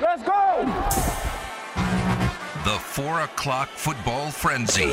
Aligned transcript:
Let's 0.00 0.22
go! 0.24 0.64
The 2.64 2.78
four 2.80 3.20
o'clock 3.20 3.68
football 3.68 4.30
frenzy 4.30 4.92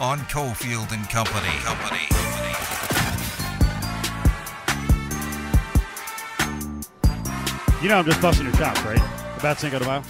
on 0.00 0.18
Cofield 0.28 0.92
and 0.92 1.08
Company. 1.08 1.48
Company. 1.60 2.00
You 7.80 7.88
know 7.88 7.98
I'm 7.98 8.04
just 8.04 8.20
busting 8.20 8.44
your 8.44 8.54
chops, 8.56 8.82
right? 8.82 9.00
About 9.38 9.58
Cinco 9.58 9.78
de 9.78 9.86
Mayo. 9.86 10.02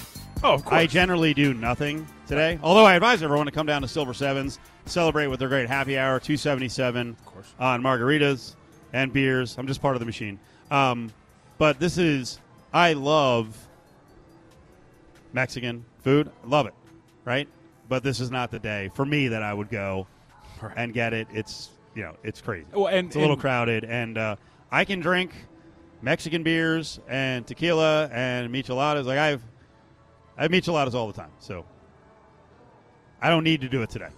Oh, 0.42 0.54
of 0.54 0.64
course. 0.64 0.74
I 0.74 0.86
generally 0.86 1.32
do 1.32 1.54
nothing 1.54 2.06
today. 2.26 2.58
Although 2.62 2.84
I 2.84 2.94
advise 2.94 3.22
everyone 3.22 3.46
to 3.46 3.52
come 3.52 3.66
down 3.66 3.82
to 3.82 3.88
Silver 3.88 4.14
Sevens, 4.14 4.58
celebrate 4.86 5.28
with 5.28 5.38
their 5.38 5.48
great 5.48 5.68
happy 5.68 5.96
hour, 5.96 6.18
two 6.18 6.36
seventy 6.36 6.68
seven 6.68 7.16
on 7.60 7.82
margaritas 7.82 8.56
and 8.92 9.12
beers. 9.12 9.56
I'm 9.58 9.68
just 9.68 9.80
part 9.80 9.94
of 9.94 10.00
the 10.00 10.06
machine. 10.06 10.40
Um, 10.72 11.12
but 11.58 11.78
this 11.78 11.98
is 11.98 12.40
I 12.72 12.94
love 12.94 13.56
Mexican 15.32 15.84
food. 16.02 16.30
Love 16.44 16.66
it, 16.66 16.74
right? 17.24 17.48
But 17.88 18.02
this 18.02 18.20
is 18.20 18.30
not 18.30 18.50
the 18.50 18.58
day 18.58 18.90
for 18.94 19.04
me 19.04 19.28
that 19.28 19.42
I 19.42 19.52
would 19.54 19.70
go 19.70 20.06
Right. 20.60 20.72
and 20.76 20.94
get 20.94 21.12
it. 21.12 21.26
It's 21.32 21.70
you 21.94 22.02
know 22.02 22.16
it's 22.22 22.40
crazy. 22.40 22.66
Well, 22.72 22.86
and- 22.86 23.08
it's 23.08 23.16
a 23.16 23.18
little 23.18 23.34
and- 23.34 23.40
crowded, 23.40 23.84
and 23.84 24.16
uh, 24.16 24.36
I 24.70 24.84
can 24.84 25.00
drink 25.00 25.32
Mexican 26.00 26.42
beers 26.42 27.00
and 27.08 27.46
tequila 27.46 28.08
and 28.12 28.52
micheladas. 28.52 29.04
Like 29.04 29.18
I've 29.18 29.42
I 30.38 30.42
have 30.42 30.50
micheladas 30.50 30.94
all 30.94 31.06
the 31.08 31.12
time, 31.12 31.30
so 31.40 31.64
I 33.20 33.28
don't 33.28 33.44
need 33.44 33.60
to 33.62 33.68
do 33.68 33.82
it 33.82 33.90
today. 33.90 34.08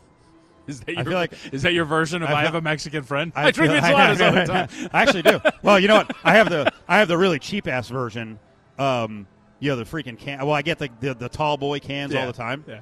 Is 0.66 0.80
that 0.80 0.88
I 0.91 0.92
your, 0.92 1.05
feel 1.05 1.14
like- 1.14 1.33
is 1.52 1.62
that 1.62 1.72
your 1.74 1.84
version 1.84 2.22
of 2.22 2.30
I 2.30 2.41
I, 2.41 2.44
have 2.44 2.55
a 2.55 2.60
Mexican 2.60 3.02
friend? 3.02 3.33
I, 3.34 3.52
feel- 3.52 3.66
drink 3.66 3.83
micheladas 3.84 4.20
all 4.27 4.33
the 4.33 4.44
time. 4.44 4.69
I 4.92 5.02
actually 5.02 5.22
do. 5.22 5.41
Well, 5.62 5.78
you 5.78 5.88
know 5.88 5.96
what? 5.96 6.16
I 6.24 6.34
have 6.36 6.48
the 6.48 6.72
I 6.88 6.98
have 6.98 7.08
the 7.08 7.19
really 7.19 7.38
cheap 7.38 7.66
ass 7.69 7.88
version. 7.88 8.38
Um, 8.78 9.27
you 9.64 9.70
know 9.70 9.77
the 9.77 9.84
freaking 9.84 10.18
can. 10.18 10.38
Well, 10.41 10.52
I 10.54 10.62
get 10.62 10.78
the 10.78 10.91
the, 11.00 11.14
the 11.14 11.28
tall 11.28 11.56
boy 11.56 11.78
cans 11.80 12.14
all 12.14 12.27
the 12.27 12.32
time. 12.32 12.64
Yeah. 12.69 12.80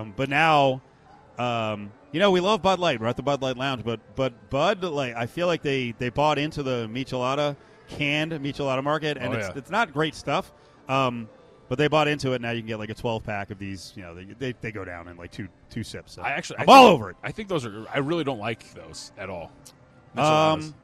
Um, 0.00 0.14
but 0.16 0.28
now, 0.28 0.80
um, 1.38 1.92
you 2.10 2.20
know, 2.20 2.30
we 2.30 2.40
love 2.40 2.60
Bud 2.62 2.78
Light. 2.80 3.00
We're 3.00 3.06
at 3.06 3.16
the 3.16 3.22
Bud 3.22 3.40
Light 3.42 3.56
Lounge, 3.56 3.84
but 3.84 4.00
but 4.16 4.50
Bud 4.50 4.82
like 4.82 5.14
I 5.14 5.26
feel 5.26 5.46
like 5.46 5.62
they 5.62 5.92
they 5.98 6.08
bought 6.08 6.38
into 6.38 6.62
the 6.62 6.88
michelada 6.92 7.56
canned 7.88 8.32
michelada 8.32 8.82
market, 8.82 9.16
and 9.16 9.32
Oh, 9.32 9.36
it's 9.38 9.48
yeah. 9.48 9.58
it's 9.58 9.70
not 9.70 9.92
great 9.92 10.14
stuff. 10.14 10.52
Um, 10.88 11.28
but 11.68 11.76
they 11.76 11.86
bought 11.86 12.08
into 12.08 12.32
it. 12.32 12.40
Now 12.40 12.50
you 12.52 12.60
can 12.62 12.66
get 12.66 12.78
like 12.78 12.88
a 12.88 12.94
12 12.94 13.22
pack 13.24 13.50
of 13.50 13.58
these. 13.58 13.92
You 13.94 14.02
know, 14.02 14.14
they, 14.14 14.24
they, 14.24 14.52
they 14.60 14.72
go 14.72 14.86
down 14.86 15.06
in 15.06 15.18
like 15.18 15.30
two 15.30 15.48
two 15.70 15.84
sips. 15.84 16.14
So 16.14 16.22
I 16.22 16.30
actually, 16.30 16.60
I 16.60 16.62
I'm 16.62 16.68
all 16.70 16.84
think- 16.86 16.94
over 16.94 17.10
it. 17.10 17.16
I 17.22 17.30
think 17.30 17.48
those 17.48 17.64
are. 17.66 17.86
I 17.94 17.98
really 17.98 18.24
don't 18.24 18.38
like 18.40 18.72
those 18.74 19.12
at 19.18 19.28
all. 19.30 19.52
Um, 20.16 20.74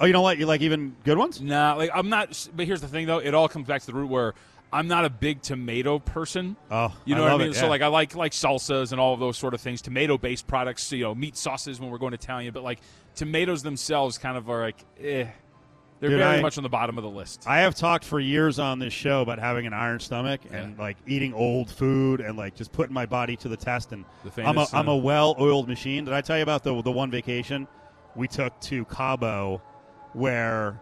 oh, 0.00 0.06
you 0.06 0.12
don't 0.12 0.24
like 0.24 0.38
you 0.40 0.46
like 0.46 0.62
even 0.62 0.96
good 1.04 1.16
ones? 1.16 1.40
Nah, 1.40 1.74
like 1.74 1.90
I'm 1.94 2.08
not. 2.08 2.48
But 2.54 2.66
here's 2.66 2.80
the 2.80 2.88
thing, 2.88 3.06
though. 3.06 3.18
It 3.18 3.34
all 3.34 3.48
comes 3.48 3.68
back 3.68 3.80
to 3.82 3.86
the 3.86 3.94
root 3.94 4.08
where 4.10 4.34
I'm 4.72 4.86
not 4.86 5.04
a 5.04 5.10
big 5.10 5.42
tomato 5.42 5.98
person. 5.98 6.56
Oh, 6.70 6.94
You 7.04 7.14
know 7.16 7.22
I 7.24 7.32
what 7.32 7.40
I 7.40 7.44
mean? 7.44 7.52
it, 7.52 7.56
So 7.56 7.68
like 7.68 7.82
I 7.82 7.88
like 7.88 8.14
like 8.14 8.32
salsas 8.32 8.92
and 8.92 9.00
all 9.00 9.14
of 9.14 9.20
those 9.20 9.36
sort 9.36 9.52
of 9.54 9.60
things, 9.60 9.82
tomato 9.82 10.16
based 10.16 10.46
products, 10.46 10.90
you 10.92 11.02
know, 11.04 11.14
meat 11.14 11.36
sauces 11.36 11.80
when 11.80 11.90
we're 11.90 11.98
going 11.98 12.12
to 12.12 12.18
Italian, 12.18 12.52
but 12.54 12.62
like 12.62 12.78
tomatoes 13.14 13.62
themselves 13.62 14.16
kind 14.18 14.36
of 14.36 14.48
are 14.48 14.62
like 14.62 14.84
eh. 15.00 15.26
They're 15.98 16.08
Dude, 16.08 16.18
very 16.20 16.38
I- 16.38 16.40
much 16.40 16.56
on 16.56 16.62
the 16.62 16.70
bottom 16.70 16.96
of 16.96 17.04
the 17.04 17.10
list. 17.10 17.44
I 17.46 17.58
have 17.58 17.74
talked 17.74 18.06
for 18.06 18.18
years 18.20 18.58
on 18.58 18.78
this 18.78 18.92
show 18.94 19.20
about 19.20 19.38
having 19.38 19.66
an 19.66 19.74
iron 19.74 20.00
stomach 20.00 20.40
and 20.50 20.78
like 20.78 20.96
eating 21.06 21.34
old 21.34 21.70
food 21.70 22.22
and 22.22 22.38
like 22.38 22.54
just 22.54 22.72
putting 22.72 22.94
my 22.94 23.04
body 23.04 23.36
to 23.36 23.48
the 23.50 23.56
test. 23.56 23.92
And 23.92 24.06
The 24.24 24.42
I'm 24.46 24.56
a 24.56 24.62
uh, 24.62 24.84
a 24.86 24.96
well 24.96 25.36
oiled 25.38 25.68
machine. 25.68 26.06
Did 26.06 26.14
I 26.14 26.22
tell 26.22 26.36
you 26.38 26.42
about 26.42 26.64
the 26.64 26.80
the 26.80 26.90
one 26.90 27.10
vacation 27.10 27.68
we 28.16 28.28
took 28.28 28.58
to 28.62 28.84
Cabo 28.86 29.60
where 30.14 30.80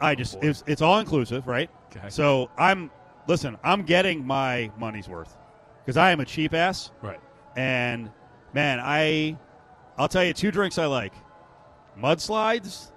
I 0.00 0.14
just 0.14 0.36
it's, 0.42 0.62
it's 0.66 0.82
all 0.82 0.98
inclusive, 0.98 1.46
right? 1.46 1.70
Okay. 1.96 2.10
So 2.10 2.50
I'm 2.58 2.90
listen. 3.30 3.56
I'm 3.64 3.82
getting 3.84 4.26
my 4.26 4.70
money's 4.78 5.08
worth 5.08 5.34
because 5.86 5.96
I 5.96 6.10
am 6.10 6.20
a 6.20 6.24
cheap 6.26 6.52
ass. 6.52 6.90
right. 7.00 7.20
And 7.56 8.10
man, 8.52 8.78
I 8.82 9.38
I'll 9.96 10.08
tell 10.08 10.24
you 10.24 10.32
two 10.34 10.50
drinks 10.50 10.76
I 10.78 10.86
like: 10.86 11.14
mudslides, 11.98 12.92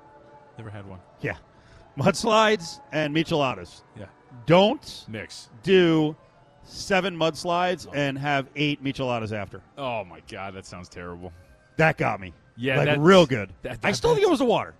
Never 0.57 0.69
had 0.69 0.85
one. 0.87 0.99
yeah, 1.21 1.37
mudslides 1.97 2.79
and 2.91 3.15
micheladas. 3.15 3.81
Yeah. 3.97 4.05
Don't 4.45 5.05
Mix. 5.07 5.49
do 5.63 6.15
seven 6.63 7.15
mudslides 7.15 7.87
and 7.93 8.17
have 8.17 8.47
eight 8.55 8.83
micheladas 8.83 9.31
after. 9.31 9.61
Oh 9.77 10.03
my 10.03 10.19
god, 10.29 10.55
that 10.55 10.65
sounds 10.65 10.89
terrible. 10.89 11.31
That 11.77 11.97
got 11.97 12.19
me. 12.19 12.33
Yeah, 12.55 12.77
like 12.83 12.97
real 12.99 13.25
good. 13.25 13.51
that- 13.63 13.79
I 13.83 13.89
that- 13.89 13.95
still 13.95 14.13
think 14.13 14.25
it 14.25 14.29
was 14.29 14.39
the 14.39 14.45
water, 14.45 14.73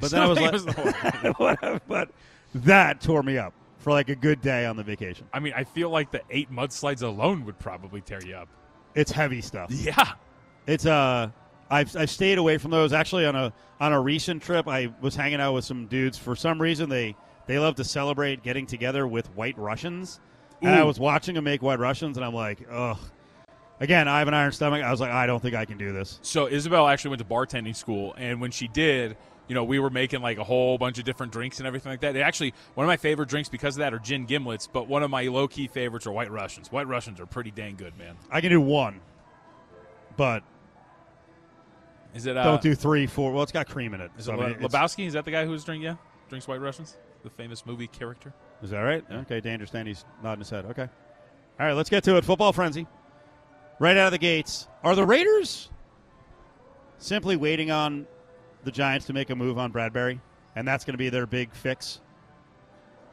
but 0.00 0.10
then 0.10 0.22
I 0.22 0.26
was 0.26 0.38
like, 0.40 0.50
think 0.52 0.64
it 0.66 0.66
was 0.66 0.74
the 0.74 1.34
water. 1.38 1.80
but 1.88 2.10
that 2.56 3.00
tore 3.00 3.22
me 3.22 3.38
up 3.38 3.52
for 3.86 3.92
like 3.92 4.08
a 4.08 4.16
good 4.16 4.40
day 4.40 4.66
on 4.66 4.74
the 4.74 4.82
vacation. 4.82 5.28
I 5.32 5.38
mean, 5.38 5.52
I 5.54 5.62
feel 5.62 5.90
like 5.90 6.10
the 6.10 6.20
eight 6.28 6.50
mudslides 6.50 7.04
alone 7.04 7.44
would 7.44 7.56
probably 7.60 8.00
tear 8.00 8.20
you 8.20 8.34
up. 8.34 8.48
It's 8.96 9.12
heavy 9.12 9.40
stuff. 9.40 9.70
Yeah. 9.70 10.14
It's 10.66 10.86
uh 10.86 11.30
I've 11.70 11.96
I've 11.96 12.10
stayed 12.10 12.38
away 12.38 12.58
from 12.58 12.72
those. 12.72 12.92
Actually 12.92 13.26
on 13.26 13.36
a 13.36 13.52
on 13.78 13.92
a 13.92 14.00
recent 14.00 14.42
trip 14.42 14.66
I 14.66 14.92
was 15.00 15.14
hanging 15.14 15.40
out 15.40 15.54
with 15.54 15.64
some 15.64 15.86
dudes. 15.86 16.18
For 16.18 16.34
some 16.34 16.60
reason 16.60 16.88
they 16.88 17.14
they 17.46 17.60
love 17.60 17.76
to 17.76 17.84
celebrate 17.84 18.42
getting 18.42 18.66
together 18.66 19.06
with 19.06 19.28
white 19.36 19.56
Russians. 19.56 20.18
And 20.62 20.74
I 20.74 20.82
was 20.82 20.98
watching 20.98 21.36
them 21.36 21.44
make 21.44 21.62
white 21.62 21.78
Russians 21.78 22.16
and 22.16 22.26
I'm 22.26 22.34
like, 22.34 22.66
ugh. 22.68 22.98
Again, 23.78 24.08
I 24.08 24.18
have 24.18 24.26
an 24.26 24.34
iron 24.34 24.50
stomach. 24.50 24.82
I 24.82 24.90
was 24.90 25.00
like, 25.00 25.12
I 25.12 25.26
don't 25.26 25.40
think 25.40 25.54
I 25.54 25.64
can 25.64 25.78
do 25.78 25.92
this. 25.92 26.18
So 26.22 26.48
Isabel 26.48 26.88
actually 26.88 27.10
went 27.10 27.20
to 27.20 27.28
bartending 27.28 27.76
school, 27.76 28.14
and 28.16 28.40
when 28.40 28.50
she 28.50 28.68
did, 28.68 29.18
you 29.48 29.54
know, 29.54 29.64
we 29.64 29.78
were 29.78 29.90
making 29.90 30.22
like 30.22 30.38
a 30.38 30.44
whole 30.44 30.76
bunch 30.78 30.98
of 30.98 31.04
different 31.04 31.32
drinks 31.32 31.58
and 31.58 31.66
everything 31.66 31.90
like 31.90 32.00
that. 32.00 32.16
It 32.16 32.20
actually, 32.20 32.52
one 32.74 32.84
of 32.84 32.88
my 32.88 32.96
favorite 32.96 33.28
drinks 33.28 33.48
because 33.48 33.76
of 33.76 33.80
that 33.80 33.94
are 33.94 33.98
gin 33.98 34.26
gimlets, 34.26 34.68
but 34.70 34.88
one 34.88 35.02
of 35.02 35.10
my 35.10 35.22
low 35.24 35.46
key 35.46 35.68
favorites 35.68 36.06
are 36.06 36.12
White 36.12 36.30
Russians. 36.30 36.72
White 36.72 36.88
Russians 36.88 37.20
are 37.20 37.26
pretty 37.26 37.50
dang 37.50 37.76
good, 37.76 37.96
man. 37.96 38.16
I 38.30 38.40
can 38.40 38.50
do 38.50 38.60
one. 38.60 39.00
But 40.16 40.42
Is 42.14 42.26
it? 42.26 42.36
Uh, 42.36 42.44
don't 42.44 42.62
do 42.62 42.74
three, 42.74 43.06
four. 43.06 43.32
Well, 43.32 43.42
it's 43.42 43.52
got 43.52 43.68
cream 43.68 43.94
in 43.94 44.00
it. 44.00 44.10
Is 44.18 44.24
so, 44.24 44.34
it 44.34 44.42
I 44.42 44.48
mean, 44.48 44.58
Lebowski? 44.58 45.06
Is 45.06 45.12
that 45.12 45.24
the 45.24 45.30
guy 45.30 45.44
who's 45.44 45.62
drinking? 45.64 45.84
Yeah, 45.84 45.96
drinks 46.28 46.48
White 46.48 46.60
Russians, 46.60 46.96
the 47.22 47.30
famous 47.30 47.66
movie 47.66 47.86
character. 47.86 48.32
Is 48.62 48.70
that 48.70 48.80
right? 48.80 49.04
Okay, 49.10 49.40
Dangerous 49.40 49.70
Danny's 49.70 50.04
nodding 50.22 50.40
his 50.40 50.50
head. 50.50 50.64
Okay. 50.64 50.88
All 51.60 51.66
right, 51.66 51.74
let's 51.74 51.90
get 51.90 52.04
to 52.04 52.16
it. 52.16 52.24
Football 52.24 52.52
frenzy. 52.52 52.86
Right 53.78 53.96
out 53.96 54.06
of 54.06 54.12
the 54.12 54.18
gates. 54.18 54.66
Are 54.82 54.94
the 54.94 55.04
Raiders 55.04 55.68
simply 56.98 57.36
waiting 57.36 57.70
on 57.70 58.06
the 58.66 58.72
Giants 58.72 59.06
to 59.06 59.14
make 59.14 59.30
a 59.30 59.34
move 59.34 59.56
on 59.56 59.72
Bradberry? 59.72 60.20
And 60.54 60.68
that's 60.68 60.84
going 60.84 60.92
to 60.94 60.98
be 60.98 61.08
their 61.08 61.26
big 61.26 61.54
fix 61.54 62.00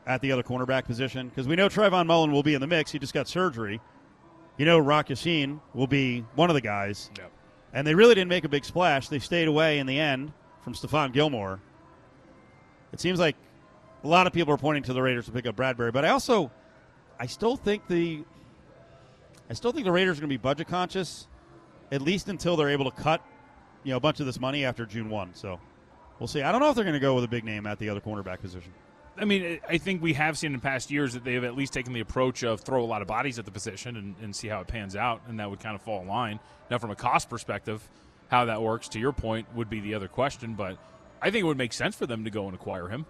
at 0.06 0.20
the 0.22 0.32
other 0.32 0.44
cornerback 0.44 0.86
position? 0.86 1.30
Because 1.30 1.48
we 1.48 1.56
know 1.56 1.70
Trayvon 1.70 2.08
Mullen 2.08 2.32
will 2.32 2.44
be 2.44 2.54
in 2.54 2.62
the 2.62 2.68
mix. 2.68 2.92
He 2.92 3.00
just 3.00 3.14
got 3.14 3.28
surgery. 3.28 3.80
You 4.58 4.66
know, 4.66 4.78
Rock 4.78 5.10
Ya-Sin 5.10 5.62
will 5.74 5.88
be 5.88 6.26
one 6.36 6.50
of 6.50 6.54
the 6.54 6.62
guys. 6.62 7.10
Yep. 7.18 7.32
And 7.74 7.88
they 7.88 7.96
really 7.96 8.14
didn't 8.14 8.30
make 8.30 8.44
a 8.44 8.50
big 8.50 8.66
splash. 8.66 9.08
They 9.08 9.20
stayed 9.20 9.48
away 9.48 9.80
in 9.80 9.88
the 9.88 10.00
end 10.00 10.32
from 10.62 10.74
Stephon 10.74 11.12
Gilmore. 11.12 11.60
It 12.92 13.00
seems 13.00 13.20
like 13.20 13.36
a 14.04 14.08
lot 14.08 14.28
of 14.28 14.34
people 14.34 14.54
are 14.54 14.58
pointing 14.58 14.84
to 14.84 14.94
the 14.94 15.02
Raiders 15.02 15.26
to 15.26 15.32
pick 15.32 15.48
up 15.48 15.56
Bradberry, 15.56 15.92
but 15.92 16.06
I 16.06 16.10
also, 16.10 16.52
I 17.20 17.26
still 17.26 17.56
think 17.56 17.88
the, 17.88 18.24
I 19.50 19.54
still 19.54 19.72
think 19.72 19.86
the 19.86 19.92
Raiders 19.92 20.18
are 20.18 20.22
going 20.22 20.30
to 20.30 20.34
be 20.34 20.38
budget 20.38 20.68
conscious, 20.68 21.28
at 21.92 22.02
least 22.02 22.30
until 22.30 22.56
they're 22.56 22.70
able 22.70 22.86
to 22.86 23.02
cut, 23.02 23.26
you 23.84 23.92
know, 23.92 23.98
a 23.98 24.02
bunch 24.02 24.20
of 24.20 24.26
this 24.26 24.40
money 24.40 24.66
after 24.66 24.86
June 24.86 25.10
one. 25.10 25.34
So, 25.34 25.60
we'll 26.20 26.28
see. 26.28 26.42
I 26.42 26.52
don't 26.52 26.62
know 26.62 26.70
if 26.70 26.76
they're 26.76 26.84
going 26.84 26.94
to 26.94 27.00
go 27.00 27.16
with 27.16 27.24
a 27.24 27.30
big 27.30 27.44
name 27.44 27.66
at 27.66 27.80
the 27.80 27.90
other 27.90 28.02
cornerback 28.02 28.42
position. 28.42 28.74
I 29.18 29.26
mean, 29.26 29.60
I 29.70 29.78
think 29.78 30.02
we 30.02 30.14
have 30.14 30.38
seen 30.38 30.54
in 30.54 30.60
past 30.60 30.90
years 30.90 31.14
that 31.14 31.24
they 31.24 31.36
have 31.36 31.44
at 31.44 31.56
least 31.56 31.72
taken 31.72 31.94
the 31.94 32.00
approach 32.00 32.44
of 32.44 32.62
throw 32.62 32.84
a 32.84 32.86
lot 32.86 33.02
of 33.02 33.08
bodies 33.08 33.38
at 33.38 33.46
the 33.46 33.52
position 33.52 33.96
and, 33.96 34.16
and 34.22 34.36
see 34.36 34.48
how 34.48 34.62
it 34.62 34.68
pans 34.68 34.96
out, 34.96 35.22
and 35.28 35.40
that 35.40 35.50
would 35.50 35.60
kind 35.60 35.76
of 35.76 35.82
fall 35.82 36.02
in 36.02 36.08
line. 36.08 36.40
Now, 36.72 36.80
from 36.80 36.90
a 36.90 36.96
cost 36.96 37.30
perspective, 37.30 37.88
how 38.30 38.46
that 38.46 38.62
works, 38.62 38.88
to 38.90 39.00
your 39.00 39.14
point, 39.14 39.48
would 39.56 39.70
be 39.70 39.82
the 39.82 39.94
other 39.94 40.08
question. 40.08 40.56
But 40.56 40.78
I 41.22 41.30
think 41.30 41.44
it 41.44 41.48
would 41.48 41.58
make 41.58 41.74
sense 41.74 41.96
for 41.96 42.08
them 42.08 42.24
to 42.24 42.32
go 42.32 42.48
and 42.48 42.56
acquire 42.56 42.88
him, 42.88 43.06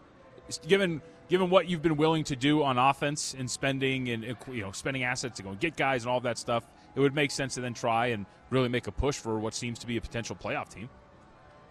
given 0.68 1.02
given 1.30 1.50
what 1.50 1.70
you've 1.70 1.82
been 1.82 1.96
willing 1.96 2.26
to 2.26 2.36
do 2.36 2.64
on 2.64 2.78
offense 2.78 3.34
and 3.38 3.50
spending 3.50 4.10
and 4.10 4.36
you 4.52 4.62
know 4.62 4.72
spending 4.74 5.04
assets 5.04 5.38
to 5.38 5.44
go 5.44 5.50
and 5.50 5.60
get 5.60 5.78
guys 5.78 6.04
and 6.04 6.12
all 6.12 6.20
that 6.20 6.38
stuff. 6.38 6.66
It 6.96 7.00
would 7.00 7.16
make 7.16 7.32
sense 7.32 7.56
to 7.56 7.62
then 7.62 7.74
try 7.74 8.08
and 8.08 8.26
really 8.50 8.70
make 8.70 8.88
a 8.88 8.92
push 8.92 9.18
for 9.18 9.40
what 9.40 9.54
seems 9.54 9.80
to 9.80 9.88
be 9.88 9.98
a 9.98 10.02
potential 10.02 10.36
playoff 10.36 10.70
team. 10.70 10.90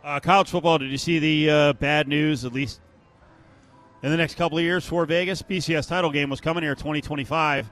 Uh, 0.02 0.18
college 0.18 0.50
football. 0.50 0.78
Did 0.78 0.90
you 0.90 0.98
see 0.98 1.18
the 1.18 1.50
uh, 1.50 1.72
bad 1.74 2.08
news? 2.08 2.44
At 2.44 2.52
least 2.52 2.80
in 4.02 4.10
the 4.10 4.16
next 4.16 4.34
couple 4.34 4.58
of 4.58 4.64
years 4.64 4.84
for 4.84 5.06
Vegas, 5.06 5.42
BCS 5.42 5.88
title 5.88 6.10
game 6.10 6.28
was 6.28 6.40
coming 6.40 6.62
here 6.62 6.74
2025. 6.74 7.70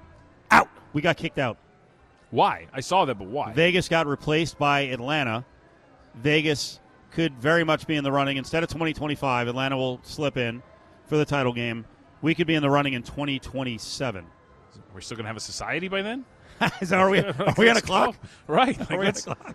Out. 0.52 0.69
We 0.93 1.02
got 1.02 1.17
kicked 1.17 1.38
out. 1.38 1.58
Why? 2.31 2.69
I 2.73 2.81
saw 2.81 3.05
that, 3.05 3.17
but 3.17 3.26
why? 3.26 3.52
Vegas 3.52 3.88
got 3.88 4.06
replaced 4.06 4.58
by 4.58 4.82
Atlanta. 4.82 5.44
Vegas 6.14 6.79
could 7.11 7.35
very 7.41 7.64
much 7.64 7.87
be 7.87 7.97
in 7.97 8.05
the 8.05 8.12
running 8.12 8.37
instead 8.37 8.62
of 8.62 8.69
2025. 8.69 9.49
Atlanta 9.49 9.76
will 9.76 10.00
slip 10.05 10.37
in 10.37 10.62
for 11.06 11.17
the 11.17 11.25
title 11.25 11.52
game. 11.52 11.85
We 12.23 12.35
could 12.35 12.47
be 12.47 12.55
in 12.55 12.62
the 12.62 12.70
running 12.70 12.93
in 12.93 13.02
2027. 13.02 14.25
We're 14.25 14.94
we 14.94 15.02
still 15.02 15.17
going 15.17 15.25
to 15.25 15.29
have 15.29 15.37
a 15.37 15.41
society 15.41 15.88
by 15.88 16.02
then? 16.02 16.25
Are 16.93 17.11
we? 17.11 17.21
Are 17.21 17.55
we 17.57 17.69
on 17.71 17.77
a 17.77 17.81
clock? 17.81 18.17
Right. 18.47 18.79
Like 18.79 18.91
we 18.91 18.97
on 18.99 19.07
a 19.07 19.12
clock? 19.12 19.55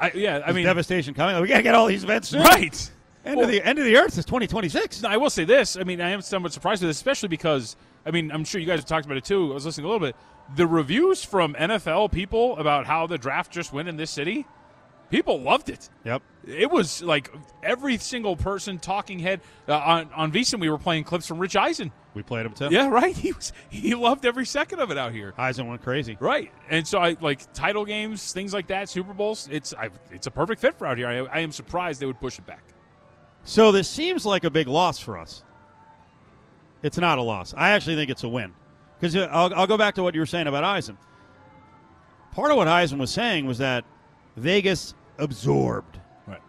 I, 0.00 0.10
yeah, 0.14 0.42
I 0.44 0.52
mean, 0.52 0.64
devastation 0.64 1.14
coming. 1.14 1.40
We 1.40 1.46
got 1.48 1.58
to 1.58 1.62
get 1.62 1.74
all 1.74 1.86
these 1.86 2.02
events 2.04 2.28
soon. 2.28 2.42
right. 2.42 2.90
End 3.24 3.36
Well- 3.36 3.44
of 3.44 3.50
the 3.52 3.62
end 3.62 3.78
of 3.78 3.84
the 3.84 3.96
earth 3.96 4.18
is 4.18 4.24
2026. 4.24 5.02
No, 5.02 5.08
I 5.08 5.16
will 5.16 5.30
say 5.30 5.44
this. 5.44 5.76
I 5.76 5.84
mean, 5.84 6.00
I 6.00 6.10
am 6.10 6.20
somewhat 6.22 6.52
surprised 6.52 6.82
with 6.82 6.88
this, 6.88 6.96
especially 6.96 7.28
because 7.28 7.76
I 8.04 8.10
mean, 8.10 8.32
I'm 8.32 8.44
sure 8.44 8.60
you 8.60 8.66
guys 8.66 8.80
have 8.80 8.86
talked 8.86 9.06
about 9.06 9.16
it 9.18 9.24
too. 9.24 9.52
I 9.52 9.54
was 9.54 9.64
listening 9.64 9.84
a 9.84 9.88
little 9.88 10.04
bit. 10.04 10.16
The 10.56 10.66
reviews 10.66 11.22
from 11.24 11.54
NFL 11.54 12.10
people 12.10 12.56
about 12.58 12.84
how 12.86 13.06
the 13.06 13.16
draft 13.16 13.52
just 13.52 13.72
went 13.72 13.88
in 13.88 13.96
this 13.96 14.10
city, 14.10 14.44
people 15.12 15.40
loved 15.40 15.68
it. 15.68 15.88
Yep. 16.04 16.22
It 16.46 16.70
was 16.70 17.02
like 17.02 17.30
every 17.62 17.98
single 17.98 18.34
person 18.34 18.78
talking 18.78 19.20
head 19.20 19.40
uh, 19.68 19.76
on 19.76 20.10
on 20.14 20.32
VSiN. 20.32 20.58
We 20.58 20.70
were 20.70 20.78
playing 20.78 21.04
clips 21.04 21.26
from 21.28 21.38
Rich 21.38 21.54
Eisen. 21.54 21.92
We 22.14 22.22
played 22.22 22.44
him 22.46 22.52
too. 22.54 22.68
Yeah, 22.72 22.88
right. 22.88 23.16
He 23.22 23.32
was 23.32 23.52
he 23.68 23.94
loved 23.94 24.26
every 24.26 24.46
second 24.46 24.80
of 24.80 24.90
it 24.90 24.98
out 24.98 25.12
here. 25.12 25.34
Eisen 25.38 25.68
went 25.68 25.82
crazy. 25.82 26.16
Right, 26.18 26.50
and 26.68 26.84
so 26.86 26.98
I 26.98 27.16
like 27.20 27.52
title 27.52 27.84
games, 27.84 28.32
things 28.32 28.52
like 28.52 28.66
that, 28.68 28.88
Super 28.88 29.12
Bowls. 29.12 29.48
It's 29.52 29.72
I, 29.74 29.90
it's 30.10 30.26
a 30.26 30.30
perfect 30.30 30.60
fit 30.60 30.76
for 30.76 30.86
out 30.86 30.98
here. 30.98 31.06
I, 31.06 31.18
I 31.36 31.40
am 31.40 31.52
surprised 31.52 32.00
they 32.00 32.06
would 32.06 32.20
push 32.20 32.38
it 32.38 32.46
back. 32.46 32.64
So 33.44 33.70
this 33.70 33.88
seems 33.88 34.26
like 34.26 34.44
a 34.44 34.50
big 34.50 34.66
loss 34.66 34.98
for 34.98 35.18
us. 35.18 35.44
It's 36.82 36.98
not 36.98 37.18
a 37.18 37.22
loss. 37.22 37.54
I 37.56 37.70
actually 37.70 37.96
think 37.96 38.10
it's 38.10 38.24
a 38.24 38.28
win. 38.28 38.52
Because 38.98 39.16
I'll, 39.16 39.52
I'll 39.54 39.66
go 39.66 39.76
back 39.76 39.96
to 39.96 40.02
what 40.02 40.14
you 40.14 40.20
were 40.20 40.26
saying 40.26 40.46
about 40.46 40.62
Eisen. 40.62 40.96
Part 42.32 42.50
of 42.50 42.56
what 42.56 42.68
Eisen 42.68 42.98
was 42.98 43.10
saying 43.10 43.46
was 43.46 43.58
that 43.58 43.84
Vegas 44.36 44.94
absorbed 45.18 45.98
Right. 46.26 46.40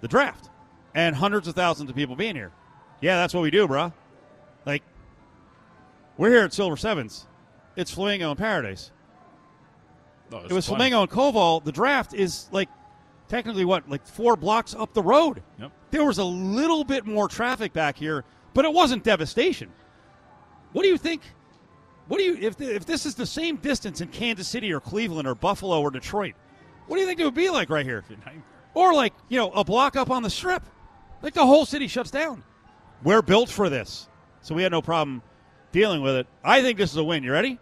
the 0.00 0.08
draft 0.08 0.50
and 0.94 1.14
hundreds 1.16 1.48
of 1.48 1.54
thousands 1.54 1.90
of 1.90 1.96
people 1.96 2.16
being 2.16 2.34
here. 2.36 2.52
Yeah, 3.00 3.16
that's 3.16 3.32
what 3.34 3.42
we 3.42 3.50
do, 3.50 3.66
bruh. 3.68 3.92
Like, 4.66 4.82
we're 6.16 6.30
here 6.30 6.42
at 6.44 6.52
Silver 6.52 6.76
Sevens. 6.76 7.26
It's 7.76 7.90
Flamingo 7.92 8.30
and 8.30 8.38
Paradise. 8.38 8.90
No, 10.30 10.38
It 10.38 10.52
was 10.52 10.66
fun. 10.66 10.76
Flamingo 10.76 11.02
and 11.02 11.10
Koval. 11.10 11.62
The 11.64 11.72
draft 11.72 12.12
is 12.12 12.48
like 12.50 12.68
technically 13.28 13.64
what, 13.64 13.88
like 13.88 14.06
four 14.06 14.36
blocks 14.36 14.74
up 14.74 14.92
the 14.94 15.02
road. 15.02 15.42
Yep. 15.58 15.72
There 15.90 16.04
was 16.04 16.18
a 16.18 16.24
little 16.24 16.84
bit 16.84 17.06
more 17.06 17.28
traffic 17.28 17.72
back 17.72 17.96
here, 17.96 18.24
but 18.52 18.64
it 18.64 18.72
wasn't 18.72 19.04
devastation. 19.04 19.70
What 20.72 20.82
do 20.82 20.88
you 20.88 20.98
think? 20.98 21.22
What 22.08 22.18
do 22.18 22.24
you 22.24 22.36
if 22.36 22.60
if 22.60 22.84
this 22.84 23.06
is 23.06 23.14
the 23.14 23.24
same 23.26 23.56
distance 23.56 24.00
in 24.00 24.08
Kansas 24.08 24.48
City 24.48 24.72
or 24.72 24.80
Cleveland 24.80 25.26
or 25.28 25.34
Buffalo 25.34 25.80
or 25.80 25.90
Detroit? 25.90 26.34
What 26.88 26.96
do 26.96 27.00
you 27.02 27.06
think 27.06 27.20
it 27.20 27.24
would 27.24 27.34
be 27.34 27.50
like 27.50 27.70
right 27.70 27.86
here? 27.86 28.02
Or 28.74 28.92
like 28.94 29.12
you 29.28 29.38
know 29.38 29.50
a 29.52 29.62
block 29.62 29.94
up 29.94 30.10
on 30.10 30.22
the 30.22 30.30
strip, 30.30 30.62
like 31.22 31.34
the 31.34 31.46
whole 31.46 31.64
city 31.64 31.86
shuts 31.86 32.10
down. 32.10 32.42
We're 33.04 33.22
built 33.22 33.48
for 33.48 33.68
this, 33.68 34.08
so 34.40 34.54
we 34.54 34.62
had 34.62 34.72
no 34.72 34.82
problem 34.82 35.22
dealing 35.70 36.02
with 36.02 36.16
it. 36.16 36.26
I 36.42 36.62
think 36.62 36.78
this 36.78 36.90
is 36.90 36.96
a 36.96 37.04
win. 37.04 37.22
You 37.22 37.32
ready? 37.32 37.58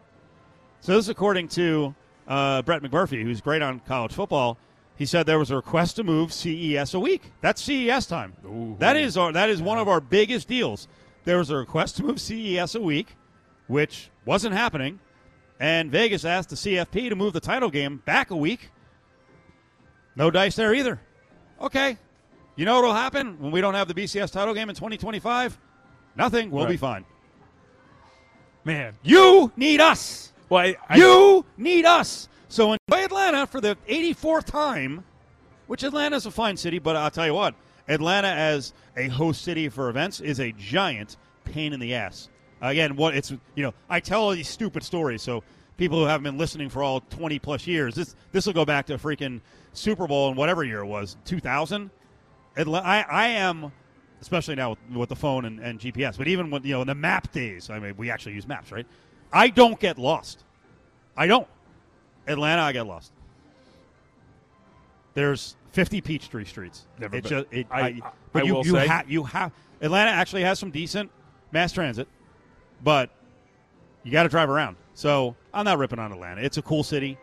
So 0.81 0.93
this 0.93 1.07
is 1.07 1.09
according 1.09 1.49
to 1.49 1.95
uh, 2.29 2.63
Brett 2.63 2.83
McMurphy, 2.83 3.23
who's 3.23 3.41
great 3.41 3.63
on 3.63 3.81
college 3.81 4.13
football. 4.13 4.59
He 4.97 5.05
said 5.05 5.27
there 5.27 5.39
was 5.39 5.51
a 5.51 5.57
request 5.57 5.97
to 5.97 6.05
move 6.05 6.33
CES 6.33 6.95
a 6.95 7.01
week. 7.01 7.33
That's 7.43 7.61
CES 7.61 8.07
time. 8.07 8.35
Ooh. 8.47 8.77
That 8.79 8.97
is 8.97 9.17
our 9.17 9.33
that 9.33 9.51
is 9.51 9.61
one 9.61 9.79
of 9.79 9.89
our 9.89 10.01
biggest 10.01 10.49
deals. 10.49 10.89
There 11.25 11.39
was 11.39 11.51
a 11.51 11.57
request 11.57 11.97
to 11.97 12.05
move 12.05 12.21
CES 12.21 12.77
a 12.77 12.81
week, 12.81 13.17
which 13.67 14.11
wasn't 14.25 14.55
happening, 14.55 15.01
and 15.59 15.91
Vegas 15.91 16.25
asked 16.25 16.51
the 16.51 16.57
CFP 16.57 17.09
to 17.09 17.17
move 17.17 17.33
the 17.33 17.41
title 17.41 17.71
game 17.71 18.03
back 18.07 18.31
a 18.31 18.37
week. 18.37 18.71
No 20.17 20.31
dice 20.31 20.57
there 20.57 20.75
either. 20.75 21.01
Okay. 21.61 21.97
You 22.57 22.65
know 22.65 22.77
what'll 22.77 22.95
happen 22.95 23.39
when 23.39 23.53
we 23.53 23.61
don't 23.61 23.75
have 23.75 23.87
the 23.87 23.95
BCS 23.95 24.33
title 24.33 24.55
game 24.55 24.69
in 24.71 24.75
2025? 24.75 25.59
Nothing. 26.17 26.51
We'll 26.51 26.67
be 26.67 26.79
fine. 26.79 27.05
Man, 28.65 28.95
You 29.03 29.53
need 29.57 29.81
us. 29.81 30.33
well, 30.49 30.61
I, 30.65 30.77
I, 30.89 30.97
You 30.97 31.45
need 31.57 31.85
us. 31.85 32.29
So 32.49 32.73
enjoy 32.73 33.05
Atlanta 33.05 33.47
for 33.47 33.61
the 33.61 33.77
84th 33.89 34.45
time, 34.45 35.05
which 35.67 35.85
Atlanta's 35.85 36.27
a 36.27 36.31
fine 36.31 36.57
city, 36.57 36.79
but 36.79 36.97
I'll 36.97 37.11
tell 37.11 37.27
you 37.27 37.35
what, 37.35 37.55
Atlanta 37.89 38.29
as 38.29 38.73
a 38.97 39.09
host 39.09 39.43
city 39.43 39.69
for 39.69 39.89
events 39.89 40.21
is 40.21 40.41
a 40.41 40.53
giant 40.53 41.17
pain 41.45 41.73
in 41.73 41.81
the 41.81 41.95
ass. 41.95 42.29
Again, 42.61 42.97
what 42.97 43.15
it's 43.15 43.31
you 43.55 43.63
know, 43.63 43.75
I 43.89 44.01
tell 44.01 44.23
all 44.23 44.31
these 44.31 44.49
stupid 44.49 44.83
stories, 44.83 45.23
so 45.23 45.45
people 45.77 45.99
who 46.01 46.07
haven't 46.07 46.25
been 46.25 46.39
listening 46.39 46.69
for 46.71 46.83
all 46.83 47.01
20 47.01 47.39
plus 47.39 47.67
years, 47.67 47.95
this 47.95 48.17
this 48.33 48.47
will 48.47 48.55
go 48.55 48.65
back 48.65 48.87
to 48.87 48.97
freaking 48.99 49.41
Super 49.77 50.07
Bowl 50.07 50.29
and 50.29 50.37
whatever 50.37 50.65
year 50.65 50.81
it 50.81 50.87
was, 50.87 51.17
2000. 51.25 51.91
Atla- 52.57 52.81
I, 52.83 53.01
I 53.03 53.27
am, 53.29 53.71
especially 54.21 54.55
now 54.55 54.71
with, 54.71 54.79
with 54.97 55.09
the 55.11 55.17
phone 55.17 55.45
and, 55.45 55.61
and 55.61 55.79
GPS, 55.79 56.17
but 56.17 56.27
even 56.29 56.51
when 56.51 56.63
you 56.65 56.73
know 56.73 56.81
in 56.81 56.87
the 56.87 56.95
map 56.95 57.31
days, 57.33 57.69
I 57.71 57.79
mean, 57.79 57.95
we 57.97 58.11
actually 58.11 58.35
use 58.35 58.47
maps, 58.47 58.73
right? 58.73 58.87
I 59.33 59.49
don't 59.49 59.79
get 59.79 59.99
lost. 59.99 60.45
I 61.17 61.27
don't. 61.27 61.47
Atlanta, 62.27 62.63
I 62.63 62.73
get 62.73 62.87
lost. 62.87 63.13
There's 65.15 65.57
50 65.73 66.01
Peachtree 66.01 66.45
streets. 66.45 66.87
Never 66.99 67.17
It 67.17 67.23
been. 67.25 67.31
ju- 67.31 67.47
it- 67.51 67.67
I- 67.71 67.81
I- 67.81 67.85
I- 67.85 68.01
but 68.33 68.43
I 68.43 68.47
you, 68.47 68.63
you, 68.65 68.77
ha- 68.79 69.05
you 69.07 69.25
have 69.25 69.53
Atlanta 69.81 70.11
actually 70.11 70.43
has 70.43 70.59
some 70.59 70.71
decent 70.71 71.11
mass 71.53 71.73
transit, 71.73 72.09
but 72.83 73.11
you 74.03 74.13
got 74.13 74.25
to 74.25 74.29
drive 74.29 74.49
around. 74.51 74.77
So 74.95 75.37
I'm 75.53 75.65
not 75.65 75.79
ripping 75.79 75.99
on 75.99 76.13
Atlanta. 76.13 76.41
It's 76.43 76.57
a 76.59 76.63
cool 76.63 76.83
city, 76.83 77.19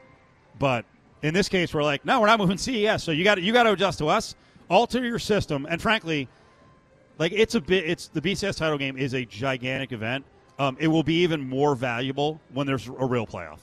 but 0.59 0.85
in 1.23 1.33
this 1.33 1.49
case, 1.49 1.73
we're 1.73 1.83
like, 1.83 2.05
no, 2.05 2.19
we're 2.21 2.27
not 2.27 2.39
moving 2.39 2.57
CES. 2.57 3.03
So 3.03 3.11
you 3.11 3.23
got 3.23 3.41
you 3.41 3.51
got 3.53 3.63
to 3.63 3.71
adjust 3.71 3.97
to 3.99 4.07
us, 4.07 4.35
alter 4.69 5.03
your 5.03 5.19
system, 5.19 5.65
and 5.69 5.81
frankly, 5.81 6.27
like 7.17 7.31
it's 7.31 7.55
a 7.55 7.61
bit. 7.61 7.89
It's 7.89 8.07
the 8.09 8.21
BCS 8.21 8.57
title 8.57 8.77
game 8.77 8.97
is 8.97 9.13
a 9.13 9.25
gigantic 9.25 9.91
event. 9.91 10.25
Um, 10.59 10.77
it 10.79 10.87
will 10.87 11.03
be 11.03 11.15
even 11.23 11.47
more 11.49 11.75
valuable 11.75 12.39
when 12.53 12.67
there's 12.67 12.87
a 12.87 12.91
real 13.05 13.25
playoff. 13.25 13.57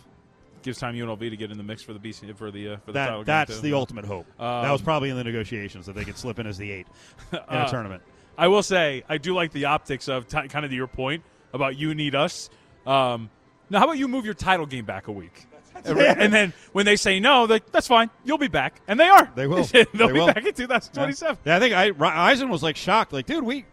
gives 0.63 0.79
time 0.79 0.95
UNLV 0.95 1.21
to 1.31 1.37
get 1.37 1.51
in 1.53 1.57
the 1.57 1.63
mix 1.63 1.83
for 1.83 1.93
the 1.93 2.01
BC 2.01 2.37
for 2.37 2.51
the 2.51 2.71
uh, 2.71 2.77
for 2.85 2.93
the 2.93 2.99
title 2.99 3.19
That 3.21 3.47
game, 3.49 3.55
that's 3.55 3.57
too. 3.61 3.69
the 3.69 3.75
ultimate 3.75 4.05
hope. 4.05 4.27
that 4.39 4.71
was 4.71 4.81
Um, 4.81 4.85
probably 4.85 5.11
in 5.11 5.17
the 5.17 5.25
negotiations 5.25 5.87
that 5.87 5.95
they 5.95 6.05
could 6.05 6.19
slip 6.19 6.39
in 6.39 6.47
as 6.47 6.59
the 6.59 6.71
eight 6.71 6.87
in 7.33 7.39
a 7.39 7.43
Uh, 7.49 7.69
tournament. 7.71 8.03
I 8.39 8.49
will 8.49 8.63
say 8.63 9.05
I 9.09 9.19
do 9.19 9.35
like 9.35 9.53
the 9.53 9.67
optics 9.67 10.09
of 10.09 10.27
t- 10.27 10.49
kind 10.49 10.65
of 10.65 10.73
your 10.73 10.87
point 10.87 11.23
about 11.53 11.77
you 11.79 11.95
need 11.95 12.15
us. 12.15 12.51
Um, 12.87 13.31
now, 13.69 13.79
how 13.79 13.85
about 13.85 13.99
you 13.99 14.09
move 14.09 14.25
your 14.25 14.35
title 14.35 14.67
game 14.67 14.85
back 14.85 15.07
a 15.09 15.13
week? 15.13 15.47
and 16.19 16.33
then 16.33 16.53
when 16.73 16.85
they 16.87 16.97
say 16.97 17.21
no, 17.21 17.47
they, 17.47 17.61
that's 17.73 17.87
fine. 17.87 18.11
You'll 18.25 18.39
be 18.39 18.49
back, 18.49 18.81
and 18.89 18.99
they 18.99 19.09
are. 19.09 19.31
They 19.35 19.47
will. 19.47 19.65
They'll 19.73 19.85
They 19.93 20.07
be 20.07 20.13
will. 20.13 20.27
back 20.27 20.45
in 20.45 20.53
2027. 20.55 21.39
Yeah, 21.45 21.57
I 21.57 21.59
think 21.61 21.75
I, 21.75 22.31
Eisen 22.31 22.49
was 22.49 22.63
like 22.63 22.77
shocked. 22.77 23.13
Like, 23.13 23.27
dude, 23.27 23.45
we 23.45 23.65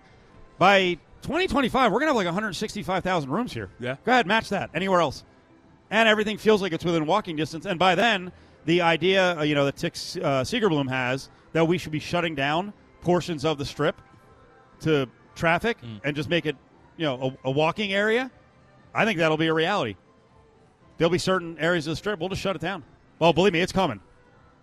by 0.57 0.97
2025 1.23 1.91
we're 1.91 1.99
gonna 1.99 2.09
have 2.09 2.15
like 2.15 2.25
165,000 2.25 3.29
rooms 3.29 3.53
here. 3.53 3.69
Yeah. 3.79 3.95
go 4.05 4.11
ahead, 4.11 4.27
match 4.27 4.49
that 4.49 4.69
anywhere 4.73 5.01
else, 5.01 5.23
and 5.89 6.07
everything 6.07 6.37
feels 6.37 6.61
like 6.61 6.71
it's 6.73 6.85
within 6.85 7.05
walking 7.05 7.35
distance. 7.35 7.65
And 7.65 7.77
by 7.79 7.95
then, 7.95 8.31
the 8.65 8.81
idea 8.81 9.37
uh, 9.39 9.43
you 9.43 9.55
know 9.55 9.65
that 9.65 9.75
Tick 9.77 9.95
uh, 10.23 10.43
has 10.89 11.29
that 11.53 11.65
we 11.65 11.77
should 11.77 11.91
be 11.91 11.99
shutting 11.99 12.35
down 12.35 12.73
portions 13.01 13.45
of 13.45 13.57
the 13.57 13.65
strip 13.65 14.01
to 14.81 15.07
traffic 15.35 15.77
Mm. 15.81 16.01
and 16.03 16.15
just 16.15 16.29
make 16.29 16.45
it 16.45 16.55
you 16.97 17.05
know 17.05 17.37
a, 17.43 17.47
a 17.49 17.51
walking 17.51 17.93
area. 17.93 18.31
I 18.93 19.05
think 19.05 19.19
that'll 19.19 19.37
be 19.37 19.47
a 19.47 19.53
reality. 19.53 19.95
There'll 20.97 21.11
be 21.11 21.17
certain 21.17 21.57
areas 21.59 21.87
of 21.87 21.91
the 21.91 21.95
strip 21.95 22.19
we'll 22.19 22.29
just 22.29 22.41
shut 22.41 22.55
it 22.55 22.61
down. 22.61 22.83
Well, 23.19 23.33
believe 23.33 23.53
me, 23.53 23.61
it's 23.61 23.71
coming. 23.71 23.99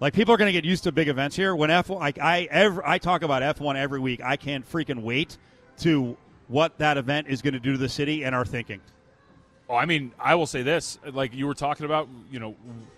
Like 0.00 0.12
people 0.12 0.34
are 0.34 0.36
going 0.36 0.48
to 0.48 0.52
get 0.52 0.64
used 0.64 0.84
to 0.84 0.92
big 0.92 1.08
events 1.08 1.36
here. 1.36 1.54
When 1.54 1.70
F1, 1.70 1.98
like 1.98 2.18
I 2.18 2.48
ever, 2.50 2.86
I 2.86 2.98
talk 2.98 3.22
about 3.22 3.42
F1 3.56 3.76
every 3.76 4.00
week. 4.00 4.20
I 4.22 4.36
can't 4.36 4.68
freaking 4.70 5.02
wait 5.02 5.38
to 5.78 6.16
what 6.48 6.78
that 6.78 6.98
event 6.98 7.28
is 7.28 7.42
going 7.42 7.54
to 7.54 7.60
do 7.60 7.72
to 7.72 7.78
the 7.78 7.88
city 7.88 8.24
and 8.24 8.34
our 8.34 8.44
thinking. 8.44 8.80
Oh, 9.68 9.76
I 9.76 9.86
mean, 9.86 10.12
I 10.18 10.34
will 10.34 10.46
say 10.46 10.62
this: 10.62 10.98
like 11.12 11.32
you 11.34 11.46
were 11.46 11.54
talking 11.54 11.86
about, 11.86 12.08
you 12.30 12.38
know, 12.38 12.54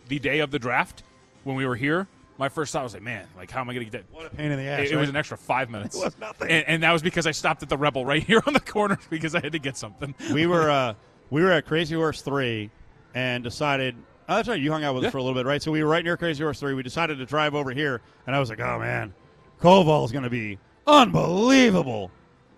the 0.09 0.19
day 0.19 0.41
of 0.41 0.51
the 0.51 0.59
draft 0.59 1.05
when 1.45 1.57
we 1.57 1.67
were 1.67 1.77
here. 1.77 2.09
My 2.39 2.51
first 2.51 2.71
thought 2.73 2.83
was 2.83 2.93
like, 2.93 3.03
man, 3.03 3.27
like 3.37 3.51
how 3.51 3.61
am 3.61 3.71
I 3.71 3.75
going 3.75 3.87
to 3.87 3.91
get 3.91 4.11
that? 4.11 4.15
What 4.15 4.27
a 4.27 4.31
pain 4.31 4.51
in 4.51 4.59
the 4.59 4.65
ass! 4.65 4.81
It, 4.81 4.93
it 4.93 4.97
was 4.97 5.09
an 5.09 5.17
extra 5.17 5.39
five 5.39 5.71
minutes. 5.71 5.97
It 5.97 6.05
was 6.05 6.19
nothing. 6.19 6.51
and, 6.51 6.67
and 6.69 6.83
that 6.83 6.93
was 6.93 7.03
because 7.03 7.27
I 7.27 7.31
stopped 7.31 7.63
at 7.63 7.69
the 7.69 7.79
Rebel 7.79 8.05
right 8.05 8.23
here 8.27 8.43
on 8.47 8.53
the 8.53 8.61
corner 8.61 8.99
because 9.11 9.35
I 9.35 9.41
had 9.41 9.53
to 9.53 9.59
get 9.59 9.77
something. 9.77 10.15
we 10.33 10.47
were 10.47 10.71
uh, 10.71 10.95
we 11.31 11.43
were 11.43 11.53
at 11.53 11.67
Crazy 11.67 11.95
Horse 11.95 12.21
three 12.21 12.71
and 13.17 13.43
decided. 13.43 13.97
Oh, 14.29 14.37
that's 14.37 14.47
right. 14.49 14.61
You 14.61 14.71
hung 14.71 14.85
out 14.85 14.95
with 14.95 15.05
Yeah. 15.05 15.09
us 15.09 15.13
for 15.13 15.19
a 15.19 15.23
little 15.23 15.35
bit, 15.39 15.47
right? 15.47 15.63
So 15.63 15.73
we 15.73 15.83
were 15.83 15.89
right 15.89 16.05
near 16.05 16.17
Crazy 16.19 16.43
Horse 16.45 16.61
three. 16.61 16.75
We 16.75 16.83
decided 16.83 17.17
to 17.19 17.25
drive 17.25 17.55
over 17.55 17.71
here, 17.71 18.03
and 18.27 18.37
I 18.37 18.39
was 18.41 18.51
like, 18.51 18.61
"Oh 18.61 18.79
man, 18.79 19.15
Koval 19.61 20.05
is 20.05 20.13
going 20.13 20.25
to 20.25 20.31
be 20.31 20.59
unbelievable." 20.87 22.11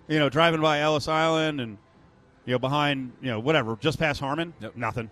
You 0.08 0.18
know, 0.18 0.28
driving 0.28 0.60
by 0.60 0.80
Ellis 0.80 1.06
Island 1.06 1.60
and 1.60 1.78
you 2.44 2.52
know 2.52 2.58
behind 2.58 3.12
you 3.22 3.30
know 3.30 3.38
whatever, 3.38 3.76
just 3.80 3.98
past 3.98 4.18
Harmon. 4.20 4.52
Yep. 4.60 4.76
Nothing. 4.76 5.10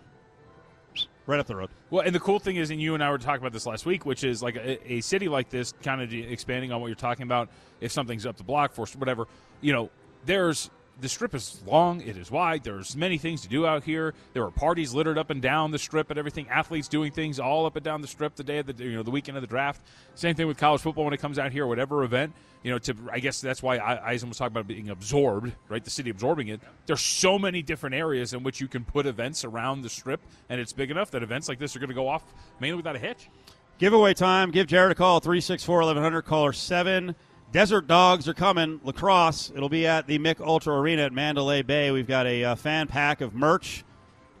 Right 1.27 1.39
up 1.39 1.45
the 1.47 1.55
road. 1.57 1.69
Well, 1.89 2.03
and 2.05 2.15
the 2.15 2.19
cool 2.21 2.39
thing 2.39 2.55
is, 2.55 2.71
and 2.71 2.81
you 2.81 2.93
and 2.93 3.03
I 3.03 3.11
were 3.11 3.17
talking 3.17 3.41
about 3.41 3.51
this 3.53 3.65
last 3.65 3.85
week, 3.85 4.05
which 4.05 4.23
is 4.23 4.41
like 4.41 4.55
a, 4.55 4.93
a 4.93 5.01
city 5.01 5.27
like 5.27 5.49
this, 5.49 5.73
kind 5.83 6.01
of 6.01 6.13
expanding 6.13 6.71
on 6.71 6.79
what 6.81 6.87
you're 6.87 6.95
talking 6.95 7.23
about. 7.23 7.49
If 7.81 7.91
something's 7.91 8.25
up 8.25 8.37
the 8.37 8.43
block 8.45 8.71
for 8.73 8.85
whatever, 8.97 9.27
you 9.61 9.73
know, 9.73 9.89
there's 10.25 10.69
the 10.99 11.09
strip 11.09 11.35
is 11.35 11.61
long, 11.65 12.01
it 12.01 12.17
is 12.17 12.31
wide. 12.31 12.63
There's 12.63 12.95
many 12.95 13.17
things 13.17 13.41
to 13.41 13.47
do 13.47 13.65
out 13.67 13.83
here. 13.83 14.13
There 14.33 14.43
are 14.43 14.51
parties 14.51 14.93
littered 14.93 15.17
up 15.17 15.29
and 15.29 15.41
down 15.41 15.71
the 15.71 15.79
strip 15.79 16.09
and 16.09 16.17
everything. 16.17 16.47
Athletes 16.49 16.87
doing 16.87 17.11
things 17.11 17.39
all 17.39 17.65
up 17.65 17.75
and 17.75 17.85
down 17.85 18.01
the 18.01 18.07
strip 18.07 18.35
the 18.35 18.43
day 18.43 18.59
of 18.59 18.65
the 18.65 18.83
you 18.83 18.95
know 18.95 19.03
the 19.03 19.11
weekend 19.11 19.37
of 19.37 19.41
the 19.41 19.47
draft. 19.47 19.81
Same 20.15 20.35
thing 20.35 20.47
with 20.47 20.57
college 20.57 20.81
football 20.81 21.05
when 21.05 21.13
it 21.13 21.19
comes 21.19 21.37
out 21.37 21.51
here, 21.51 21.67
whatever 21.67 22.03
event. 22.03 22.33
You 22.63 22.71
know, 22.71 22.79
to 22.79 22.95
I 23.11 23.19
guess 23.19 23.39
that's 23.39 23.61
why 23.61 23.77
Eisen 23.79 24.29
was 24.29 24.37
talking 24.37 24.53
about 24.53 24.67
being 24.67 24.89
absorbed, 24.89 25.51
right? 25.69 25.83
The 25.83 25.91
city 25.91 26.09
absorbing 26.09 26.47
it. 26.47 26.61
There's 26.87 27.01
so 27.01 27.37
many 27.37 27.61
different 27.61 27.95
areas 27.95 28.33
in 28.33 28.43
which 28.43 28.59
you 28.59 28.67
can 28.67 28.83
put 28.83 29.05
events 29.05 29.45
around 29.45 29.83
the 29.83 29.89
strip, 29.89 30.21
and 30.49 30.59
it's 30.59 30.73
big 30.73 30.89
enough 30.89 31.11
that 31.11 31.21
events 31.21 31.47
like 31.47 31.59
this 31.59 31.75
are 31.75 31.79
going 31.79 31.89
to 31.89 31.95
go 31.95 32.07
off 32.07 32.23
mainly 32.59 32.77
without 32.77 32.95
a 32.95 32.99
hitch. 32.99 33.29
Giveaway 33.77 34.15
time. 34.15 34.49
Give 34.49 34.65
Jared 34.65 34.91
a 34.91 34.95
call, 34.95 35.19
364 35.19 35.77
1100, 35.77 36.23
caller 36.23 36.51
7. 36.51 37.15
Desert 37.57 37.87
Dogs 37.87 38.27
are 38.27 38.35
coming. 38.35 38.79
Lacrosse. 38.83 39.51
It'll 39.55 39.67
be 39.67 39.87
at 39.87 40.05
the 40.05 40.19
Mich 40.19 40.39
Ultra 40.39 40.79
Arena 40.79 41.05
at 41.05 41.11
Mandalay 41.11 41.63
Bay. 41.63 41.89
We've 41.89 42.05
got 42.05 42.27
a 42.27 42.43
uh, 42.43 42.53
fan 42.53 42.85
pack 42.85 43.19
of 43.19 43.33
merch. 43.33 43.83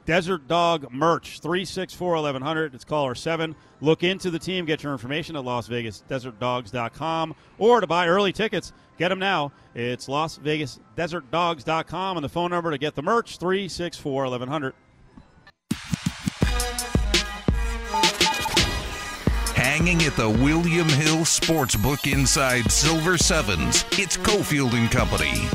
Desert 0.05 0.47
Dog 0.47 0.93
merch, 0.93 1.39
364 1.39 2.11
1100. 2.11 2.75
It's 2.75 2.85
caller 2.85 3.15
7. 3.15 3.55
Look 3.81 4.03
into 4.03 4.29
the 4.29 4.37
team. 4.37 4.65
Get 4.65 4.83
your 4.83 4.91
information 4.91 5.35
at 5.35 5.43
LasVegasDesertDogs.com. 5.45 7.35
Or 7.57 7.81
to 7.81 7.87
buy 7.87 8.07
early 8.07 8.33
tickets, 8.33 8.71
get 8.99 9.09
them 9.09 9.17
now. 9.17 9.51
It's 9.73 10.05
LasVegasDesertDogs.com. 10.05 12.17
And 12.17 12.23
the 12.23 12.29
phone 12.29 12.51
number 12.51 12.69
to 12.69 12.77
get 12.77 12.93
the 12.93 13.01
merch, 13.01 13.39
364 13.39 14.25
1100. 14.25 14.75
Hanging 19.77 20.01
at 20.07 20.15
the 20.15 20.27
William 20.27 20.89
Hill 20.89 21.17
Sportsbook 21.17 22.11
inside 22.11 22.71
Silver 22.71 23.15
Sevens, 23.15 23.85
it's 23.91 24.17
Cofield 24.17 24.73
and 24.73 24.89
Company. 24.89 25.47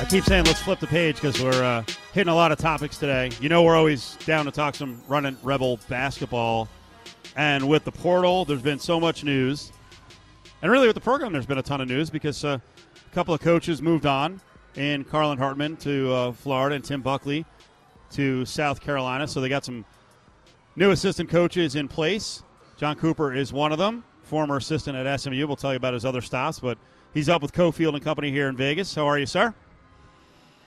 I 0.00 0.04
keep 0.08 0.22
saying 0.22 0.44
let's 0.44 0.62
flip 0.62 0.78
the 0.78 0.86
page 0.86 1.16
because 1.16 1.42
we're 1.42 1.64
uh, 1.64 1.82
hitting 2.12 2.32
a 2.32 2.34
lot 2.36 2.52
of 2.52 2.58
topics 2.58 2.98
today. 2.98 3.32
You 3.40 3.48
know, 3.48 3.64
we're 3.64 3.74
always 3.74 4.14
down 4.26 4.44
to 4.44 4.52
talk 4.52 4.76
some 4.76 5.02
running 5.08 5.36
Rebel 5.42 5.80
basketball. 5.88 6.68
And 7.34 7.68
with 7.68 7.82
the 7.82 7.90
portal, 7.90 8.44
there's 8.44 8.62
been 8.62 8.78
so 8.78 9.00
much 9.00 9.24
news. 9.24 9.72
And 10.62 10.70
really, 10.70 10.86
with 10.86 10.94
the 10.94 11.00
program, 11.00 11.32
there's 11.32 11.46
been 11.46 11.58
a 11.58 11.64
ton 11.64 11.80
of 11.80 11.88
news 11.88 12.10
because 12.10 12.44
uh, 12.44 12.58
a 12.94 13.12
couple 13.12 13.34
of 13.34 13.40
coaches 13.40 13.82
moved 13.82 14.06
on 14.06 14.40
in 14.76 15.02
Carlin 15.02 15.38
Hartman 15.38 15.78
to 15.78 16.12
uh, 16.12 16.30
Florida 16.30 16.76
and 16.76 16.84
Tim 16.84 17.02
Buckley 17.02 17.44
to 18.12 18.44
South 18.44 18.80
Carolina. 18.80 19.26
So 19.26 19.40
they 19.40 19.48
got 19.48 19.64
some 19.64 19.84
new 20.76 20.90
assistant 20.90 21.30
coaches 21.30 21.74
in 21.74 21.88
place. 21.88 22.42
John 22.76 22.96
Cooper 22.96 23.34
is 23.34 23.52
one 23.52 23.72
of 23.72 23.78
them, 23.78 24.04
former 24.22 24.58
assistant 24.58 24.96
at 24.96 25.20
SMU. 25.20 25.46
We'll 25.46 25.56
tell 25.56 25.72
you 25.72 25.78
about 25.78 25.94
his 25.94 26.04
other 26.04 26.20
stops, 26.20 26.60
but 26.60 26.78
he's 27.14 27.28
up 27.28 27.42
with 27.42 27.52
Cofield 27.52 27.94
and 27.94 28.04
Company 28.04 28.30
here 28.30 28.48
in 28.48 28.56
Vegas. 28.56 28.94
How 28.94 29.06
are 29.06 29.18
you, 29.18 29.26
sir? 29.26 29.54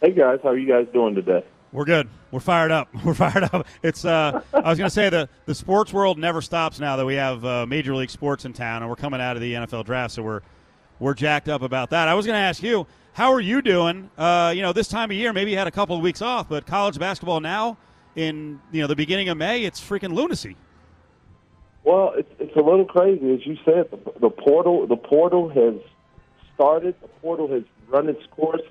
Hey 0.02 0.12
guys, 0.12 0.40
how 0.42 0.50
are 0.50 0.58
you 0.58 0.68
guys 0.68 0.88
doing 0.92 1.14
today? 1.14 1.46
We're 1.72 1.86
good. 1.86 2.10
We're 2.32 2.40
fired 2.40 2.72
up. 2.72 2.90
We're 3.06 3.14
fired 3.14 3.44
up. 3.44 3.68
It's. 3.84 4.04
Uh, 4.04 4.42
I 4.54 4.70
was 4.70 4.80
going 4.80 4.90
to 4.90 4.94
say 4.94 5.10
the 5.10 5.30
the 5.46 5.54
sports 5.54 5.94
world 5.94 6.18
never 6.18 6.42
stops 6.42 6.80
now 6.80 6.96
that 6.96 7.06
we 7.06 7.14
have 7.16 7.46
uh, 7.46 7.66
major 7.68 7.96
league 7.96 8.10
sports 8.10 8.46
in 8.46 8.54
town, 8.54 8.82
and 8.82 8.90
we're 8.90 8.96
coming 8.96 9.22
out 9.22 9.36
of 9.36 9.42
the 9.42 9.54
NFL 9.54 9.86
draft, 9.86 10.16
so 10.16 10.24
we're 10.24 10.42
we're 11.00 11.14
jacked 11.14 11.48
up 11.48 11.62
about 11.62 11.92
that. 11.92 12.08
I 12.08 12.16
was 12.16 12.26
going 12.26 12.36
to 12.36 12.42
ask 12.42 12.64
you, 12.64 12.88
how 13.14 13.32
are 13.34 13.40
you 13.40 13.62
doing? 13.62 14.10
Uh, 14.18 14.52
you 14.56 14.64
know, 14.64 14.74
this 14.74 14.88
time 14.88 15.12
of 15.12 15.18
year, 15.18 15.32
maybe 15.32 15.52
you 15.52 15.58
had 15.58 15.68
a 15.68 15.72
couple 15.72 15.96
of 15.96 16.02
weeks 16.02 16.24
off, 16.24 16.50
but 16.50 16.66
college 16.66 16.98
basketball 16.98 17.40
now 17.40 17.78
in 18.20 18.60
you 18.72 18.82
know 18.82 18.88
the 18.88 18.96
beginning 18.96 19.30
of 19.30 19.38
May, 19.38 19.64
it's 19.64 19.80
freaking 19.80 20.14
lunacy. 20.14 20.56
Well, 21.84 22.14
it's 22.18 22.30
it's 22.40 22.56
a 22.56 22.62
little 22.62 22.86
crazy, 22.86 23.34
as 23.34 23.46
you 23.46 23.58
said. 23.64 23.90
The, 23.92 24.20
the 24.20 24.30
portal 24.30 24.86
the 24.86 24.98
portal 24.98 25.50
has 25.50 25.76
started. 26.54 26.96
The 27.02 27.08
portal 27.22 27.48
has 27.52 27.64
run 27.88 28.10
its 28.10 28.22
course 28.32 28.62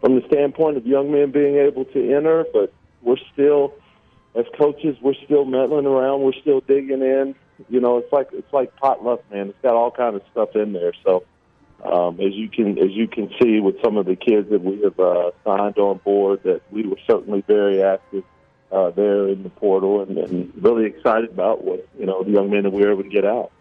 from 0.00 0.14
the 0.14 0.26
standpoint 0.28 0.76
of 0.76 0.86
young 0.86 1.12
men 1.12 1.32
being 1.32 1.56
able 1.56 1.84
to 1.86 2.14
enter, 2.14 2.44
but 2.52 2.72
we're 3.02 3.16
still, 3.32 3.74
as 4.34 4.44
coaches, 4.58 4.96
we're 5.02 5.14
still 5.24 5.44
meddling 5.44 5.86
around. 5.86 6.22
We're 6.22 6.40
still 6.40 6.60
digging 6.60 7.02
in. 7.02 7.34
You 7.68 7.80
know, 7.80 7.98
it's 7.98 8.12
like 8.12 8.28
it's 8.32 8.52
like 8.52 8.74
potluck, 8.76 9.28
man. 9.30 9.50
It's 9.50 9.58
got 9.62 9.74
all 9.74 9.90
kind 9.90 10.14
of 10.14 10.22
stuff 10.30 10.54
in 10.54 10.72
there. 10.72 10.92
So, 11.04 11.24
um, 11.84 12.20
as 12.20 12.32
you 12.34 12.48
can 12.48 12.78
as 12.78 12.92
you 12.92 13.08
can 13.08 13.28
see 13.40 13.58
with 13.58 13.76
some 13.82 13.96
of 13.96 14.06
the 14.06 14.16
kids 14.16 14.50
that 14.50 14.62
we 14.62 14.80
have 14.82 14.98
uh, 15.00 15.32
signed 15.44 15.78
on 15.78 15.98
board, 15.98 16.44
that 16.44 16.62
we 16.70 16.86
were 16.86 16.98
certainly 17.08 17.42
very 17.46 17.82
active 17.82 18.24
uh, 18.72 18.90
there 18.90 19.28
in 19.28 19.42
the 19.42 19.50
portal, 19.50 20.02
and, 20.02 20.16
and 20.18 20.52
really 20.62 20.86
excited 20.86 21.30
about 21.30 21.62
what 21.62 21.86
you 21.98 22.06
know 22.06 22.22
the 22.22 22.30
young 22.30 22.50
men 22.50 22.62
that 22.62 22.70
we 22.70 22.82
were 22.82 22.92
able 22.92 23.02
to 23.02 23.08
get 23.08 23.24
out. 23.24 23.52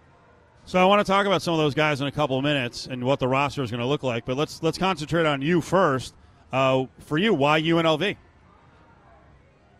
So 0.65 0.79
I 0.79 0.85
want 0.85 1.05
to 1.05 1.11
talk 1.11 1.25
about 1.25 1.41
some 1.41 1.53
of 1.53 1.59
those 1.59 1.73
guys 1.73 2.01
in 2.01 2.07
a 2.07 2.11
couple 2.11 2.37
of 2.37 2.43
minutes 2.43 2.87
and 2.87 3.03
what 3.03 3.19
the 3.19 3.27
roster 3.27 3.63
is 3.63 3.71
going 3.71 3.81
to 3.81 3.87
look 3.87 4.03
like. 4.03 4.25
But 4.25 4.37
let's 4.37 4.63
let's 4.63 4.77
concentrate 4.77 5.25
on 5.25 5.41
you 5.41 5.61
first. 5.61 6.13
Uh, 6.51 6.85
for 6.99 7.17
you, 7.17 7.33
why 7.33 7.61
UNLV? 7.61 8.17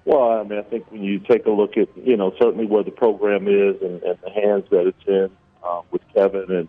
Well, 0.06 0.32
I 0.32 0.44
mean, 0.44 0.58
I 0.58 0.64
think 0.64 0.90
when 0.92 1.04
you 1.04 1.20
take 1.20 1.46
a 1.46 1.52
look 1.52 1.78
at, 1.78 1.90
you 1.98 2.18
know, 2.18 2.34
certainly 2.40 2.66
where 2.66 2.84
the 2.84 2.92
program 2.92 3.48
is 3.48 3.80
and, 3.82 4.02
and 4.02 4.18
the 4.24 4.32
hands 4.32 4.64
that 4.72 4.88
it's 4.88 5.08
in 5.08 5.30
uh, 5.64 5.82
with 5.92 6.02
Kevin 6.14 6.46
and 6.50 6.68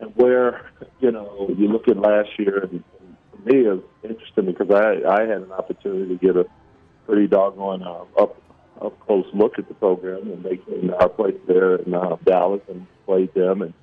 and 0.00 0.14
where, 0.16 0.70
you 1.00 1.10
know, 1.10 1.48
you 1.56 1.68
look 1.68 1.88
at 1.88 1.96
last 1.96 2.30
year, 2.38 2.58
and, 2.58 2.84
and 3.00 3.16
for 3.30 3.48
me, 3.48 3.60
it's 3.66 3.82
interesting 4.02 4.46
because 4.46 4.70
I, 4.70 5.08
I 5.08 5.20
had 5.20 5.42
an 5.42 5.52
opportunity 5.52 6.16
to 6.16 6.26
get 6.26 6.36
a 6.36 6.46
pretty 7.06 7.26
doggone 7.26 7.82
uh, 7.82 8.04
up 8.20 8.40
up 8.80 8.98
close 9.06 9.26
look 9.32 9.58
at 9.58 9.68
the 9.68 9.74
program 9.74 10.30
and 10.30 10.42
making 10.42 10.92
our 10.94 11.08
place 11.08 11.36
there 11.46 11.76
in 11.76 11.94
uh, 11.94 12.16
Dallas 12.24 12.60
and 12.68 12.86
played 13.06 13.32
them. 13.34 13.62
And 13.62 13.74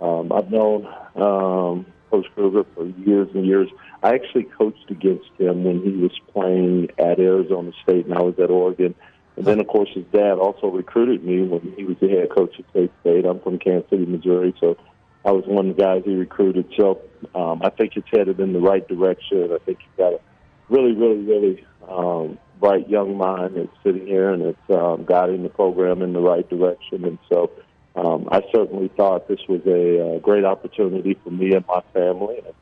um, 0.00 0.32
I've 0.32 0.50
known 0.50 0.86
um, 1.14 1.86
Coach 2.10 2.26
Kruger 2.34 2.64
for 2.74 2.86
years 2.86 3.28
and 3.34 3.46
years. 3.46 3.68
I 4.02 4.14
actually 4.14 4.44
coached 4.44 4.90
against 4.90 5.28
him 5.38 5.64
when 5.64 5.82
he 5.82 5.90
was 5.90 6.12
playing 6.32 6.90
at 6.98 7.20
Arizona 7.20 7.72
State, 7.82 8.06
and 8.06 8.14
I 8.14 8.22
was 8.22 8.34
at 8.38 8.50
Oregon. 8.50 8.94
And 9.36 9.46
then, 9.46 9.60
of 9.60 9.68
course, 9.68 9.88
his 9.94 10.04
dad 10.12 10.38
also 10.38 10.68
recruited 10.68 11.24
me 11.24 11.42
when 11.42 11.72
he 11.76 11.84
was 11.84 11.96
the 12.00 12.08
head 12.08 12.30
coach 12.30 12.58
at 12.58 12.68
State 12.70 12.90
State. 13.00 13.24
I'm 13.24 13.40
from 13.40 13.58
Kansas 13.58 13.88
City, 13.90 14.06
Missouri, 14.06 14.54
so 14.60 14.76
I 15.24 15.32
was 15.32 15.44
one 15.46 15.70
of 15.70 15.76
the 15.76 15.82
guys 15.82 16.02
he 16.04 16.14
recruited. 16.14 16.66
So 16.76 17.02
um, 17.34 17.60
I 17.62 17.70
think 17.70 17.96
it's 17.96 18.08
headed 18.10 18.40
in 18.40 18.52
the 18.52 18.58
right 18.58 18.86
direction. 18.86 19.50
I 19.52 19.58
think 19.64 19.78
you've 19.84 19.96
got 19.96 20.14
a 20.14 20.20
really, 20.68 20.92
really, 20.92 21.18
really 21.18 21.64
um, 21.88 22.38
bright 22.60 22.88
young 22.88 23.16
mind 23.16 23.56
that's 23.56 23.68
sitting 23.82 24.06
here, 24.06 24.30
and 24.30 24.42
it's 24.42 24.70
um, 24.70 25.04
guiding 25.04 25.42
the 25.42 25.48
program 25.48 26.02
in 26.02 26.12
the 26.12 26.20
right 26.20 26.48
direction. 26.48 27.04
And 27.04 27.18
so 27.28 27.50
um, 27.96 28.28
I 28.30 28.42
certainly 28.52 28.88
thought 28.96 29.26
this 29.26 29.40
was 29.48 29.62
a, 29.66 30.16
a 30.16 30.20
great 30.20 30.44
opportunity 30.44 31.18
for 31.24 31.30
me 31.30 31.54
and 31.54 31.66
my 31.66 31.82
family. 31.92 32.42
And, 32.44 32.54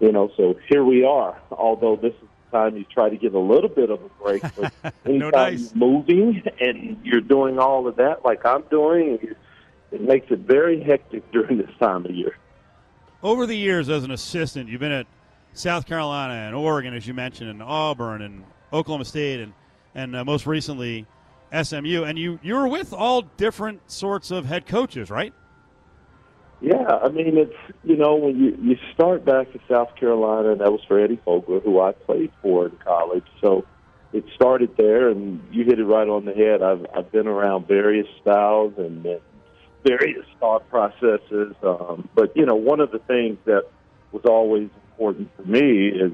you 0.00 0.12
know, 0.12 0.30
so 0.36 0.56
here 0.68 0.84
we 0.84 1.04
are. 1.04 1.38
Although 1.50 1.96
this 1.96 2.14
is 2.14 2.28
the 2.50 2.58
time 2.58 2.76
you 2.76 2.84
try 2.84 3.10
to 3.10 3.16
get 3.16 3.34
a 3.34 3.38
little 3.38 3.68
bit 3.68 3.90
of 3.90 4.02
a 4.02 4.08
break, 4.22 4.42
but 4.56 4.72
anytime 5.04 5.30
dice. 5.30 5.72
you're 5.74 5.78
moving 5.78 6.42
and 6.60 6.98
you're 7.04 7.20
doing 7.20 7.58
all 7.58 7.86
of 7.86 7.96
that, 7.96 8.24
like 8.24 8.44
I'm 8.44 8.62
doing, 8.62 9.18
it, 9.22 9.36
it 9.92 10.00
makes 10.00 10.30
it 10.30 10.40
very 10.40 10.82
hectic 10.82 11.30
during 11.30 11.58
this 11.58 11.70
time 11.78 12.06
of 12.06 12.10
year. 12.10 12.36
Over 13.22 13.46
the 13.46 13.56
years, 13.56 13.88
as 13.88 14.04
an 14.04 14.10
assistant, 14.10 14.68
you've 14.68 14.80
been 14.80 14.92
at 14.92 15.06
South 15.52 15.86
Carolina 15.86 16.34
and 16.34 16.54
Oregon, 16.54 16.92
as 16.94 17.06
you 17.06 17.14
mentioned, 17.14 17.48
and 17.48 17.62
Auburn 17.62 18.22
and 18.22 18.44
Oklahoma 18.72 19.04
State, 19.04 19.40
and 19.40 19.52
and 19.94 20.14
uh, 20.14 20.24
most 20.24 20.46
recently 20.46 21.06
SMU. 21.52 22.04
And 22.04 22.18
you 22.18 22.38
you 22.42 22.54
were 22.54 22.68
with 22.68 22.92
all 22.92 23.22
different 23.22 23.90
sorts 23.90 24.30
of 24.30 24.46
head 24.46 24.66
coaches, 24.66 25.10
right? 25.10 25.32
Yeah, 26.60 26.98
I 27.02 27.08
mean 27.08 27.36
it's 27.36 27.56
you 27.84 27.96
know 27.96 28.16
when 28.16 28.36
you 28.38 28.58
you 28.62 28.78
start 28.94 29.24
back 29.24 29.48
in 29.54 29.60
South 29.68 29.94
Carolina, 29.96 30.52
and 30.52 30.60
that 30.60 30.72
was 30.72 30.80
for 30.88 30.98
Eddie 30.98 31.20
Fogler, 31.26 31.62
who 31.62 31.80
I 31.80 31.92
played 31.92 32.32
for 32.42 32.66
in 32.66 32.76
college. 32.78 33.26
So 33.40 33.64
it 34.12 34.24
started 34.34 34.76
there, 34.76 35.10
and 35.10 35.42
you 35.52 35.64
hit 35.64 35.78
it 35.78 35.84
right 35.84 36.08
on 36.08 36.24
the 36.24 36.32
head. 36.32 36.62
I've 36.62 36.86
I've 36.94 37.12
been 37.12 37.26
around 37.26 37.68
various 37.68 38.06
styles 38.22 38.72
and, 38.78 39.04
and 39.04 39.20
various 39.84 40.24
thought 40.40 40.68
processes, 40.70 41.54
um, 41.62 42.08
but 42.14 42.34
you 42.36 42.46
know 42.46 42.54
one 42.54 42.80
of 42.80 42.90
the 42.90 43.00
things 43.00 43.38
that 43.44 43.64
was 44.12 44.24
always 44.24 44.70
important 44.90 45.28
for 45.36 45.42
me 45.42 45.88
is 45.88 46.12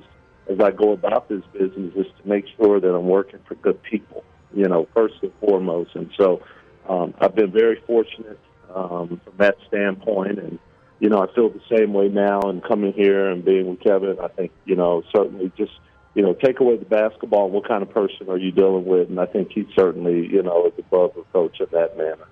as 0.48 0.60
I 0.60 0.70
go 0.70 0.92
about 0.92 1.28
this 1.28 1.42
business 1.52 1.94
is 1.94 2.06
to 2.06 2.28
make 2.28 2.46
sure 2.56 2.80
that 2.80 2.94
I'm 2.94 3.06
working 3.06 3.40
for 3.46 3.54
good 3.56 3.82
people. 3.82 4.24
You 4.54 4.68
know, 4.68 4.86
first 4.92 5.14
and 5.22 5.32
foremost, 5.40 5.94
and 5.94 6.10
so 6.18 6.42
um, 6.88 7.14
I've 7.18 7.34
been 7.34 7.52
very 7.52 7.80
fortunate 7.86 8.38
um, 8.74 9.20
from 9.24 9.34
that 9.38 9.56
standpoint. 9.68 10.38
And, 10.38 10.58
you 11.00 11.08
know, 11.08 11.22
I 11.22 11.32
feel 11.34 11.48
the 11.48 11.60
same 11.74 11.92
way 11.92 12.08
now 12.08 12.40
and 12.42 12.62
coming 12.62 12.92
here 12.92 13.30
and 13.30 13.44
being 13.44 13.66
with 13.68 13.80
Kevin. 13.80 14.18
I 14.20 14.28
think, 14.28 14.52
you 14.66 14.76
know, 14.76 15.02
certainly 15.14 15.50
just, 15.56 15.72
you 16.14 16.22
know, 16.22 16.34
take 16.34 16.60
away 16.60 16.76
the 16.76 16.84
basketball. 16.84 17.50
What 17.50 17.66
kind 17.66 17.82
of 17.82 17.90
person 17.90 18.28
are 18.28 18.36
you 18.36 18.52
dealing 18.52 18.84
with? 18.84 19.08
And 19.08 19.18
I 19.18 19.26
think 19.26 19.52
he 19.52 19.66
certainly, 19.74 20.28
you 20.30 20.42
know, 20.42 20.66
is 20.66 20.72
above 20.78 21.12
reproach 21.16 21.60
in 21.60 21.66
that 21.72 21.96
manner. 21.96 22.26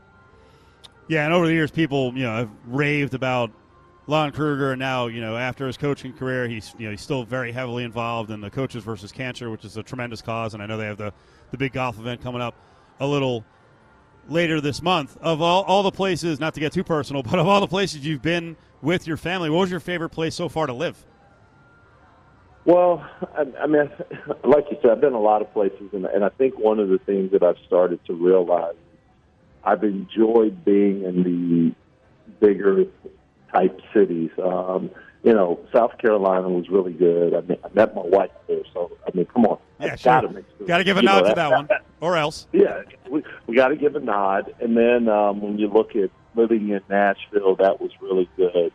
Yeah, 1.08 1.24
and 1.24 1.34
over 1.34 1.46
the 1.46 1.52
years, 1.52 1.70
people 1.70 2.12
you 2.14 2.22
know 2.22 2.36
have 2.36 2.50
raved 2.66 3.14
about 3.14 3.50
Lon 4.10 4.32
Kruger, 4.32 4.72
and 4.72 4.78
now 4.80 5.06
you 5.06 5.20
know 5.20 5.36
after 5.36 5.66
his 5.66 5.76
coaching 5.76 6.12
career, 6.12 6.48
he's 6.48 6.74
you 6.76 6.86
know 6.86 6.90
he's 6.90 7.00
still 7.00 7.24
very 7.24 7.52
heavily 7.52 7.84
involved 7.84 8.30
in 8.30 8.40
the 8.40 8.50
coaches 8.50 8.82
versus 8.82 9.12
cancer, 9.12 9.50
which 9.50 9.64
is 9.64 9.76
a 9.76 9.82
tremendous 9.82 10.20
cause. 10.20 10.52
And 10.52 10.62
I 10.62 10.66
know 10.66 10.76
they 10.76 10.86
have 10.86 10.98
the 10.98 11.12
the 11.52 11.56
big 11.56 11.72
golf 11.72 11.98
event 11.98 12.20
coming 12.20 12.42
up 12.42 12.54
a 12.98 13.06
little 13.06 13.44
later 14.28 14.60
this 14.60 14.82
month. 14.82 15.16
Of 15.20 15.40
all, 15.40 15.62
all 15.62 15.84
the 15.84 15.92
places, 15.92 16.40
not 16.40 16.54
to 16.54 16.60
get 16.60 16.72
too 16.72 16.84
personal, 16.84 17.22
but 17.30 17.38
of 17.38 17.46
all 17.46 17.60
the 17.60 17.68
places 17.68 18.04
you've 18.04 18.20
been 18.20 18.56
with 18.82 19.06
your 19.06 19.16
family, 19.16 19.48
what 19.48 19.60
was 19.60 19.70
your 19.70 19.80
favorite 19.80 20.10
place 20.10 20.34
so 20.34 20.48
far 20.48 20.66
to 20.66 20.72
live? 20.72 20.96
Well, 22.64 23.08
I, 23.36 23.46
I 23.62 23.66
mean, 23.66 23.90
like 24.44 24.66
you 24.70 24.78
said, 24.82 24.90
I've 24.90 25.00
been 25.00 25.14
a 25.14 25.20
lot 25.20 25.40
of 25.40 25.52
places, 25.52 25.90
and, 25.92 26.04
and 26.04 26.24
I 26.24 26.28
think 26.30 26.58
one 26.58 26.78
of 26.78 26.88
the 26.88 26.98
things 26.98 27.30
that 27.32 27.42
I've 27.42 27.58
started 27.66 28.04
to 28.06 28.12
realize, 28.12 28.74
I've 29.62 29.84
enjoyed 29.84 30.64
being 30.64 31.04
in 31.04 31.22
the 31.22 31.74
bigger 32.44 32.86
type 33.52 33.80
cities. 33.94 34.30
Um, 34.42 34.90
you 35.22 35.34
know, 35.34 35.60
South 35.72 35.98
Carolina 35.98 36.48
was 36.48 36.68
really 36.70 36.92
good. 36.92 37.34
I, 37.34 37.40
mean, 37.42 37.58
I 37.62 37.68
met 37.74 37.94
my 37.94 38.02
wife 38.02 38.30
there, 38.48 38.62
so 38.72 38.90
I 39.06 39.14
mean, 39.14 39.26
come 39.26 39.44
on, 39.44 39.58
Yeah, 39.78 39.96
sure. 39.96 40.12
got 40.12 40.20
to 40.22 40.28
make 40.30 40.44
sure. 40.56 40.66
Got 40.66 40.78
to 40.78 40.84
give 40.84 40.96
a 40.96 41.00
you 41.00 41.06
nod 41.06 41.22
know, 41.22 41.28
to 41.28 41.34
that 41.34 41.50
one, 41.50 41.68
or 42.00 42.16
else. 42.16 42.46
yeah, 42.52 42.82
we 43.10 43.22
we 43.46 43.54
got 43.54 43.68
to 43.68 43.76
give 43.76 43.96
a 43.96 44.00
nod, 44.00 44.54
and 44.60 44.76
then 44.76 45.08
um, 45.08 45.40
when 45.40 45.58
you 45.58 45.68
look 45.68 45.94
at 45.94 46.10
living 46.34 46.70
in 46.70 46.80
Nashville, 46.88 47.56
that 47.56 47.80
was 47.80 47.90
really 48.00 48.28
good. 48.36 48.72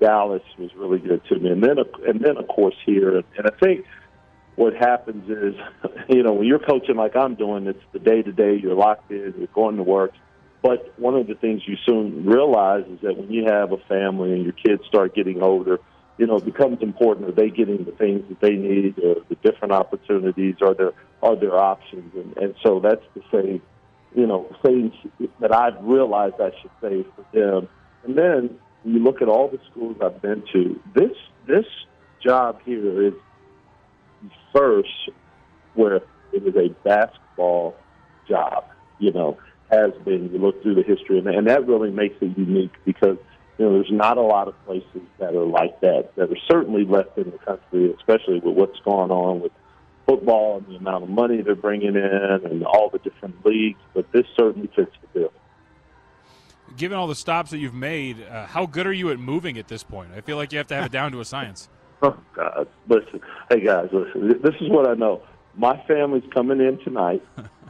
Dallas 0.00 0.42
was 0.58 0.70
really 0.74 0.98
good 0.98 1.24
to 1.26 1.38
me, 1.38 1.50
and 1.50 1.62
then 1.62 1.76
and 2.06 2.20
then 2.20 2.36
of 2.38 2.48
course 2.48 2.74
here, 2.86 3.18
and 3.18 3.46
I 3.46 3.50
think 3.60 3.84
what 4.56 4.74
happens 4.74 5.28
is, 5.28 5.54
you 6.08 6.22
know, 6.22 6.32
when 6.32 6.46
you're 6.46 6.58
coaching 6.58 6.96
like 6.96 7.16
I'm 7.16 7.34
doing, 7.34 7.66
it's 7.66 7.82
the 7.92 7.98
day 7.98 8.22
to 8.22 8.32
day. 8.32 8.56
You're 8.56 8.74
locked 8.74 9.10
in. 9.10 9.34
You're 9.36 9.46
going 9.48 9.76
to 9.76 9.82
work. 9.82 10.12
But 10.62 10.96
one 10.98 11.16
of 11.16 11.26
the 11.26 11.34
things 11.34 11.62
you 11.66 11.76
soon 11.84 12.24
realize 12.24 12.84
is 12.86 13.00
that 13.02 13.16
when 13.16 13.32
you 13.32 13.46
have 13.46 13.72
a 13.72 13.78
family 13.88 14.32
and 14.32 14.44
your 14.44 14.52
kids 14.52 14.82
start 14.86 15.14
getting 15.14 15.42
older, 15.42 15.80
you 16.18 16.26
know, 16.26 16.36
it 16.36 16.44
becomes 16.44 16.82
important. 16.82 17.28
Are 17.28 17.32
they 17.32 17.50
getting 17.50 17.84
the 17.84 17.92
things 17.92 18.22
that 18.28 18.40
they 18.40 18.54
need, 18.54 18.98
or 18.98 19.16
the 19.28 19.34
different 19.42 19.72
opportunities, 19.72 20.56
are 20.60 20.74
there 20.74 20.92
are 21.22 21.34
there 21.34 21.58
options? 21.58 22.14
And, 22.14 22.36
and 22.36 22.54
so 22.62 22.80
that's 22.80 23.04
the 23.14 23.22
same, 23.32 23.62
you 24.14 24.26
know, 24.26 24.54
things 24.62 24.92
that 25.40 25.52
I've 25.52 25.82
realized 25.82 26.34
I 26.38 26.52
should 26.60 26.70
say 26.80 27.04
for 27.16 27.24
them. 27.32 27.68
And 28.04 28.16
then 28.16 28.58
you 28.84 28.98
look 28.98 29.22
at 29.22 29.28
all 29.28 29.48
the 29.48 29.58
schools 29.70 29.96
I've 30.00 30.22
been 30.22 30.44
to, 30.52 30.80
this 30.94 31.16
this 31.46 31.66
job 32.22 32.60
here 32.64 33.02
is 33.08 33.14
first 34.54 35.10
where 35.74 35.96
it 35.96 36.06
is 36.32 36.54
a 36.54 36.68
basketball 36.84 37.74
job. 38.28 38.64
You 38.98 39.12
know, 39.12 39.38
has 39.72 39.92
been. 40.04 40.30
You 40.32 40.38
look 40.38 40.62
through 40.62 40.74
the 40.74 40.82
history, 40.82 41.18
and, 41.18 41.26
and 41.26 41.48
that 41.48 41.66
really 41.66 41.90
makes 41.90 42.16
it 42.20 42.36
unique 42.36 42.72
because 42.84 43.16
you 43.58 43.64
know 43.64 43.72
there's 43.72 43.90
not 43.90 44.18
a 44.18 44.22
lot 44.22 44.48
of 44.48 44.64
places 44.66 45.02
that 45.18 45.34
are 45.34 45.46
like 45.46 45.80
that. 45.80 46.14
That 46.16 46.30
are 46.30 46.42
certainly 46.50 46.84
left 46.84 47.16
in 47.16 47.30
the 47.30 47.38
country, 47.38 47.92
especially 47.94 48.40
with 48.40 48.56
what's 48.56 48.78
going 48.80 49.10
on 49.10 49.40
with 49.40 49.52
football 50.06 50.58
and 50.58 50.66
the 50.66 50.76
amount 50.76 51.04
of 51.04 51.10
money 51.10 51.42
they're 51.42 51.54
bringing 51.54 51.96
in 51.96 52.40
and 52.44 52.64
all 52.64 52.90
the 52.90 52.98
different 52.98 53.44
leagues. 53.44 53.80
But 53.94 54.10
this 54.12 54.26
certainly 54.38 54.68
fits 54.74 54.92
the 55.00 55.20
bill. 55.20 55.32
Given 56.76 56.96
all 56.96 57.06
the 57.06 57.14
stops 57.14 57.50
that 57.50 57.58
you've 57.58 57.74
made, 57.74 58.22
uh, 58.22 58.46
how 58.46 58.66
good 58.66 58.86
are 58.86 58.92
you 58.92 59.10
at 59.10 59.18
moving 59.18 59.58
at 59.58 59.68
this 59.68 59.82
point? 59.82 60.10
I 60.16 60.20
feel 60.20 60.36
like 60.36 60.52
you 60.52 60.58
have 60.58 60.68
to 60.68 60.74
have 60.74 60.86
it 60.86 60.92
down 60.92 61.12
to 61.12 61.20
a 61.20 61.24
science. 61.24 61.68
Oh 62.04 62.18
God! 62.34 62.66
Listen, 62.88 63.20
hey 63.48 63.60
guys, 63.60 63.88
listen. 63.92 64.26
This 64.42 64.56
is 64.60 64.68
what 64.68 64.90
I 64.90 64.94
know. 64.94 65.22
My 65.54 65.80
family's 65.86 66.24
coming 66.34 66.60
in 66.60 66.78
tonight. 66.82 67.22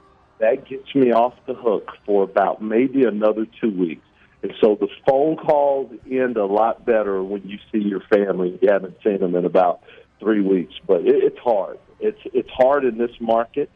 that 0.42 0.68
gets 0.68 0.92
me 0.92 1.12
off 1.12 1.34
the 1.46 1.54
hook 1.54 1.92
for 2.04 2.24
about 2.24 2.60
maybe 2.60 3.04
another 3.04 3.46
two 3.60 3.70
weeks. 3.70 4.04
And 4.42 4.52
so 4.60 4.76
the 4.78 4.88
phone 5.06 5.36
calls 5.36 5.92
end 6.10 6.36
a 6.36 6.44
lot 6.44 6.84
better 6.84 7.22
when 7.22 7.48
you 7.48 7.58
see 7.70 7.78
your 7.78 8.00
family. 8.12 8.58
You 8.60 8.68
haven't 8.68 8.96
seen 9.04 9.20
them 9.20 9.36
in 9.36 9.44
about 9.44 9.82
three 10.18 10.40
weeks, 10.40 10.74
but 10.84 11.02
it, 11.02 11.14
it's 11.22 11.38
hard. 11.38 11.78
It's 12.00 12.18
it's 12.34 12.50
hard 12.50 12.84
in 12.84 12.98
this 12.98 13.12
market 13.20 13.70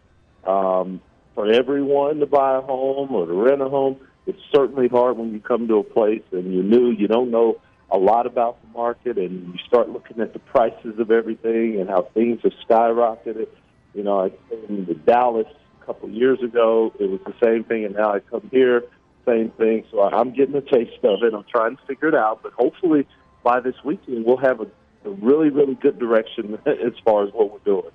um, 0.44 1.00
for 1.36 1.48
everyone 1.48 2.18
to 2.18 2.26
buy 2.26 2.56
a 2.56 2.60
home 2.60 3.12
or 3.12 3.26
to 3.26 3.32
rent 3.32 3.62
a 3.62 3.68
home. 3.68 3.98
It's 4.26 4.42
certainly 4.52 4.88
hard 4.88 5.16
when 5.16 5.32
you 5.32 5.38
come 5.38 5.68
to 5.68 5.76
a 5.76 5.84
place 5.84 6.24
and 6.32 6.52
you're 6.52 6.64
new. 6.64 6.90
You 6.90 7.06
don't 7.06 7.30
know 7.30 7.60
a 7.92 7.96
lot 7.96 8.26
about 8.26 8.60
the 8.62 8.68
market, 8.76 9.18
and 9.18 9.54
you 9.54 9.58
start 9.68 9.88
looking 9.88 10.20
at 10.20 10.32
the 10.32 10.40
prices 10.40 10.98
of 10.98 11.12
everything 11.12 11.78
and 11.80 11.88
how 11.88 12.08
things 12.12 12.40
have 12.42 12.54
skyrocketed. 12.68 13.46
You 13.94 14.02
know, 14.02 14.20
I 14.20 14.30
came 14.50 14.84
to 14.86 14.94
Dallas 14.94 15.46
couple 15.86 16.08
years 16.10 16.42
ago. 16.42 16.92
It 16.98 17.10
was 17.10 17.20
the 17.24 17.34
same 17.42 17.64
thing, 17.64 17.84
and 17.84 17.94
now 17.94 18.12
I 18.12 18.20
come 18.20 18.48
here, 18.50 18.84
same 19.26 19.50
thing. 19.52 19.84
So 19.90 20.02
I'm 20.02 20.32
getting 20.32 20.54
a 20.54 20.60
taste 20.60 21.04
of 21.04 21.22
it. 21.22 21.34
I'm 21.34 21.44
trying 21.50 21.76
to 21.76 21.82
figure 21.86 22.08
it 22.08 22.14
out, 22.14 22.42
but 22.42 22.52
hopefully 22.52 23.06
by 23.42 23.60
this 23.60 23.76
weekend 23.84 24.24
we'll 24.24 24.36
have 24.38 24.60
a, 24.60 24.66
a 25.04 25.10
really, 25.10 25.50
really 25.50 25.74
good 25.74 25.98
direction 25.98 26.58
as 26.66 26.92
far 27.04 27.24
as 27.26 27.32
what 27.32 27.52
we're 27.52 27.58
doing. 27.60 27.92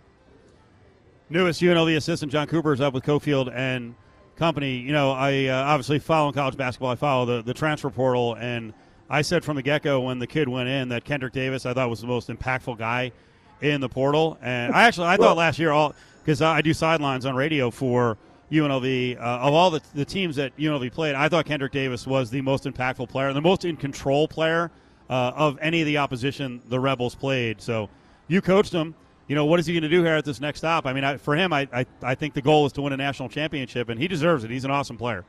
Newest 1.30 1.62
UNLV 1.62 1.96
assistant 1.96 2.32
John 2.32 2.48
Cooper 2.48 2.74
is 2.74 2.82
up 2.82 2.94
with 2.94 3.04
Cofield 3.04 3.54
and 3.54 3.96
company. 4.36 4.78
You 4.78 4.92
know, 4.92 5.12
I 5.12 5.46
uh, 5.46 5.64
obviously 5.64 6.00
follow 6.00 6.32
college 6.32 6.58
basketball. 6.58 6.90
I 6.90 6.96
follow 6.96 7.26
the, 7.26 7.42
the 7.42 7.54
transfer 7.54 7.90
portal 7.90 8.36
and– 8.36 8.74
I 9.12 9.24
said 9.24 9.44
from 9.44 9.58
the 9.58 9.62
get 9.62 9.84
go 9.84 10.00
when 10.00 10.20
the 10.20 10.26
kid 10.26 10.48
went 10.48 10.70
in 10.70 10.88
that 10.90 11.04
Kendrick 11.04 11.34
Davis 11.34 11.66
I 11.66 11.74
thought 11.74 11.90
was 11.90 12.00
the 12.00 12.08
most 12.08 12.30
impactful 12.30 12.78
guy 12.78 13.12
in 13.60 13.82
the 13.82 13.90
portal, 13.90 14.38
and 14.42 14.74
I 14.74 14.84
actually 14.84 15.08
I 15.08 15.18
thought 15.18 15.36
last 15.36 15.60
year 15.60 15.72
all 15.72 15.94
because 16.24 16.42
I 16.42 16.62
do 16.62 16.74
sidelines 16.74 17.26
on 17.26 17.36
radio 17.36 17.72
for 17.72 18.18
UNLV 18.52 19.18
uh, 19.18 19.20
of 19.20 19.54
all 19.54 19.72
the, 19.72 19.82
the 19.94 20.06
teams 20.06 20.36
that 20.36 20.56
UNLV 20.58 20.92
played. 20.92 21.16
I 21.16 21.30
thought 21.30 21.46
Kendrick 21.46 21.72
Davis 21.72 22.06
was 22.06 22.30
the 22.30 22.42
most 22.42 22.66
impactful 22.66 23.10
player, 23.10 23.32
the 23.34 23.42
most 23.42 23.66
in 23.66 23.78
control 23.78 24.28
player 24.28 24.72
uh, 25.10 25.32
of 25.36 25.58
any 25.62 25.82
of 25.82 25.86
the 25.86 25.98
opposition 25.98 26.62
the 26.68 26.80
Rebels 26.80 27.16
played. 27.16 27.62
So 27.62 27.90
you 28.28 28.42
coached 28.42 28.74
him. 28.74 28.96
You 29.28 29.36
know 29.36 29.46
what 29.46 29.60
is 29.60 29.66
he 29.66 29.74
going 29.74 29.84
to 29.84 29.90
do 29.90 30.04
here 30.04 30.16
at 30.16 30.26
this 30.26 30.42
next 30.42 30.60
stop? 30.60 30.86
I 30.86 30.92
mean, 30.92 31.06
I, 31.06 31.16
for 31.16 31.36
him, 31.36 31.54
I, 31.54 31.68
I 31.72 31.86
I 32.02 32.16
think 32.16 32.34
the 32.34 32.42
goal 32.42 32.66
is 32.66 32.74
to 32.74 32.82
win 32.82 32.92
a 32.92 32.98
national 32.98 33.30
championship, 33.30 33.88
and 33.88 33.98
he 33.98 34.10
deserves 34.10 34.44
it. 34.44 34.52
He's 34.52 34.66
an 34.66 34.72
awesome 34.72 34.98
player. 34.98 35.24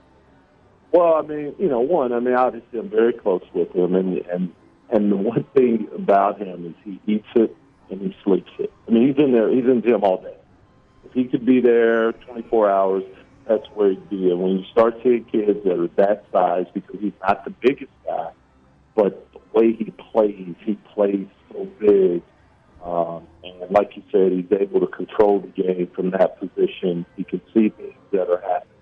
Well, 0.90 1.14
I 1.14 1.22
mean, 1.22 1.54
you 1.58 1.68
know, 1.68 1.78
one, 1.80 2.12
I 2.12 2.18
mean, 2.18 2.34
obviously, 2.34 2.80
I'm 2.80 2.90
very 2.90 3.12
close 3.12 3.44
with 3.54 3.72
him, 3.74 3.94
and 3.94 4.18
and 4.26 4.52
and 4.90 5.12
the 5.12 5.16
one 5.16 5.44
thing 5.54 5.88
about 5.94 6.38
him 6.40 6.66
is 6.66 6.74
he 6.84 7.12
eats 7.12 7.28
it 7.36 7.56
and 7.90 8.00
he 8.00 8.16
sleeps 8.24 8.50
it. 8.58 8.72
I 8.88 8.90
mean, 8.90 9.08
he's 9.08 9.24
in 9.24 9.32
there, 9.32 9.48
he's 9.50 9.64
in 9.64 9.82
gym 9.82 10.02
all 10.02 10.20
day. 10.20 10.34
If 11.12 11.14
he 11.14 11.24
could 11.24 11.44
be 11.44 11.60
there 11.60 12.12
24 12.12 12.70
hours, 12.70 13.04
that's 13.46 13.66
where 13.74 13.90
he'd 13.90 14.08
be. 14.08 14.30
And 14.30 14.40
when 14.40 14.58
you 14.58 14.64
start 14.70 14.94
seeing 15.02 15.24
kids 15.24 15.62
that 15.64 15.78
are 15.78 15.88
that 15.96 16.24
size, 16.32 16.66
because 16.72 17.00
he's 17.00 17.12
not 17.20 17.44
the 17.44 17.50
biggest 17.50 17.92
guy, 18.06 18.30
but 18.94 19.28
the 19.32 19.40
way 19.52 19.72
he 19.72 19.92
plays, 20.12 20.54
he 20.64 20.74
plays 20.94 21.26
so 21.52 21.66
big. 21.78 22.22
Um, 22.84 23.26
and 23.44 23.70
like 23.70 23.96
you 23.96 24.02
said, 24.10 24.32
he's 24.32 24.58
able 24.58 24.80
to 24.80 24.86
control 24.86 25.40
the 25.40 25.48
game 25.48 25.88
from 25.94 26.10
that 26.12 26.40
position. 26.40 27.06
He 27.16 27.24
can 27.24 27.40
see 27.54 27.68
things 27.68 27.94
that 28.12 28.28
are 28.28 28.40
happening 28.40 28.72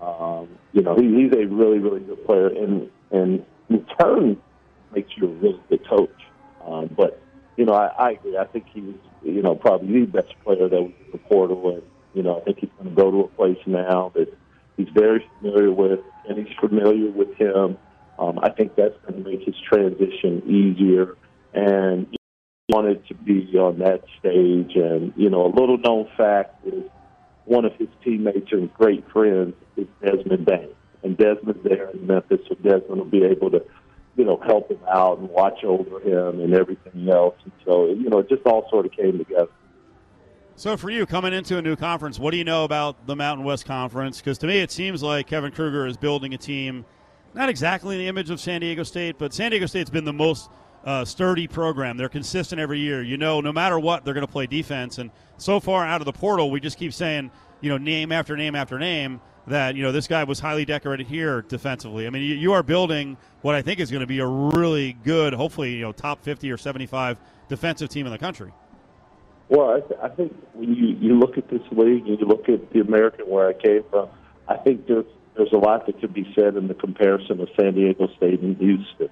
um, 0.00 0.48
you 0.72 0.82
know, 0.82 0.96
he, 0.96 1.22
he's 1.22 1.32
a 1.32 1.46
really, 1.46 1.78
really 1.78 2.00
good 2.00 2.24
player, 2.24 2.48
and 2.48 2.90
and 3.10 3.44
in 3.68 3.86
turn 4.00 4.40
makes 4.94 5.10
you 5.16 5.26
a 5.28 5.32
really 5.32 5.60
good 5.68 5.86
coach. 5.88 6.14
Um, 6.64 6.90
but 6.96 7.20
you 7.56 7.64
know, 7.64 7.74
I, 7.74 7.86
I 7.98 8.10
agree. 8.12 8.36
I 8.36 8.44
think 8.44 8.66
he's 8.72 8.94
you 9.22 9.42
know 9.42 9.54
probably 9.54 10.00
the 10.00 10.06
best 10.06 10.34
player 10.44 10.68
that 10.68 10.82
was 10.82 10.92
in 11.06 11.12
the 11.12 11.18
portal, 11.18 11.74
and 11.74 11.82
you 12.14 12.22
know, 12.22 12.40
I 12.40 12.44
think 12.44 12.58
he's 12.60 12.70
going 12.78 12.90
to 12.90 12.96
go 12.96 13.10
to 13.10 13.20
a 13.20 13.28
place 13.28 13.58
now 13.66 14.12
that 14.14 14.26
he's 14.76 14.88
very 14.94 15.24
familiar 15.38 15.72
with, 15.72 16.00
and 16.28 16.38
he's 16.38 16.56
familiar 16.58 17.10
with 17.10 17.34
him. 17.34 17.78
Um, 18.18 18.40
I 18.42 18.50
think 18.50 18.74
that's 18.74 18.96
going 19.06 19.22
to 19.22 19.30
make 19.30 19.44
his 19.44 19.54
transition 19.68 20.42
easier, 20.46 21.16
and 21.54 22.08
he 22.10 22.18
wanted 22.68 23.06
to 23.08 23.14
be 23.14 23.56
on 23.56 23.78
that 23.78 24.02
stage. 24.18 24.74
And 24.74 25.12
you 25.16 25.30
know, 25.30 25.46
a 25.46 25.52
little 25.52 25.78
known 25.78 26.08
fact 26.16 26.66
is 26.66 26.84
one 27.44 27.64
of 27.64 27.72
his 27.76 27.88
teammates 28.04 28.52
and 28.52 28.72
great 28.74 29.08
friends 29.10 29.54
is 29.76 29.86
Desmond 30.02 30.44
Bane. 30.44 30.68
And 31.02 31.16
Desmond's 31.16 31.62
there 31.62 31.90
in 31.90 32.06
Memphis, 32.06 32.40
so 32.48 32.56
Desmond 32.56 32.88
will 32.88 33.04
be 33.04 33.24
able 33.24 33.50
to, 33.52 33.64
you 34.18 34.24
know, 34.24 34.36
help 34.44 34.68
him 34.68 34.80
out 34.92 35.18
and 35.18 35.30
watch 35.30 35.62
over 35.62 36.00
him 36.00 36.40
and 36.40 36.52
everything 36.52 37.08
else. 37.08 37.36
And 37.44 37.52
so, 37.64 37.86
you 37.86 38.10
know, 38.10 38.18
it 38.18 38.28
just 38.28 38.44
all 38.44 38.68
sort 38.68 38.84
of 38.84 38.92
came 38.92 39.16
together. 39.16 39.48
So, 40.56 40.76
for 40.76 40.90
you 40.90 41.06
coming 41.06 41.32
into 41.32 41.56
a 41.56 41.62
new 41.62 41.76
conference, 41.76 42.18
what 42.18 42.32
do 42.32 42.36
you 42.36 42.42
know 42.42 42.64
about 42.64 43.06
the 43.06 43.14
Mountain 43.14 43.46
West 43.46 43.64
Conference? 43.64 44.18
Because 44.18 44.36
to 44.38 44.48
me, 44.48 44.58
it 44.58 44.72
seems 44.72 45.04
like 45.04 45.28
Kevin 45.28 45.52
Kruger 45.52 45.86
is 45.86 45.96
building 45.96 46.34
a 46.34 46.36
team, 46.36 46.84
not 47.32 47.48
exactly 47.48 47.94
in 47.94 48.00
the 48.00 48.08
image 48.08 48.28
of 48.28 48.40
San 48.40 48.60
Diego 48.60 48.82
State, 48.82 49.18
but 49.18 49.32
San 49.32 49.52
Diego 49.52 49.66
State's 49.66 49.88
been 49.88 50.04
the 50.04 50.12
most 50.12 50.50
uh, 50.84 51.04
sturdy 51.04 51.46
program. 51.46 51.96
They're 51.96 52.08
consistent 52.08 52.60
every 52.60 52.80
year. 52.80 53.04
You 53.04 53.18
know, 53.18 53.40
no 53.40 53.52
matter 53.52 53.78
what, 53.78 54.04
they're 54.04 54.14
going 54.14 54.26
to 54.26 54.32
play 54.32 54.48
defense. 54.48 54.98
And 54.98 55.12
so 55.36 55.60
far 55.60 55.86
out 55.86 56.00
of 56.00 56.06
the 56.06 56.12
portal, 56.12 56.50
we 56.50 56.58
just 56.58 56.76
keep 56.76 56.92
saying, 56.92 57.30
you 57.60 57.68
know, 57.68 57.78
name 57.78 58.10
after 58.10 58.36
name 58.36 58.56
after 58.56 58.80
name 58.80 59.20
that 59.48 59.76
you 59.76 59.82
know 59.82 59.92
this 59.92 60.06
guy 60.06 60.24
was 60.24 60.40
highly 60.40 60.64
decorated 60.64 61.06
here 61.06 61.42
defensively. 61.42 62.06
I 62.06 62.10
mean, 62.10 62.22
you, 62.22 62.34
you 62.34 62.52
are 62.52 62.62
building 62.62 63.16
what 63.42 63.54
I 63.54 63.62
think 63.62 63.80
is 63.80 63.90
going 63.90 64.00
to 64.00 64.06
be 64.06 64.20
a 64.20 64.26
really 64.26 64.94
good, 65.04 65.34
hopefully, 65.34 65.74
you 65.74 65.82
know, 65.82 65.92
top 65.92 66.22
fifty 66.22 66.50
or 66.50 66.56
seventy-five 66.56 67.18
defensive 67.48 67.88
team 67.88 68.06
in 68.06 68.12
the 68.12 68.18
country. 68.18 68.52
Well, 69.48 69.70
I, 69.70 69.80
th- 69.80 70.00
I 70.02 70.08
think 70.08 70.36
when 70.54 70.74
you 70.74 70.88
you 71.00 71.18
look 71.18 71.38
at 71.38 71.48
this 71.48 71.62
league 71.72 72.06
and 72.06 72.18
you 72.20 72.26
look 72.26 72.48
at 72.48 72.70
the 72.72 72.80
American 72.80 73.28
where 73.28 73.48
I 73.48 73.54
came 73.54 73.82
from, 73.90 74.08
I 74.46 74.56
think 74.56 74.86
there's 74.86 75.06
there's 75.36 75.52
a 75.52 75.58
lot 75.58 75.86
that 75.86 76.00
could 76.00 76.12
be 76.12 76.30
said 76.34 76.56
in 76.56 76.68
the 76.68 76.74
comparison 76.74 77.40
of 77.40 77.48
San 77.58 77.74
Diego 77.74 78.08
State 78.16 78.40
and 78.40 78.56
Houston. 78.56 79.08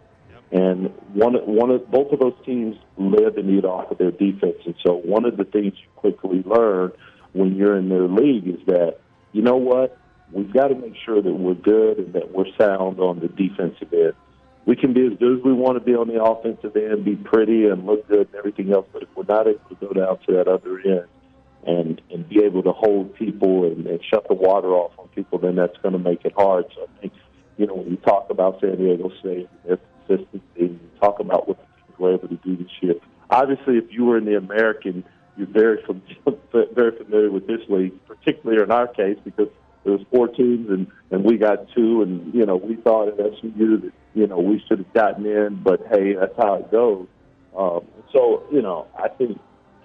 And 0.53 0.92
one, 1.12 1.35
one 1.35 1.70
of 1.70 1.90
both 1.90 2.12
of 2.12 2.20
those 2.20 2.35
teams 2.44 2.77
live 2.96 3.37
and 3.37 3.51
eat 3.51 3.64
off 3.64 3.90
of 3.90 3.99
their 3.99 4.12
defense. 4.12 4.59
And 4.64 4.77
so, 4.85 4.94
one 4.94 5.25
of 5.25 5.37
the 5.37 5.44
things 5.44 5.72
you 5.75 5.88
quickly 5.96 6.42
learn 6.44 6.92
when 7.33 7.57
you're 7.57 7.77
in 7.77 7.88
their 7.88 8.07
league 8.07 8.46
is 8.46 8.64
that 8.66 8.99
you 9.33 9.42
know 9.42 9.57
what 9.57 9.99
We've 10.33 10.53
got 10.53 10.69
to 10.69 10.75
make 10.75 10.95
sure 11.05 11.23
that 11.23 11.33
we're 11.33 11.55
good 11.55 11.99
and 11.99 12.12
that 12.15 12.33
we're 12.33 12.51
sound 12.59 13.01
on 13.01 13.21
the 13.21 13.29
defensive 13.29 13.93
end. 13.93 14.15
We 14.67 14.75
can 14.75 14.93
be 14.93 15.07
as 15.07 15.12
good 15.19 15.39
as 15.39 15.45
we 15.45 15.53
want 15.53 15.79
to 15.79 15.85
be 15.85 15.95
on 15.95 16.09
the 16.09 16.23
offensive 16.23 16.77
end, 16.77 17.05
be 17.05 17.15
pretty 17.15 17.67
and 17.67 17.87
look 17.87 18.09
good 18.09 18.27
and 18.27 18.35
everything 18.35 18.73
else, 18.73 18.87
but 18.93 19.03
if 19.05 19.09
we're 19.15 19.25
not 19.25 19.47
able 19.47 19.61
to 19.69 19.75
go 19.77 19.93
down 19.93 20.19
to 20.27 20.33
that 20.33 20.49
other 20.49 20.81
end 20.81 21.07
and 21.67 22.01
and 22.11 22.29
be 22.29 22.43
able 22.43 22.62
to 22.62 22.73
hold 22.73 23.15
people 23.15 23.65
and, 23.65 23.87
and 23.87 24.01
shut 24.11 24.27
the 24.29 24.35
water 24.35 24.69
off 24.69 24.93
on 24.99 25.09
people, 25.09 25.39
then 25.39 25.55
that's 25.55 25.77
going 25.79 25.93
to 25.93 25.99
make 25.99 26.25
it 26.25 26.33
hard. 26.37 26.65
So 26.75 26.83
I 26.83 27.01
think, 27.01 27.12
you 27.57 27.67
know, 27.67 27.75
when 27.75 27.91
you 27.91 27.97
talk 27.97 28.29
about 28.31 28.61
San 28.61 28.77
Diego 28.77 29.11
State 29.21 29.49
and 29.65 29.79
their 29.79 29.79
consistency, 30.07 30.43
you 30.57 30.81
talk 31.01 31.21
about 31.21 31.47
what 31.47 31.59
the 31.59 31.65
teams 31.65 31.99
were 31.99 32.15
able 32.15 32.29
to 32.29 32.37
do 32.37 32.57
this 32.57 32.73
year. 32.81 32.95
Obviously, 33.31 33.79
if 33.79 33.93
you 33.93 34.05
were 34.05 34.19
in 34.19 34.25
the 34.25 34.37
American, 34.37 35.05
you're 35.37 35.47
very 35.47 35.79
very 36.75 36.97
familiar 36.97 37.31
with 37.31 37.47
this 37.47 37.61
league, 37.69 37.93
particularly 38.07 38.61
in 38.62 38.71
our 38.73 38.89
case 38.89 39.19
because 39.25 39.49
there 39.87 39.96
was 39.96 40.05
four 40.11 40.27
teams, 40.27 40.68
and 40.68 40.88
and 41.11 41.25
we 41.25 41.38
got 41.38 41.70
two, 41.75 42.03
and 42.03 42.35
you 42.35 42.44
know 42.44 42.57
we 42.57 42.75
thought 42.77 43.09
at 43.09 43.16
SMU 43.38 43.81
that 43.81 43.92
you 44.14 44.27
know 44.27 44.38
we 44.38 44.62
should 44.68 44.79
have 44.79 44.92
gotten 44.92 45.25
in, 45.25 45.61
but 45.62 45.81
hey, 45.90 46.14
that's 46.14 46.37
how 46.37 46.55
it 46.55 46.70
goes. 46.72 47.07
Um, 47.57 47.87
so 48.12 48.42
you 48.51 48.62
know, 48.62 48.88
I 48.99 49.09
think 49.09 49.38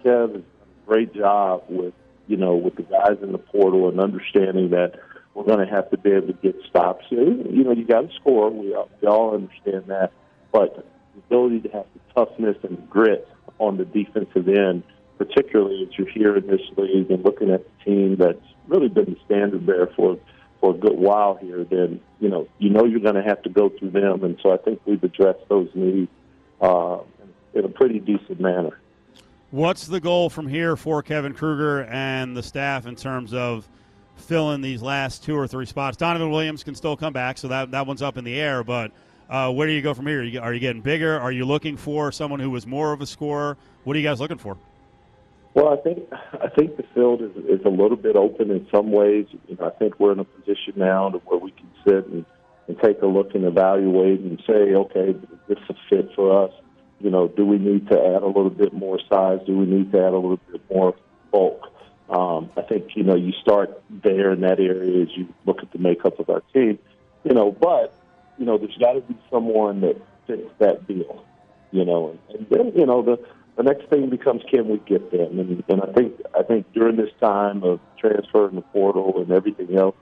Kev 0.03 0.33
has 0.33 0.41
done 0.41 0.43
a 0.43 0.89
great 0.89 1.13
job 1.13 1.63
with 1.69 1.93
you 2.27 2.37
know 2.37 2.55
with 2.55 2.75
the 2.75 2.83
guys 2.83 3.17
in 3.21 3.31
the 3.31 3.37
portal 3.37 3.89
and 3.89 3.99
understanding 3.99 4.71
that 4.71 4.99
we're 5.35 5.45
going 5.45 5.65
to 5.65 5.71
have 5.71 5.89
to 5.91 5.97
be 5.97 6.09
able 6.11 6.27
to 6.27 6.33
get 6.33 6.55
stops. 6.67 7.05
You 7.09 7.63
know, 7.63 7.71
you 7.71 7.85
got 7.85 8.01
to 8.01 8.15
score. 8.15 8.49
We 8.49 8.73
all, 8.73 8.89
we 9.01 9.07
all 9.07 9.35
understand 9.35 9.85
that, 9.87 10.11
but 10.51 10.75
the 11.13 11.19
ability 11.19 11.61
to 11.61 11.69
have 11.69 11.85
the 11.93 12.25
toughness 12.25 12.57
and 12.63 12.89
grit 12.89 13.27
on 13.59 13.77
the 13.77 13.85
defensive 13.85 14.47
end, 14.49 14.83
particularly 15.21 15.83
as 15.83 15.95
you're 15.99 16.09
here 16.09 16.35
in 16.35 16.47
this 16.47 16.61
league 16.77 17.11
and 17.11 17.23
looking 17.23 17.51
at 17.51 17.63
the 17.63 17.85
team 17.85 18.15
that's 18.15 18.43
really 18.67 18.89
been 18.89 19.05
the 19.05 19.17
standard 19.23 19.63
bearer 19.63 19.91
for 19.95 20.17
for 20.59 20.73
a 20.73 20.77
good 20.77 20.97
while 20.97 21.35
here, 21.35 21.63
then 21.63 22.01
you 22.19 22.27
know 22.27 22.47
you 22.57 22.71
know 22.71 22.85
you're 22.85 22.99
going 22.99 23.13
to 23.13 23.21
have 23.21 23.39
to 23.43 23.49
go 23.49 23.69
through 23.69 23.91
them, 23.91 24.23
and 24.23 24.39
so 24.41 24.51
I 24.51 24.57
think 24.57 24.81
we've 24.85 25.03
addressed 25.03 25.47
those 25.47 25.69
needs 25.75 26.09
uh, 26.59 26.97
in 27.53 27.65
a 27.65 27.69
pretty 27.69 27.99
decent 27.99 28.39
manner. 28.39 28.79
What's 29.51 29.85
the 29.85 29.99
goal 29.99 30.31
from 30.31 30.47
here 30.47 30.75
for 30.75 31.03
Kevin 31.03 31.35
Kruger 31.35 31.83
and 31.83 32.35
the 32.35 32.41
staff 32.41 32.87
in 32.87 32.95
terms 32.95 33.31
of 33.31 33.69
filling 34.15 34.61
these 34.61 34.81
last 34.81 35.23
two 35.23 35.37
or 35.37 35.45
three 35.45 35.67
spots? 35.67 35.97
Donovan 35.97 36.31
Williams 36.31 36.63
can 36.63 36.73
still 36.73 36.97
come 36.97 37.13
back, 37.13 37.37
so 37.37 37.47
that 37.49 37.69
that 37.71 37.85
one's 37.85 38.01
up 38.01 38.17
in 38.17 38.23
the 38.23 38.39
air. 38.39 38.63
But 38.63 38.91
uh, 39.29 39.51
where 39.51 39.67
do 39.67 39.73
you 39.73 39.83
go 39.83 39.93
from 39.93 40.07
here? 40.07 40.21
Are 40.21 40.23
you, 40.23 40.41
are 40.41 40.53
you 40.53 40.59
getting 40.59 40.81
bigger? 40.81 41.19
Are 41.19 41.31
you 41.31 41.45
looking 41.45 41.77
for 41.77 42.11
someone 42.11 42.39
who 42.39 42.49
was 42.49 42.65
more 42.65 42.91
of 42.91 43.01
a 43.01 43.05
scorer? 43.05 43.55
What 43.83 43.95
are 43.95 43.99
you 43.99 44.07
guys 44.07 44.19
looking 44.19 44.39
for? 44.39 44.57
Well, 45.53 45.69
I 45.69 45.77
think 45.77 46.07
I 46.33 46.47
think 46.47 46.77
the 46.77 46.83
field 46.93 47.21
is 47.21 47.35
is 47.45 47.65
a 47.65 47.69
little 47.69 47.97
bit 47.97 48.15
open 48.15 48.51
in 48.51 48.67
some 48.71 48.91
ways. 48.91 49.25
You 49.47 49.57
know, 49.57 49.67
I 49.67 49.71
think 49.71 49.99
we're 49.99 50.13
in 50.13 50.19
a 50.19 50.23
position 50.23 50.73
now 50.77 51.09
to 51.09 51.17
where 51.19 51.39
we 51.39 51.51
can 51.51 51.69
sit 51.85 52.07
and, 52.07 52.25
and 52.67 52.79
take 52.79 53.01
a 53.01 53.07
look 53.07 53.35
and 53.35 53.43
evaluate 53.43 54.21
and 54.21 54.41
say, 54.47 54.73
okay, 54.73 55.13
this 55.47 55.57
is 55.57 55.69
a 55.69 55.75
fit 55.89 56.09
for 56.15 56.45
us. 56.45 56.53
You 56.99 57.09
know, 57.09 57.27
do 57.27 57.45
we 57.45 57.57
need 57.57 57.89
to 57.89 57.99
add 57.99 58.23
a 58.23 58.27
little 58.27 58.49
bit 58.49 58.73
more 58.73 58.99
size? 59.09 59.39
Do 59.45 59.57
we 59.57 59.65
need 59.65 59.91
to 59.91 59.97
add 59.97 60.13
a 60.13 60.17
little 60.17 60.39
bit 60.51 60.61
more 60.69 60.95
bulk? 61.31 61.67
Um, 62.09 62.49
I 62.55 62.61
think 62.61 62.95
you 62.95 63.03
know 63.03 63.15
you 63.15 63.33
start 63.41 63.81
there 63.89 64.31
in 64.31 64.41
that 64.41 64.59
area 64.59 65.03
as 65.03 65.09
you 65.17 65.27
look 65.45 65.63
at 65.63 65.71
the 65.71 65.79
makeup 65.79 66.19
of 66.19 66.29
our 66.29 66.41
team. 66.53 66.79
You 67.23 67.33
know, 67.33 67.51
but 67.51 67.93
you 68.37 68.45
know, 68.45 68.57
there's 68.57 68.77
got 68.77 68.93
to 68.93 69.01
be 69.01 69.17
someone 69.29 69.81
that 69.81 70.01
fits 70.27 70.49
that 70.59 70.87
bill. 70.87 71.25
You 71.71 71.85
know, 71.85 72.17
and, 72.29 72.39
and 72.39 72.49
then 72.49 72.73
you 72.75 72.85
know 72.85 73.01
the 73.01 73.17
the 73.57 73.63
next 73.63 73.89
thing 73.89 74.09
becomes 74.09 74.41
can 74.49 74.67
we 74.67 74.77
get 74.79 75.11
them? 75.11 75.39
And, 75.39 75.63
and 75.67 75.81
I 75.81 75.91
think 75.93 76.21
I 76.37 76.43
think 76.43 76.71
during 76.73 76.95
this 76.95 77.11
time 77.19 77.63
of 77.63 77.79
transfer 77.99 78.47
and 78.47 78.57
the 78.57 78.61
portal 78.61 79.21
and 79.21 79.31
everything 79.31 79.77
else, 79.77 79.95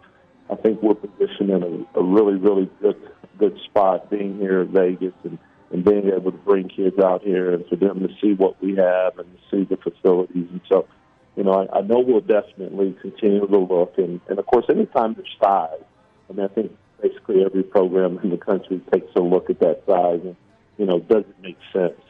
I 0.49 0.55
think 0.55 0.81
we're 0.81 0.95
positioned 0.95 1.49
in 1.49 1.88
a, 1.95 1.99
a 1.99 2.03
really 2.03 2.35
really 2.35 2.69
good 2.81 2.97
good 3.38 3.59
spot 3.65 4.09
being 4.09 4.38
here 4.38 4.62
in 4.62 4.71
Vegas 4.71 5.13
and 5.23 5.38
and 5.71 5.83
being 5.83 6.07
able 6.07 6.31
to 6.31 6.38
bring 6.39 6.67
kids 6.67 6.97
out 6.99 7.23
here 7.23 7.53
and 7.53 7.65
for 7.67 7.75
them 7.75 7.99
to 7.99 8.09
see 8.21 8.33
what 8.33 8.62
we 8.62 8.75
have 8.75 9.17
and 9.19 9.27
see 9.51 9.63
the 9.63 9.77
facilities. 9.77 10.47
And 10.49 10.62
so, 10.67 10.88
you 11.35 11.43
know, 11.43 11.51
I, 11.51 11.79
I 11.79 11.81
know 11.81 11.99
we'll 11.99 12.21
definitely 12.21 12.95
continue 13.01 13.45
to 13.45 13.57
look. 13.57 13.97
And, 13.97 14.19
and 14.29 14.39
of 14.39 14.45
course, 14.47 14.65
anytime 14.69 15.13
there's 15.13 15.35
size, 15.41 15.83
I 16.29 16.33
mean, 16.33 16.45
I 16.45 16.47
think 16.47 16.75
basically 17.01 17.45
every 17.45 17.63
program 17.63 18.19
in 18.23 18.31
the 18.31 18.38
country 18.38 18.81
takes 18.91 19.12
a 19.15 19.19
look 19.19 19.49
at 19.49 19.59
that 19.59 19.83
size 19.85 20.21
and, 20.23 20.35
you 20.77 20.85
know, 20.85 20.99
does 20.99 21.23
it 21.23 21.35
make 21.41 21.57
sense? 21.71 22.01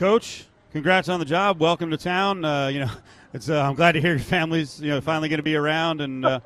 Coach, 0.00 0.46
congrats 0.72 1.10
on 1.10 1.20
the 1.20 1.26
job. 1.26 1.60
Welcome 1.60 1.90
to 1.90 1.98
town. 1.98 2.42
Uh, 2.42 2.68
you 2.68 2.80
know, 2.80 2.90
it's 3.34 3.50
uh, 3.50 3.60
I'm 3.60 3.74
glad 3.74 3.92
to 3.92 4.00
hear 4.00 4.12
your 4.12 4.18
family's 4.18 4.80
you 4.80 4.88
know 4.88 4.98
finally 5.02 5.28
going 5.28 5.40
to 5.40 5.42
be 5.42 5.56
around, 5.56 6.00
and 6.00 6.24
uh, 6.24 6.40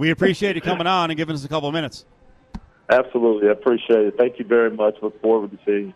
we 0.00 0.10
appreciate 0.10 0.56
you 0.56 0.60
coming 0.60 0.88
on 0.88 1.08
and 1.08 1.16
giving 1.16 1.32
us 1.32 1.44
a 1.44 1.48
couple 1.48 1.68
of 1.68 1.72
minutes. 1.74 2.06
Absolutely, 2.90 3.50
I 3.50 3.52
appreciate 3.52 4.00
it. 4.00 4.16
Thank 4.18 4.40
you 4.40 4.44
very 4.44 4.72
much. 4.72 4.96
Look 5.00 5.22
forward 5.22 5.52
to 5.52 5.58
seeing 5.64 5.86
you. 5.86 5.94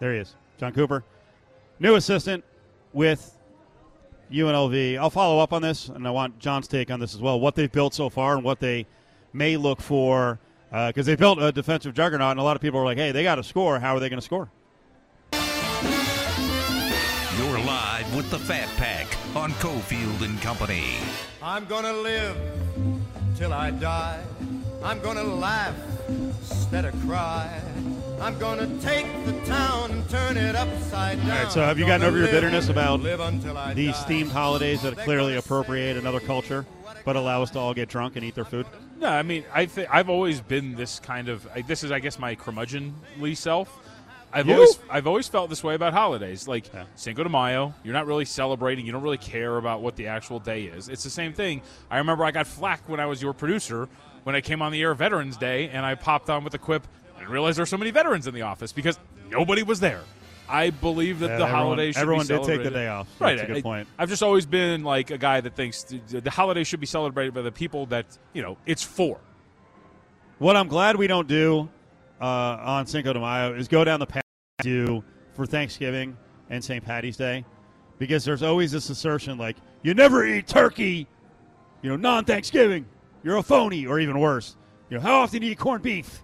There 0.00 0.12
he 0.12 0.18
is, 0.18 0.34
John 0.58 0.72
Cooper, 0.72 1.04
new 1.78 1.94
assistant 1.94 2.42
with 2.92 3.38
UNLV. 4.32 4.98
I'll 4.98 5.10
follow 5.10 5.38
up 5.38 5.52
on 5.52 5.62
this, 5.62 5.88
and 5.88 6.04
I 6.04 6.10
want 6.10 6.40
John's 6.40 6.66
take 6.66 6.90
on 6.90 6.98
this 6.98 7.14
as 7.14 7.20
well. 7.20 7.38
What 7.38 7.54
they've 7.54 7.70
built 7.70 7.94
so 7.94 8.10
far 8.10 8.34
and 8.34 8.42
what 8.42 8.58
they 8.58 8.86
may 9.32 9.56
look 9.56 9.80
for, 9.80 10.40
because 10.72 11.06
they 11.06 11.14
built 11.14 11.40
a 11.40 11.52
defensive 11.52 11.94
juggernaut, 11.94 12.32
and 12.32 12.40
a 12.40 12.42
lot 12.42 12.56
of 12.56 12.60
people 12.60 12.80
are 12.80 12.84
like, 12.84 12.98
"Hey, 12.98 13.12
they 13.12 13.22
got 13.22 13.36
to 13.36 13.44
score. 13.44 13.78
How 13.78 13.94
are 13.94 14.00
they 14.00 14.08
going 14.08 14.18
to 14.18 14.26
score?" 14.26 14.50
With 18.18 18.30
the 18.30 18.38
Fat 18.40 18.66
Pack 18.76 19.06
on 19.36 19.52
Cofield 19.62 20.22
and 20.22 20.42
Company. 20.42 20.96
I'm 21.40 21.66
gonna 21.66 21.92
live 21.92 22.36
till 23.36 23.52
I 23.52 23.70
die. 23.70 24.20
I'm 24.82 24.98
gonna 25.02 25.22
laugh 25.22 25.76
instead 26.08 26.84
of 26.84 27.00
cry. 27.06 27.60
I'm 28.20 28.36
gonna 28.40 28.66
take 28.80 29.06
the 29.24 29.34
town 29.46 29.92
and 29.92 30.10
turn 30.10 30.36
it 30.36 30.56
upside 30.56 31.18
down. 31.18 31.30
All 31.30 31.44
right, 31.44 31.52
so 31.52 31.60
have 31.60 31.78
you 31.78 31.86
gotten 31.86 32.04
over 32.04 32.18
your 32.18 32.26
bitterness 32.26 32.68
about 32.68 32.98
live 33.02 33.20
until 33.20 33.56
I 33.56 33.72
these 33.72 33.94
die. 33.94 34.06
themed 34.08 34.30
holidays 34.30 34.82
that 34.82 34.96
They're 34.96 35.04
clearly 35.04 35.36
appropriate 35.36 35.96
another 35.96 36.18
culture, 36.18 36.66
but 37.04 37.14
allow 37.14 37.44
us 37.44 37.50
to 37.50 37.60
all 37.60 37.72
get 37.72 37.88
drunk 37.88 38.16
and 38.16 38.24
eat 38.24 38.34
their 38.34 38.44
food? 38.44 38.66
No, 38.98 39.06
I 39.06 39.22
mean, 39.22 39.44
I 39.54 39.66
th- 39.66 39.86
I've 39.92 40.08
always 40.08 40.40
been 40.40 40.74
this 40.74 40.98
kind 40.98 41.28
of. 41.28 41.46
I, 41.54 41.62
this 41.62 41.84
is, 41.84 41.92
I 41.92 42.00
guess, 42.00 42.18
my 42.18 42.34
curmudgeonly 42.34 43.36
self. 43.36 43.78
I've 44.32 44.46
You? 44.46 44.54
always, 44.54 44.78
I've 44.90 45.06
always 45.06 45.26
felt 45.28 45.48
this 45.50 45.64
way 45.64 45.74
about 45.74 45.92
holidays. 45.94 46.46
Like 46.46 46.72
Yeah. 46.72 46.84
Cinco 46.96 47.22
de 47.24 47.28
Mayo, 47.30 47.72
you're 47.82 47.94
not 47.94 48.06
really 48.06 48.24
celebrating. 48.26 48.84
You 48.86 48.92
don't 48.92 49.02
really 49.02 49.16
care 49.18 49.56
about 49.56 49.80
what 49.80 49.96
the 49.96 50.08
actual 50.08 50.38
day 50.38 50.64
is. 50.64 50.88
It's 50.88 51.02
the 51.02 51.10
same 51.10 51.32
thing. 51.32 51.62
I 51.90 51.98
remember 51.98 52.24
I 52.24 52.30
got 52.30 52.46
flack 52.46 52.88
when 52.88 53.00
I 53.00 53.06
was 53.06 53.22
your 53.22 53.32
producer 53.32 53.88
when 54.24 54.34
I 54.34 54.40
came 54.42 54.60
on 54.60 54.72
the 54.72 54.82
air 54.82 54.92
Veterans 54.94 55.36
Day, 55.38 55.68
and 55.70 55.86
I 55.86 55.94
popped 55.94 56.28
on 56.28 56.44
with 56.44 56.52
a 56.52 56.58
quip 56.58 56.86
and 57.18 57.28
realized 57.28 57.56
there 57.56 57.62
were 57.62 57.66
so 57.66 57.78
many 57.78 57.90
veterans 57.90 58.26
in 58.26 58.34
the 58.34 58.42
office 58.42 58.72
because 58.72 58.98
nobody 59.30 59.62
was 59.62 59.80
there. 59.80 60.02
I 60.50 60.70
believe 60.70 61.20
that 61.20 61.26
Yeah, 61.30 61.36
the 61.38 61.42
everyone- 61.44 61.62
holidays 61.62 61.94
should 61.94 62.02
everyone 62.02 62.26
be 62.26 62.34
did 62.36 62.44
take 62.44 62.62
the 62.62 62.70
day 62.70 62.88
off. 62.88 63.06
Right, 63.18 63.36
That's 63.36 63.44
a 63.48 63.52
good 63.52 63.58
I- 63.58 63.62
point. 63.62 63.88
I've 63.98 64.08
just 64.10 64.22
always 64.22 64.44
been 64.46 64.82
like 64.82 65.10
a 65.10 65.18
guy 65.18 65.40
that 65.40 65.54
thinks 65.54 65.82
the, 65.84 66.20
the 66.20 66.30
holiday 66.30 66.64
should 66.64 66.80
be 66.80 66.86
celebrated 66.86 67.32
by 67.34 67.42
the 67.42 67.52
people 67.52 67.86
that 67.86 68.06
you 68.34 68.42
know 68.42 68.56
it's 68.66 68.82
for. 68.82 69.18
What 70.38 70.56
I'm 70.56 70.68
glad 70.68 70.96
we 70.96 71.06
don't 71.06 71.28
do 71.28 71.68
uh, 72.20 72.24
on 72.24 72.86
Cinco 72.86 73.12
de 73.12 73.20
Mayo 73.20 73.54
is 73.54 73.68
go 73.68 73.84
down 73.84 74.00
the 74.00 74.06
path 74.06 74.22
do 74.60 75.04
for 75.34 75.46
Thanksgiving 75.46 76.16
and 76.50 76.62
St. 76.64 76.84
Patty's 76.84 77.16
Day, 77.16 77.44
because 77.98 78.24
there's 78.24 78.42
always 78.42 78.72
this 78.72 78.90
assertion 78.90 79.38
like 79.38 79.56
you 79.82 79.94
never 79.94 80.24
eat 80.26 80.46
turkey, 80.46 81.06
you 81.82 81.90
know, 81.90 81.96
non-Thanksgiving, 81.96 82.86
you're 83.22 83.36
a 83.36 83.42
phony, 83.42 83.86
or 83.86 84.00
even 84.00 84.18
worse, 84.18 84.56
you 84.90 84.96
know, 84.96 85.02
how 85.02 85.20
often 85.20 85.40
do 85.40 85.46
you 85.46 85.52
eat 85.52 85.58
corned 85.58 85.82
beef? 85.82 86.22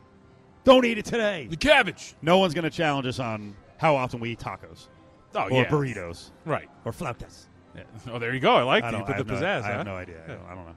Don't 0.65 0.85
eat 0.85 0.99
it 0.99 1.05
today. 1.05 1.47
The 1.49 1.57
cabbage. 1.57 2.15
No 2.23 2.39
one's 2.39 2.55
going 2.55 2.65
to 2.65 2.71
challenge 2.71 3.07
us 3.07 3.19
on 3.19 3.55
how 3.77 3.95
often 3.97 4.19
we 4.19 4.31
eat 4.33 4.41
tacos 4.41 4.89
Oh 5.35 5.45
or 5.45 5.63
yeah, 5.63 5.69
burritos 5.69 6.31
right. 6.45 6.69
or 6.85 6.93
flautas. 6.93 7.47
Yeah. 7.77 7.83
Oh, 8.11 8.19
there 8.19 8.33
you 8.33 8.41
go. 8.41 8.55
I 8.55 8.63
like 8.63 8.85
I 8.85 8.93
that. 8.93 8.99
You 9.01 9.05
put 9.05 9.17
the 9.19 9.25
no- 9.25 9.41
pizzazz. 9.41 9.63
I 9.63 9.73
have 9.73 9.87
no 9.87 9.97
idea. 9.97 10.23
I 10.25 10.29
don't, 10.29 10.47
I 10.47 10.55
don't 10.55 10.67
know. 10.67 10.77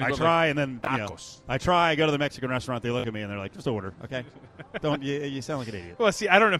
I 0.00 0.10
try, 0.12 0.40
like, 0.40 0.50
and 0.50 0.58
then 0.58 0.80
you 0.90 0.98
know. 0.98 1.16
I 1.48 1.58
try. 1.58 1.90
I 1.90 1.94
go 1.94 2.06
to 2.06 2.12
the 2.12 2.18
Mexican 2.18 2.50
restaurant. 2.50 2.82
They 2.82 2.90
look 2.90 3.06
at 3.06 3.12
me 3.12 3.22
and 3.22 3.30
they're 3.30 3.38
like, 3.38 3.52
"Just 3.52 3.66
order, 3.66 3.92
okay? 4.04 4.24
don't 4.80 5.02
you, 5.02 5.20
you 5.20 5.42
sound 5.42 5.60
like 5.60 5.68
an 5.68 5.74
idiot." 5.74 5.96
Well, 5.98 6.12
see, 6.12 6.28
I 6.28 6.38
don't 6.38 6.52
know. 6.52 6.58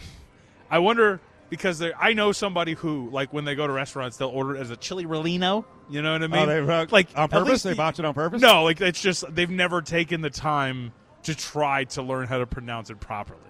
I 0.70 0.80
wonder 0.80 1.20
because 1.48 1.82
I 1.98 2.12
know 2.14 2.32
somebody 2.32 2.72
who, 2.72 3.10
like, 3.10 3.32
when 3.32 3.44
they 3.44 3.54
go 3.54 3.66
to 3.66 3.72
restaurants, 3.72 4.16
they'll 4.16 4.28
order 4.28 4.56
it 4.56 4.60
as 4.60 4.70
a 4.70 4.76
chili 4.76 5.04
relleno. 5.04 5.64
You 5.90 6.02
know 6.02 6.12
what 6.12 6.22
I 6.22 6.24
oh, 6.24 6.28
mean? 6.28 6.40
oh, 6.40 6.46
they 6.46 6.60
like 6.60 6.92
like 6.92 7.08
on 7.14 7.28
purpose. 7.28 7.62
They 7.62 7.70
the- 7.70 7.76
botch 7.76 7.98
it 7.98 8.04
on 8.04 8.14
purpose. 8.14 8.42
No, 8.42 8.64
like 8.64 8.80
it's 8.80 9.00
just 9.00 9.24
they've 9.34 9.50
never 9.50 9.82
taken 9.82 10.20
the 10.20 10.30
time 10.30 10.92
to 11.24 11.34
try 11.34 11.84
to 11.84 12.02
learn 12.02 12.26
how 12.26 12.38
to 12.38 12.46
pronounce 12.46 12.90
it 12.90 13.00
properly. 13.00 13.40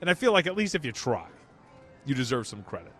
And 0.00 0.08
I 0.08 0.14
feel 0.14 0.32
like 0.32 0.46
at 0.46 0.56
least 0.56 0.74
if 0.74 0.84
you 0.84 0.92
try, 0.92 1.26
you 2.04 2.14
deserve 2.14 2.46
some 2.46 2.62
credit. 2.62 2.92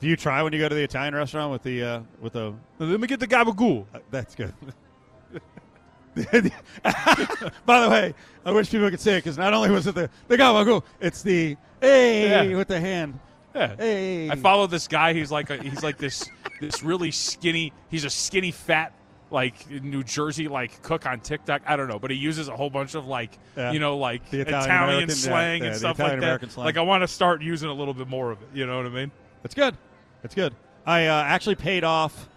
Do 0.00 0.06
you 0.08 0.16
try 0.16 0.42
when 0.42 0.52
you 0.52 0.58
go 0.58 0.68
to 0.68 0.74
the 0.74 0.82
Italian 0.82 1.14
restaurant 1.14 1.50
with 1.52 1.62
the 1.62 1.82
uh, 1.82 2.00
with 2.20 2.34
the? 2.34 2.52
Let 2.78 3.00
me 3.00 3.06
get 3.06 3.18
the 3.20 3.26
gabagool. 3.26 3.86
Uh, 3.94 4.00
that's 4.10 4.34
good. 4.34 4.52
By 6.14 7.80
the 7.80 7.90
way, 7.90 8.14
I 8.44 8.50
wish 8.52 8.70
people 8.70 8.88
could 8.90 9.00
say 9.00 9.16
it 9.16 9.18
because 9.24 9.36
not 9.36 9.52
only 9.52 9.70
was 9.70 9.86
it 9.86 9.94
the 9.94 10.08
the 10.28 10.36
gabagool, 10.36 10.82
it's 11.00 11.22
the 11.22 11.56
hey 11.80 12.48
Yeah. 12.50 12.56
with 12.56 12.68
the 12.68 12.80
hand. 12.80 13.18
Yeah. 13.54 13.74
Hey, 13.76 14.30
I 14.30 14.36
follow 14.36 14.66
this 14.66 14.86
guy. 14.88 15.12
He's 15.14 15.30
like 15.30 15.48
a, 15.50 15.56
he's 15.62 15.82
like 15.82 15.98
this 15.98 16.28
this 16.60 16.82
really 16.82 17.10
skinny. 17.10 17.72
He's 17.90 18.04
a 18.04 18.10
skinny 18.10 18.50
fat 18.50 18.92
like 19.30 19.68
New 19.70 20.04
Jersey 20.04 20.46
like 20.48 20.82
cook 20.82 21.04
on 21.06 21.20
TikTok. 21.20 21.62
I 21.66 21.76
don't 21.76 21.88
know, 21.88 21.98
but 21.98 22.10
he 22.10 22.16
uses 22.16 22.48
a 22.48 22.56
whole 22.56 22.70
bunch 22.70 22.94
of 22.94 23.06
like 23.06 23.38
Yeah. 23.56 23.72
you 23.72 23.78
know 23.78 23.96
like 23.98 24.28
The 24.30 24.40
Italian, 24.40 24.64
Italian-American, 24.64 25.14
slang 25.16 25.62
yeah, 25.62 25.68
and 25.68 25.76
stuff 25.76 25.98
like 25.98 26.20
that. 26.20 26.50
slang. 26.50 26.64
Like 26.66 26.76
I 26.76 26.82
want 26.82 27.02
to 27.02 27.08
start 27.08 27.42
using 27.42 27.68
a 27.68 27.74
little 27.74 27.94
bit 27.94 28.08
more 28.08 28.30
of 28.30 28.40
it. 28.42 28.48
You 28.54 28.66
know 28.66 28.76
what 28.76 28.86
I 28.86 28.90
mean? 28.90 29.10
That's 29.42 29.54
good. 29.54 29.76
That's 30.22 30.34
good. 30.34 30.54
I 30.86 31.06
uh, 31.06 31.22
actually 31.22 31.56
paid 31.56 31.84
off. 31.84 32.28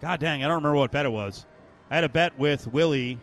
God 0.00 0.20
dang, 0.20 0.42
I 0.42 0.48
don't 0.48 0.56
remember 0.56 0.76
what 0.76 0.90
bet 0.90 1.06
it 1.06 1.12
was. 1.12 1.46
I 1.90 1.94
had 1.94 2.04
a 2.04 2.08
bet 2.08 2.38
with 2.38 2.66
Willie. 2.66 3.18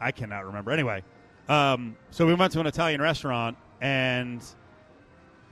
I 0.00 0.12
cannot 0.12 0.46
remember. 0.46 0.70
Anyway, 0.70 1.02
um, 1.48 1.96
so 2.10 2.26
we 2.26 2.34
went 2.34 2.52
to 2.52 2.60
an 2.60 2.66
Italian 2.66 3.00
restaurant, 3.00 3.56
and 3.80 4.42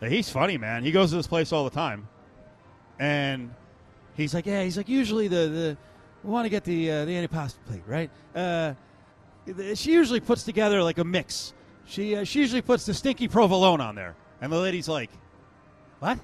he's 0.01 0.31
funny, 0.31 0.59
man. 0.59 0.85
He 0.85 0.93
goes 0.93 1.11
to 1.11 1.17
this 1.17 1.27
place 1.27 1.53
all 1.53 1.65
the 1.65 1.71
time, 1.71 2.09
and 2.99 3.53
he's 4.15 4.35
like, 4.35 4.47
yeah, 4.47 4.63
he's 4.63 4.77
like, 4.77 4.89
usually 4.89 5.29
the 5.29 5.37
the 5.49 5.77
we 6.23 6.31
want 6.31 6.45
to 6.45 6.51
get 6.51 6.65
the 6.65 6.91
uh, 6.91 7.05
the 7.05 7.13
antipasta 7.13 7.57
plate, 7.67 7.83
right? 7.87 8.11
Uh, 8.35 8.75
she 9.75 9.93
usually 9.93 10.21
puts 10.21 10.43
together 10.43 10.83
like 10.83 10.99
a 10.99 11.05
mix. 11.05 11.55
She 11.87 12.17
uh, 12.17 12.25
she 12.25 12.41
usually 12.41 12.63
puts 12.63 12.87
the 12.87 12.95
stinky 12.95 13.29
provolone 13.29 13.81
on 13.81 13.95
there, 13.95 14.15
and 14.41 14.53
the 14.53 14.59
lady's 14.59 14.89
like, 14.89 15.11
"What?" 15.99 16.19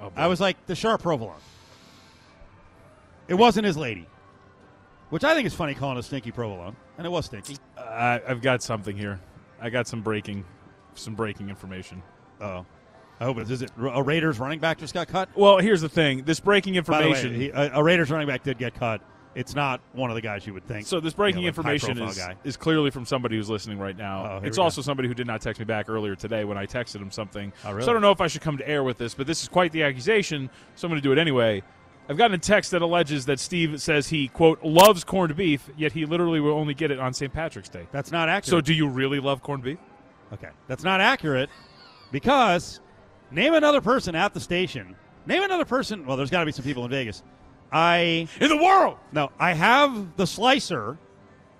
Oh. 0.00 0.12
I 0.16 0.26
was 0.26 0.40
like, 0.40 0.64
"The 0.66 0.74
sharp 0.74 1.02
provolone." 1.02 1.40
It 3.28 3.34
wasn't 3.34 3.66
his 3.66 3.76
lady, 3.76 4.06
which 5.10 5.24
I 5.24 5.34
think 5.34 5.46
is 5.46 5.54
funny 5.54 5.74
calling 5.74 5.98
a 5.98 6.02
stinky 6.02 6.30
provolone, 6.30 6.76
and 6.98 7.06
it 7.06 7.10
was 7.10 7.26
stinky. 7.26 7.56
I, 7.78 8.20
I've 8.26 8.42
got 8.42 8.62
something 8.62 8.96
here. 8.96 9.20
I 9.60 9.70
got 9.70 9.86
some 9.86 10.02
breaking, 10.02 10.44
some 10.94 11.14
breaking 11.14 11.48
information. 11.48 12.02
Oh, 12.40 12.66
I 13.20 13.24
hope 13.24 13.38
it 13.38 13.50
is. 13.50 13.62
It 13.62 13.70
a 13.78 14.02
Raiders 14.02 14.38
running 14.38 14.58
back 14.58 14.78
just 14.78 14.92
got 14.92 15.08
cut. 15.08 15.30
Well, 15.36 15.58
here's 15.58 15.80
the 15.80 15.88
thing. 15.88 16.24
This 16.24 16.40
breaking 16.40 16.74
By 16.74 16.80
the 16.80 16.92
way, 16.92 17.08
information. 17.10 17.34
he, 17.34 17.48
a, 17.48 17.76
a 17.76 17.82
Raiders 17.82 18.10
running 18.10 18.26
back 18.26 18.42
did 18.42 18.58
get 18.58 18.74
cut. 18.74 19.00
It's 19.34 19.54
not 19.54 19.80
one 19.92 20.10
of 20.10 20.14
the 20.14 20.20
guys 20.20 20.46
you 20.46 20.54
would 20.54 20.64
think. 20.66 20.86
so 20.86 21.00
this 21.00 21.12
breaking 21.14 21.42
you 21.42 21.50
know, 21.50 21.62
like 21.62 21.74
information 21.74 22.00
is, 22.02 22.16
guy. 22.16 22.36
is 22.44 22.56
clearly 22.56 22.90
from 22.90 23.04
somebody 23.04 23.36
who's 23.36 23.50
listening 23.50 23.78
right 23.78 23.94
Oh, 23.98 24.02
now. 24.02 24.38
here 24.38 24.46
it's 24.48 24.56
we 24.56 24.60
go. 24.60 24.64
also 24.64 24.80
somebody 24.82 25.08
who 25.08 25.14
did 25.14 25.26
not 25.26 25.40
text 25.40 25.58
me 25.58 25.64
back 25.64 25.88
earlier 25.88 26.14
today 26.14 26.44
when 26.44 26.56
I 26.56 26.66
texted 26.66 26.96
him 26.96 27.10
something. 27.10 27.52
Oh, 27.64 27.72
really? 27.72 27.84
So 27.84 27.90
I 27.90 27.92
don't 27.94 28.02
know 28.02 28.12
if 28.12 28.20
I 28.20 28.28
should 28.28 28.42
come 28.42 28.58
to 28.58 28.68
air 28.68 28.84
with 28.84 28.96
this, 28.98 29.14
but 29.14 29.26
this 29.26 29.42
is 29.42 29.48
quite 29.48 29.72
the 29.72 29.82
accusation, 29.82 30.50
so 30.76 30.86
I'm 30.86 30.90
going 30.90 31.00
to 31.00 31.06
do 31.06 31.12
it 31.12 31.18
anyway. 31.18 31.62
I've 32.08 32.18
gotten 32.18 32.34
a 32.34 32.38
text 32.38 32.70
that 32.72 32.82
alleges 32.82 33.24
that 33.26 33.40
Steve 33.40 33.80
says 33.80 34.08
he, 34.08 34.28
quote, 34.28 34.62
loves 34.62 35.04
corned 35.04 35.34
beef, 35.36 35.68
yet 35.76 35.90
he 35.92 36.04
literally 36.04 36.38
will 36.38 36.52
only 36.52 36.74
get 36.74 36.90
it 36.90 36.98
on 37.00 37.14
St. 37.14 37.32
Patrick's 37.32 37.70
Day. 37.70 37.86
That's 37.92 38.12
not 38.12 38.28
accurate. 38.28 38.50
So 38.50 38.60
do 38.60 38.74
you 38.74 38.86
really 38.88 39.20
love 39.20 39.42
corned 39.42 39.62
beef? 39.64 39.78
Okay, 40.32 40.50
that's 40.68 40.84
not 40.84 41.00
accurate 41.00 41.48
because 42.12 42.80
name 43.30 43.54
another 43.54 43.80
person 43.80 44.14
at 44.14 44.34
the 44.34 44.40
station. 44.40 44.96
Name 45.26 45.42
another 45.42 45.64
person. 45.64 46.04
Well, 46.06 46.16
there's 46.16 46.30
got 46.30 46.40
to 46.40 46.46
be 46.46 46.52
some 46.52 46.64
people 46.64 46.84
in 46.84 46.90
Vegas. 46.90 47.22
I 47.72 48.28
In 48.40 48.48
the 48.48 48.56
world! 48.62 48.98
no, 49.12 49.30
I 49.38 49.52
have 49.52 50.16
the 50.16 50.26
slicer. 50.26 50.96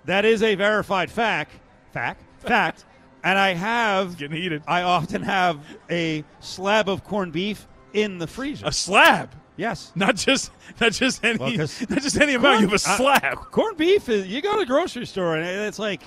That 0.04 0.24
is 0.24 0.42
a 0.42 0.54
verified 0.54 1.10
fact. 1.10 1.52
Fact. 1.92 2.22
Fact. 2.40 2.84
and 3.22 3.38
I 3.38 3.54
have. 3.54 4.18
Getting 4.18 4.36
heated. 4.36 4.62
I 4.68 4.82
often 4.82 5.22
have 5.22 5.60
a 5.90 6.22
slab 6.40 6.88
of 6.88 7.04
corned 7.04 7.32
beef 7.32 7.66
in 7.94 8.18
the 8.18 8.26
freezer. 8.26 8.66
A 8.66 8.72
slab. 8.72 9.30
yes. 9.56 9.92
Not 9.94 10.16
just 10.16 10.50
not 10.80 10.92
just 10.92 11.24
any 11.24 11.38
Well, 11.38 11.50
not 11.50 12.02
just 12.02 12.20
any 12.20 12.34
amount. 12.34 12.60
You 12.60 12.68
have 12.68 12.80
a 12.80 12.84
corn- 12.84 13.12
uh, 13.12 13.18
slab. 13.20 13.36
Corned 13.50 13.78
beef 13.78 14.08
is. 14.10 14.26
You 14.26 14.42
go 14.42 14.52
to 14.52 14.58
the 14.58 14.66
grocery 14.66 15.06
store 15.06 15.36
and 15.36 15.44
it's 15.44 15.78
like, 15.78 16.02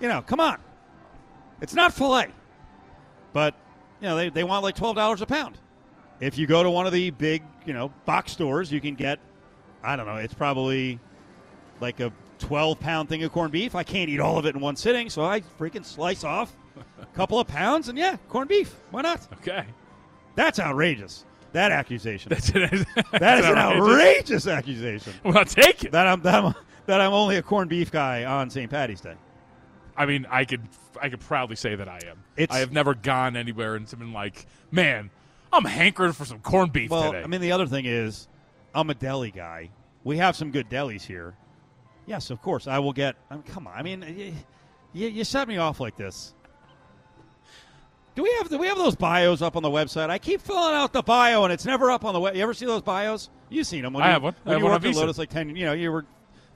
you 0.00 0.08
know, 0.08 0.20
come 0.20 0.40
on. 0.40 0.58
It's 1.60 1.74
not 1.74 1.92
filet, 1.94 2.26
but 3.32 3.54
you 4.00 4.08
know 4.08 4.16
they, 4.16 4.30
they 4.30 4.42
want 4.42 4.64
like 4.64 4.74
twelve 4.74 4.96
dollars 4.96 5.22
a 5.22 5.26
pound. 5.26 5.58
If 6.18 6.36
you 6.36 6.48
go 6.48 6.64
to 6.64 6.70
one 6.70 6.86
of 6.86 6.92
the 6.92 7.10
big 7.10 7.44
you 7.66 7.72
know 7.72 7.92
box 8.04 8.32
stores, 8.32 8.70
you 8.72 8.80
can 8.80 8.94
get, 8.94 9.18
I 9.82 9.96
don't 9.96 10.06
know, 10.06 10.16
it's 10.16 10.34
probably 10.34 10.98
like 11.80 12.00
a 12.00 12.12
twelve 12.38 12.80
pound 12.80 13.08
thing 13.08 13.22
of 13.22 13.32
corned 13.32 13.52
beef. 13.52 13.74
I 13.74 13.82
can't 13.82 14.08
eat 14.10 14.20
all 14.20 14.38
of 14.38 14.46
it 14.46 14.54
in 14.54 14.60
one 14.60 14.76
sitting, 14.76 15.10
so 15.10 15.24
I 15.24 15.40
freaking 15.40 15.84
slice 15.84 16.24
off 16.24 16.54
a 17.00 17.06
couple 17.14 17.38
of 17.38 17.46
pounds 17.46 17.88
and 17.88 17.98
yeah, 17.98 18.16
corned 18.28 18.48
beef. 18.48 18.74
Why 18.90 19.02
not? 19.02 19.26
Okay. 19.34 19.64
That's 20.34 20.58
outrageous. 20.58 21.24
That 21.52 21.70
accusation. 21.72 22.30
That's 22.30 22.48
it. 22.50 22.86
that 23.12 23.38
is 23.40 23.46
an 23.46 23.58
outrageous 23.58 24.46
accusation. 24.46 25.12
Well, 25.22 25.36
I'll 25.36 25.44
take 25.44 25.84
it. 25.84 25.92
That 25.92 26.06
I'm 26.06 26.22
that 26.22 26.44
I'm, 26.44 26.54
that 26.86 27.00
I'm 27.00 27.12
only 27.12 27.36
a 27.36 27.42
corned 27.42 27.68
beef 27.70 27.90
guy 27.90 28.24
on 28.24 28.48
St. 28.50 28.70
Patty's 28.70 29.00
Day. 29.00 29.14
I 29.96 30.06
mean, 30.06 30.26
I 30.30 30.44
could 30.44 30.62
I 31.00 31.08
could 31.10 31.20
proudly 31.20 31.56
say 31.56 31.74
that 31.74 31.88
I 31.88 32.00
am. 32.06 32.22
It's- 32.36 32.56
I 32.56 32.60
have 32.60 32.72
never 32.72 32.94
gone 32.94 33.36
anywhere 33.36 33.74
and 33.74 33.88
been 33.98 34.12
like, 34.12 34.46
man, 34.70 35.10
I'm 35.52 35.64
hankering 35.64 36.12
for 36.12 36.24
some 36.24 36.40
corned 36.40 36.72
beef 36.72 36.90
Well, 36.90 37.12
today. 37.12 37.22
I 37.22 37.26
mean, 37.26 37.40
the 37.40 37.52
other 37.52 37.66
thing 37.66 37.84
is, 37.84 38.28
I'm 38.74 38.88
a 38.90 38.94
deli 38.94 39.30
guy. 39.30 39.70
We 40.04 40.16
have 40.18 40.34
some 40.34 40.50
good 40.50 40.68
delis 40.70 41.02
here. 41.02 41.34
Yes, 42.06 42.30
of 42.30 42.40
course, 42.42 42.66
I 42.66 42.78
will 42.78 42.92
get. 42.92 43.16
I 43.30 43.34
mean, 43.34 43.42
come 43.44 43.66
on, 43.66 43.74
I 43.74 43.82
mean, 43.82 44.34
you, 44.92 45.08
you 45.08 45.24
set 45.24 45.46
me 45.46 45.58
off 45.58 45.78
like 45.78 45.96
this. 45.96 46.34
Do 48.14 48.22
we 48.22 48.30
have 48.38 48.50
do 48.50 48.58
we 48.58 48.66
have 48.66 48.76
those 48.76 48.94
bios 48.94 49.40
up 49.40 49.56
on 49.56 49.62
the 49.62 49.70
website? 49.70 50.10
I 50.10 50.18
keep 50.18 50.42
filling 50.42 50.74
out 50.74 50.92
the 50.92 51.02
bio 51.02 51.44
and 51.44 51.52
it's 51.52 51.64
never 51.64 51.90
up 51.90 52.04
on 52.04 52.12
the 52.12 52.20
web. 52.20 52.34
You 52.36 52.42
ever 52.42 52.52
see 52.52 52.66
those 52.66 52.82
bios? 52.82 53.30
You've 53.48 53.66
seen 53.66 53.82
them. 53.82 53.94
When 53.94 54.02
I 54.02 54.08
you, 54.08 54.12
have 54.12 54.22
one. 54.22 54.34
I 54.44 54.48
When 54.50 54.52
have 54.54 54.60
you 54.62 54.68
worked 54.68 54.84
at 54.84 54.94
Lotus, 54.96 55.16
like 55.18 55.30
ten, 55.30 55.56
you 55.56 55.64
know, 55.64 55.72
you 55.72 55.90
were 55.90 56.04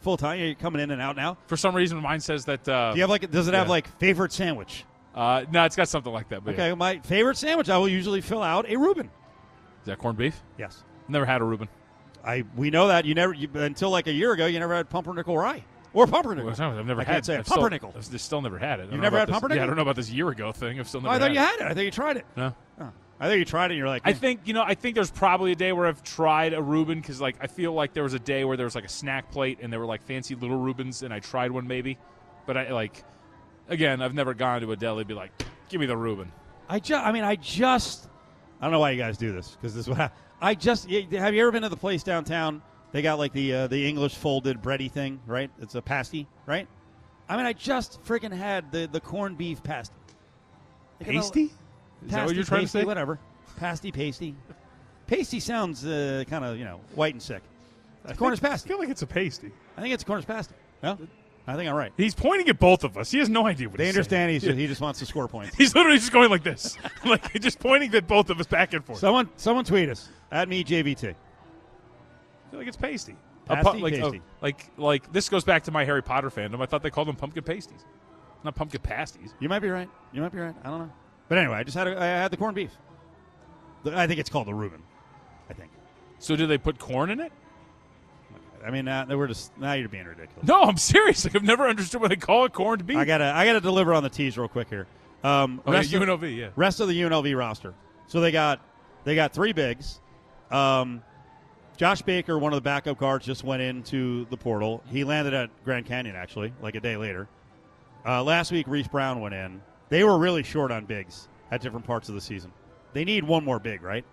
full 0.00 0.18
time. 0.18 0.38
You're 0.38 0.54
coming 0.54 0.82
in 0.82 0.90
and 0.90 1.00
out 1.00 1.16
now. 1.16 1.38
for 1.46 1.56
some 1.56 1.74
reason, 1.74 1.98
mine 2.02 2.20
says 2.20 2.44
that. 2.44 2.68
Uh, 2.68 2.90
Do 2.92 2.96
you 2.98 3.02
have 3.02 3.10
like? 3.10 3.30
Does 3.30 3.48
it 3.48 3.54
have 3.54 3.70
like 3.70 3.88
favorite 3.98 4.32
sandwich? 4.32 4.84
Uh, 5.16 5.44
no, 5.50 5.64
it's 5.64 5.74
got 5.76 5.88
something 5.88 6.12
like 6.12 6.28
that. 6.28 6.44
But 6.44 6.54
Okay, 6.54 6.68
yeah. 6.68 6.74
my 6.74 6.98
favorite 7.00 7.36
sandwich. 7.36 7.68
I 7.70 7.78
will 7.78 7.88
usually 7.88 8.20
fill 8.20 8.42
out 8.42 8.68
a 8.68 8.76
Reuben. 8.76 9.06
Is 9.06 9.86
that 9.86 9.98
corned 9.98 10.18
beef? 10.18 10.42
Yes. 10.58 10.84
Never 11.08 11.24
had 11.24 11.40
a 11.40 11.44
Reuben. 11.44 11.68
I 12.24 12.44
we 12.56 12.70
know 12.70 12.88
that 12.88 13.04
you 13.04 13.14
never 13.14 13.32
you, 13.32 13.48
until 13.54 13.90
like 13.90 14.06
a 14.08 14.12
year 14.12 14.32
ago 14.32 14.46
you 14.46 14.58
never 14.58 14.74
had 14.74 14.90
pumpernickel 14.90 15.38
rye 15.38 15.64
or 15.94 16.06
pumpernickel. 16.08 16.52
Well, 16.52 16.78
I've 16.78 16.84
never 16.86 17.00
I 17.00 17.04
had. 17.04 17.12
can't 17.12 17.26
say 17.26 17.34
it. 17.34 17.38
I've 17.38 17.46
still- 17.46 17.56
Pumpernickel. 17.58 17.94
I've 17.96 18.20
still 18.20 18.42
never 18.42 18.58
had 18.58 18.80
it. 18.80 18.82
I 18.82 18.84
don't 18.86 18.92
You've 18.92 18.96
know 18.98 19.02
never 19.04 19.18
had 19.20 19.28
this- 19.28 19.32
pumpernickel? 19.34 19.56
Yeah, 19.58 19.62
I 19.62 19.66
don't 19.66 19.76
know 19.76 19.82
about 19.82 19.96
this 19.96 20.10
year 20.10 20.28
ago 20.30 20.50
thing. 20.52 20.80
I've 20.80 20.88
still 20.88 21.00
Oh, 21.00 21.04
never. 21.04 21.14
I 21.14 21.18
thought 21.18 21.28
had 21.28 21.34
you 21.34 21.38
had 21.40 21.60
it. 21.60 21.70
I 21.70 21.74
thought 21.74 21.84
you 21.84 21.90
tried 21.92 22.16
it. 22.16 22.26
No. 22.36 22.54
Oh. 22.80 22.90
I 23.20 23.28
think 23.28 23.38
you 23.38 23.44
tried 23.46 23.66
it. 23.66 23.74
and 23.74 23.78
You're 23.78 23.88
like, 23.88 24.02
I 24.04 24.10
eh. 24.10 24.14
think 24.14 24.40
you 24.44 24.52
know. 24.54 24.62
I 24.62 24.74
think 24.74 24.94
there's 24.96 25.10
probably 25.10 25.52
a 25.52 25.54
day 25.54 25.72
where 25.72 25.86
I've 25.86 26.02
tried 26.02 26.52
a 26.52 26.60
Reuben 26.60 27.00
because 27.00 27.20
like 27.20 27.36
I 27.40 27.46
feel 27.46 27.72
like 27.72 27.94
there 27.94 28.02
was 28.02 28.12
a 28.12 28.18
day 28.18 28.44
where 28.44 28.56
there 28.56 28.66
was 28.66 28.74
like 28.74 28.84
a 28.84 28.88
snack 28.90 29.30
plate 29.30 29.60
and 29.62 29.72
there 29.72 29.78
were 29.80 29.86
like 29.86 30.02
fancy 30.02 30.34
little 30.34 30.58
Reubens 30.58 31.02
and 31.02 31.14
I 31.14 31.20
tried 31.20 31.50
one 31.52 31.66
maybe, 31.68 31.96
but 32.44 32.56
I 32.58 32.72
like 32.72 33.04
again 33.68 34.02
I've 34.02 34.14
never 34.14 34.34
gone 34.34 34.60
to 34.60 34.72
a 34.72 34.76
deli 34.76 35.00
and 35.00 35.08
be 35.08 35.14
like, 35.14 35.30
give 35.68 35.80
me 35.80 35.86
the 35.86 35.96
Reuben. 35.96 36.30
I 36.68 36.78
just. 36.78 37.04
I 37.04 37.12
mean, 37.12 37.24
I 37.24 37.36
just. 37.36 38.08
I 38.60 38.64
don't 38.64 38.72
know 38.72 38.80
why 38.80 38.90
you 38.90 38.98
guys 38.98 39.18
do 39.18 39.32
this 39.32 39.50
because 39.50 39.74
this 39.74 39.86
is 39.86 39.90
what 39.90 40.00
I, 40.00 40.10
I 40.40 40.54
just. 40.54 40.90
Have 40.90 41.34
you 41.34 41.42
ever 41.42 41.52
been 41.52 41.62
to 41.62 41.68
the 41.68 41.76
place 41.76 42.02
downtown? 42.02 42.62
They 42.92 43.02
got 43.02 43.18
like 43.18 43.32
the 43.32 43.52
uh, 43.52 43.66
the 43.66 43.86
English 43.86 44.14
folded 44.14 44.62
bready 44.62 44.90
thing, 44.90 45.20
right? 45.26 45.50
It's 45.60 45.74
a 45.74 45.82
pasty, 45.82 46.26
right? 46.46 46.66
I 47.28 47.36
mean, 47.36 47.46
I 47.46 47.52
just 47.52 48.02
freaking 48.04 48.32
had 48.32 48.70
the 48.72 48.88
the 48.90 49.00
corned 49.00 49.36
beef 49.36 49.62
pasty. 49.62 49.94
Like, 51.00 51.08
you 51.08 51.14
know, 51.14 51.20
Is 51.20 51.24
that 51.24 51.44
what 51.44 52.10
pasty, 52.10 52.34
you're 52.36 52.44
trying 52.44 52.62
to 52.62 52.68
say? 52.68 52.84
Whatever. 52.84 53.18
Pasty, 53.56 53.92
pasty. 53.92 54.34
Pasty 55.06 55.40
sounds 55.40 55.84
uh, 55.84 56.24
kind 56.28 56.44
of 56.44 56.58
you 56.58 56.64
know 56.64 56.80
white 56.94 57.14
and 57.14 57.22
sick. 57.22 57.42
Cornish 58.16 58.40
pasty. 58.40 58.68
I 58.68 58.70
feel 58.70 58.78
like 58.78 58.88
it's 58.88 59.02
a 59.02 59.06
pasty. 59.06 59.50
I 59.76 59.80
think 59.80 59.92
it's 59.92 60.02
a 60.02 60.06
Cornish 60.06 60.26
pasty. 60.26 60.54
No, 60.82 60.98
I 61.46 61.54
think 61.54 61.70
I'm 61.70 61.76
right. 61.76 61.92
He's 61.96 62.14
pointing 62.14 62.48
at 62.48 62.58
both 62.58 62.82
of 62.82 62.96
us. 62.96 63.10
He 63.10 63.18
has 63.18 63.28
no 63.28 63.46
idea 63.46 63.68
what 63.68 63.78
They 63.78 63.86
he's 63.86 63.94
understand 63.94 64.32
he's 64.32 64.42
just, 64.42 64.58
he 64.58 64.66
just 64.66 64.80
wants 64.80 64.98
to 64.98 65.06
score 65.06 65.28
points. 65.28 65.54
He's 65.58 65.74
literally 65.74 65.98
just 65.98 66.12
going 66.12 66.28
like 66.28 66.42
this, 66.42 66.76
like 67.04 67.32
just 67.40 67.60
pointing 67.60 67.94
at 67.94 68.08
both 68.08 68.30
of 68.30 68.40
us 68.40 68.46
back 68.46 68.72
and 68.72 68.84
forth. 68.84 68.98
Someone, 68.98 69.28
someone 69.36 69.64
tweet 69.64 69.88
us 69.88 70.08
at 70.32 70.48
me 70.48 70.64
JVT. 70.64 71.10
I 71.10 72.50
feel 72.50 72.58
like 72.58 72.66
it's 72.66 72.76
pasty. 72.76 73.14
Pasty, 73.46 73.78
like, 73.78 73.94
oh, 73.94 74.10
pasty. 74.10 74.22
like, 74.40 74.70
like 74.76 75.12
this 75.12 75.28
goes 75.28 75.44
back 75.44 75.62
to 75.64 75.70
my 75.70 75.84
Harry 75.84 76.02
Potter 76.02 76.30
fandom. 76.30 76.60
I 76.60 76.66
thought 76.66 76.82
they 76.82 76.90
called 76.90 77.06
them 77.06 77.14
pumpkin 77.14 77.44
pasties, 77.44 77.84
not 78.42 78.56
pumpkin 78.56 78.80
pasties. 78.80 79.34
You 79.38 79.48
might 79.48 79.60
be 79.60 79.68
right. 79.68 79.88
You 80.12 80.22
might 80.22 80.32
be 80.32 80.38
right. 80.38 80.54
I 80.64 80.68
don't 80.68 80.80
know. 80.80 80.92
But 81.28 81.38
anyway, 81.38 81.56
I 81.56 81.62
just 81.62 81.76
had 81.76 81.86
a, 81.86 82.00
I 82.00 82.04
had 82.06 82.32
the 82.32 82.36
corned 82.36 82.56
beef. 82.56 82.72
I 83.84 84.08
think 84.08 84.18
it's 84.18 84.30
called 84.30 84.48
the 84.48 84.54
Reuben. 84.54 84.82
I 85.48 85.52
think. 85.52 85.70
So 86.18 86.34
do 86.34 86.48
they 86.48 86.58
put 86.58 86.78
corn 86.78 87.10
in 87.10 87.20
it? 87.20 87.32
I 88.64 88.70
mean, 88.70 88.88
uh, 88.88 89.06
we're 89.10 89.26
just 89.26 89.56
now 89.58 89.72
you're 89.72 89.88
being 89.88 90.06
ridiculous. 90.06 90.46
No, 90.46 90.62
I'm 90.62 90.76
serious. 90.76 91.24
Like 91.24 91.36
I've 91.36 91.42
never 91.42 91.68
understood 91.68 92.00
what 92.00 92.10
they 92.10 92.16
call 92.16 92.44
a 92.44 92.50
corned 92.50 92.86
beef. 92.86 92.96
I 92.96 93.04
gotta 93.04 93.32
I 93.34 93.46
gotta 93.46 93.60
deliver 93.60 93.94
on 93.94 94.02
the 94.02 94.10
teas 94.10 94.36
real 94.38 94.48
quick 94.48 94.68
here. 94.68 94.86
Um, 95.24 95.60
oh, 95.66 95.72
yeah, 95.72 95.78
rest, 95.78 95.92
of, 95.92 96.02
UNLV, 96.02 96.36
yeah. 96.36 96.48
rest 96.56 96.80
of 96.80 96.88
the 96.88 97.00
UNLV 97.00 97.36
roster. 97.36 97.74
So 98.06 98.20
they 98.20 98.30
got 98.30 98.60
they 99.04 99.14
got 99.14 99.32
three 99.32 99.52
bigs. 99.52 100.00
Um, 100.50 101.02
Josh 101.76 102.02
Baker, 102.02 102.38
one 102.38 102.52
of 102.52 102.56
the 102.56 102.62
backup 102.62 102.98
guards, 102.98 103.26
just 103.26 103.44
went 103.44 103.60
into 103.60 104.26
the 104.26 104.36
portal. 104.36 104.82
He 104.86 105.04
landed 105.04 105.34
at 105.34 105.50
Grand 105.64 105.86
Canyon 105.86 106.16
actually, 106.16 106.52
like 106.62 106.74
a 106.74 106.80
day 106.80 106.96
later. 106.96 107.28
Uh, 108.06 108.22
last 108.22 108.52
week, 108.52 108.66
Reese 108.68 108.88
Brown 108.88 109.20
went 109.20 109.34
in. 109.34 109.60
They 109.88 110.04
were 110.04 110.18
really 110.18 110.42
short 110.42 110.70
on 110.70 110.84
bigs 110.84 111.28
at 111.50 111.60
different 111.60 111.86
parts 111.86 112.08
of 112.08 112.14
the 112.14 112.20
season. 112.20 112.52
They 112.92 113.04
need 113.04 113.24
one 113.24 113.44
more 113.44 113.58
big, 113.58 113.82
right? 113.82 114.04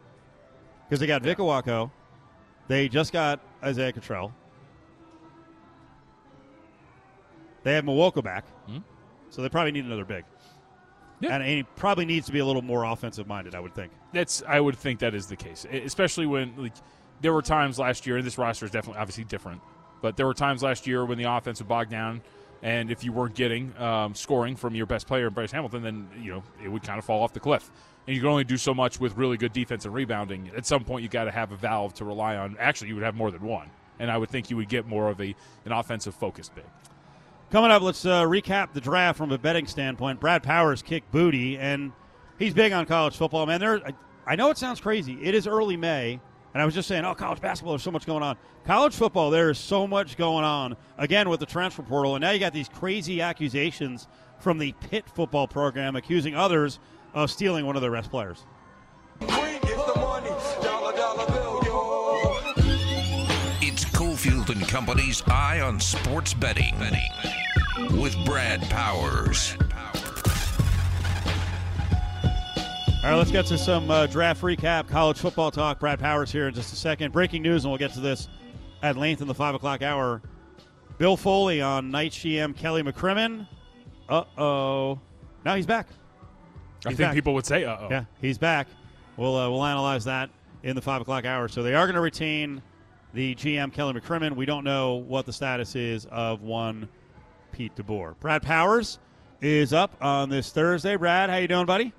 Because 0.88 1.00
they 1.00 1.08
got 1.08 1.22
Vic 1.22 1.38
Owako. 1.38 1.92
They 2.68 2.90
just 2.90 3.14
got 3.14 3.40
Isaiah 3.64 3.92
Cottrell. 3.94 4.34
They 7.64 7.74
have 7.74 7.86
Muoka 7.86 8.22
back, 8.24 8.46
Hmm. 8.68 8.80
so 9.30 9.42
they 9.42 9.50
probably 9.50 9.72
need 9.72 9.86
another 9.86 10.06
big. 10.06 10.26
Yeah. 11.22 11.36
And 11.36 11.44
he 11.44 11.64
probably 11.64 12.04
needs 12.06 12.26
to 12.28 12.34
be 12.34 12.40
a 12.40 12.46
little 12.46 12.62
more 12.62 12.84
offensive 12.84 13.28
minded, 13.28 13.56
I 13.56 13.62
would 13.62 13.74
think. 13.74 13.94
That's 14.12 14.44
I 14.46 14.60
would 14.60 14.76
think 14.78 15.00
that 15.00 15.16
is 15.16 15.28
the 15.28 15.38
case, 15.38 15.66
especially 15.72 16.26
when 16.26 16.54
like 16.58 16.74
there 17.22 17.32
were 17.32 17.42
times 17.42 17.80
last 17.80 18.06
year, 18.06 18.18
and 18.18 18.26
this 18.26 18.38
roster 18.38 18.66
is 18.66 18.72
definitely 18.72 19.00
obviously 19.00 19.24
different, 19.24 19.62
but 20.02 20.18
there 20.18 20.26
were 20.26 20.34
times 20.34 20.62
last 20.62 20.86
year 20.86 21.06
when 21.06 21.18
the 21.18 21.24
offense 21.24 21.60
would 21.60 21.70
bog 21.70 21.90
down, 21.90 22.22
and 22.64 22.90
if 22.90 23.04
you 23.04 23.12
weren't 23.12 23.36
getting 23.36 23.78
um, 23.78 24.16
scoring 24.16 24.56
from 24.56 24.74
your 24.74 24.86
best 24.86 25.06
player, 25.06 25.30
Bryce 25.30 25.52
Hamilton, 25.52 25.84
then 25.84 26.08
you 26.20 26.32
know 26.32 26.44
it 26.64 26.70
would 26.70 26.82
kind 26.82 26.98
of 26.98 27.06
fall 27.06 27.22
off 27.22 27.34
the 27.34 27.40
cliff. 27.40 27.70
And 28.08 28.16
you 28.16 28.22
can 28.22 28.30
only 28.30 28.46
do 28.46 28.58
so 28.58 28.74
much 28.74 29.00
with 29.00 29.16
really 29.16 29.38
good 29.38 29.54
defense 29.54 29.86
and 29.86 29.94
rebounding. 29.94 30.50
At 30.58 30.66
some 30.66 30.84
point, 30.84 31.04
you 31.04 31.10
got 31.10 31.26
to 31.26 31.32
have 31.32 31.52
a 31.52 31.56
valve 31.56 31.94
to 31.96 32.06
rely 32.06 32.38
on. 32.38 32.58
Actually, 32.60 32.90
you 32.90 32.96
would 32.96 33.04
have 33.04 33.16
more 33.16 33.32
than 33.32 33.42
one, 33.42 33.70
and 34.00 34.10
I 34.10 34.18
would 34.18 34.30
think 34.30 34.50
you 34.50 34.58
would 34.58 34.70
get 34.70 34.88
more 34.88 35.10
of 35.10 35.22
a 35.22 35.36
an 35.66 35.74
offensive 35.74 36.16
focused 36.16 36.56
big. 36.56 36.66
Coming 37.52 37.70
up, 37.70 37.82
let's 37.82 38.06
uh, 38.06 38.24
recap 38.24 38.74
the 38.74 38.82
draft 38.82 39.18
from 39.18 39.32
a 39.32 39.38
betting 39.38 39.68
standpoint. 39.68 40.22
Brad 40.22 40.42
Powers 40.42 40.82
kicked 40.82 41.12
booty, 41.12 41.58
and 41.58 41.92
he's 42.40 42.54
big 42.54 42.72
on 42.72 42.86
college 42.86 43.18
football. 43.18 43.46
Man, 43.46 43.60
there. 43.60 43.86
I, 43.86 43.94
I 44.26 44.36
know 44.38 44.50
it 44.52 44.58
sounds 44.58 44.80
crazy. 44.80 45.20
It 45.22 45.36
is 45.36 45.48
early 45.48 45.76
May, 45.76 46.22
And 46.54 46.62
I 46.62 46.66
was 46.66 46.76
just 46.76 46.88
saying, 46.88 47.04
oh, 47.04 47.16
college 47.16 47.42
basketball, 47.42 47.74
there's 47.74 47.84
so 47.84 47.92
much 47.92 48.06
going 48.06 48.22
on. 48.22 48.38
College 48.66 48.94
football, 48.94 49.32
there 49.32 49.50
is 49.50 49.58
so 49.58 49.88
much 49.88 50.18
going 50.18 50.46
on. 50.46 50.76
Again, 50.98 51.28
with 51.30 51.40
the 51.40 51.46
transfer 51.48 51.82
portal, 51.82 52.16
and 52.16 52.22
now 52.22 52.30
you 52.32 52.40
got 52.40 52.54
these 52.54 52.70
crazy 52.70 53.22
accusations 53.22 54.08
from 54.40 54.60
the 54.60 54.74
Pitt 54.90 55.10
football 55.10 55.48
program 55.48 55.96
accusing 55.96 56.36
others 56.36 56.80
of 57.14 57.32
stealing 57.32 57.66
one 57.66 57.76
of 57.76 57.82
their 57.82 57.92
best 57.92 58.12
players. 58.12 58.46
It's 63.62 63.86
Cofield 63.86 64.50
and 64.50 64.68
Company's 64.68 65.24
Eye 65.28 65.62
on 65.62 65.80
Sports 65.80 66.34
Betting 66.36 66.76
with 68.00 68.16
Brad 68.26 68.62
Powers. 68.70 69.58
All 73.04 73.10
right, 73.10 73.18
let's 73.18 73.32
get 73.32 73.46
to 73.48 73.58
some 73.58 73.92
uh, 73.92 74.08
draft 74.08 74.42
recap, 74.42 74.88
college 74.88 75.18
football 75.18 75.52
talk. 75.52 75.78
Brad 75.78 76.00
Powers 76.00 76.32
here 76.32 76.48
in 76.48 76.54
just 76.54 76.72
a 76.72 76.78
second. 76.78 77.12
Breaking 77.12 77.42
news, 77.42 77.66
and 77.66 77.72
we'll 77.72 77.78
get 77.78 77.92
to 77.96 78.00
this 78.00 78.30
at 78.82 78.96
length 78.96 79.22
in 79.22 79.28
the 79.28 79.34
5 79.34 79.56
o'clock 79.56 79.82
hour. 79.82 80.22
Bill 81.00 81.18
Foley 81.18 81.62
on 81.62 81.92
night 81.92 82.12
GM 82.12 82.56
Kelly 82.56 82.82
McCrimmon. 82.82 83.46
Uh 84.08 84.24
oh. 84.38 85.02
Now 85.44 85.56
he's 85.56 85.66
back. 85.66 85.88
I 86.86 86.90
think 86.92 87.00
back. 87.00 87.14
people 87.14 87.34
would 87.34 87.46
say, 87.46 87.66
"Uh 87.66 87.76
oh." 87.78 87.88
Yeah, 87.92 88.06
he's 88.22 88.38
back. 88.38 88.68
We'll 89.18 89.36
uh, 89.36 89.50
we'll 89.50 89.66
analyze 89.66 90.06
that 90.06 90.30
in 90.64 90.74
the 90.74 90.82
five 90.82 91.02
o'clock 91.02 91.26
hour. 91.26 91.50
So 91.50 91.62
they 91.62 91.76
are 91.76 91.86
going 91.86 91.96
to 91.96 92.02
retain 92.02 92.62
the 93.14 93.36
GM 93.36 93.74
Kelly 93.74 94.00
McCrimmon. 94.00 94.34
We 94.34 94.46
don't 94.46 94.64
know 94.64 94.94
what 94.96 95.26
the 95.26 95.34
status 95.34 95.76
is 95.76 96.06
of 96.06 96.42
one 96.42 96.88
Pete 97.52 97.76
DeBoer. 97.76 98.18
Brad 98.22 98.44
Powers 98.44 99.00
is 99.42 99.74
up 99.74 99.94
on 100.00 100.30
this 100.30 100.54
Thursday. 100.54 100.96
Brad, 100.96 101.30
how 101.30 101.36
you 101.36 101.50
doing, 101.50 101.66
buddy? 101.66 101.92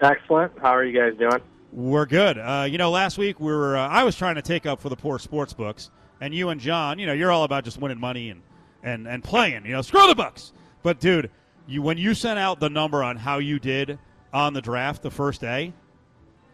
Excellent. 0.00 0.52
How 0.60 0.70
are 0.70 0.84
you 0.84 0.98
guys 0.98 1.18
doing? 1.18 1.40
We're 1.72 2.06
good. 2.06 2.38
Uh, 2.38 2.66
you 2.68 2.78
know, 2.78 2.90
last 2.90 3.18
week 3.18 3.40
we 3.40 3.52
were 3.52 3.76
uh, 3.76 3.88
I 3.88 4.04
was 4.04 4.16
trying 4.16 4.36
to 4.36 4.42
take 4.42 4.66
up 4.66 4.80
for 4.80 4.88
the 4.88 4.96
poor 4.96 5.18
sports 5.18 5.52
books, 5.52 5.90
and 6.20 6.34
you 6.34 6.48
and 6.48 6.60
John, 6.60 6.98
you 6.98 7.06
know, 7.06 7.12
you're 7.12 7.30
all 7.32 7.44
about 7.44 7.64
just 7.64 7.78
winning 7.78 8.00
money 8.00 8.30
and 8.30 8.42
and 8.82 9.06
and 9.06 9.22
playing. 9.22 9.66
You 9.66 9.72
know, 9.72 9.82
screw 9.82 10.06
the 10.06 10.14
books. 10.14 10.52
But 10.82 11.00
dude, 11.00 11.30
you 11.66 11.82
when 11.82 11.98
you 11.98 12.14
sent 12.14 12.38
out 12.38 12.60
the 12.60 12.70
number 12.70 13.02
on 13.02 13.16
how 13.16 13.38
you 13.38 13.58
did 13.58 13.98
on 14.32 14.52
the 14.52 14.62
draft 14.62 15.02
the 15.02 15.10
first 15.10 15.40
day, 15.40 15.72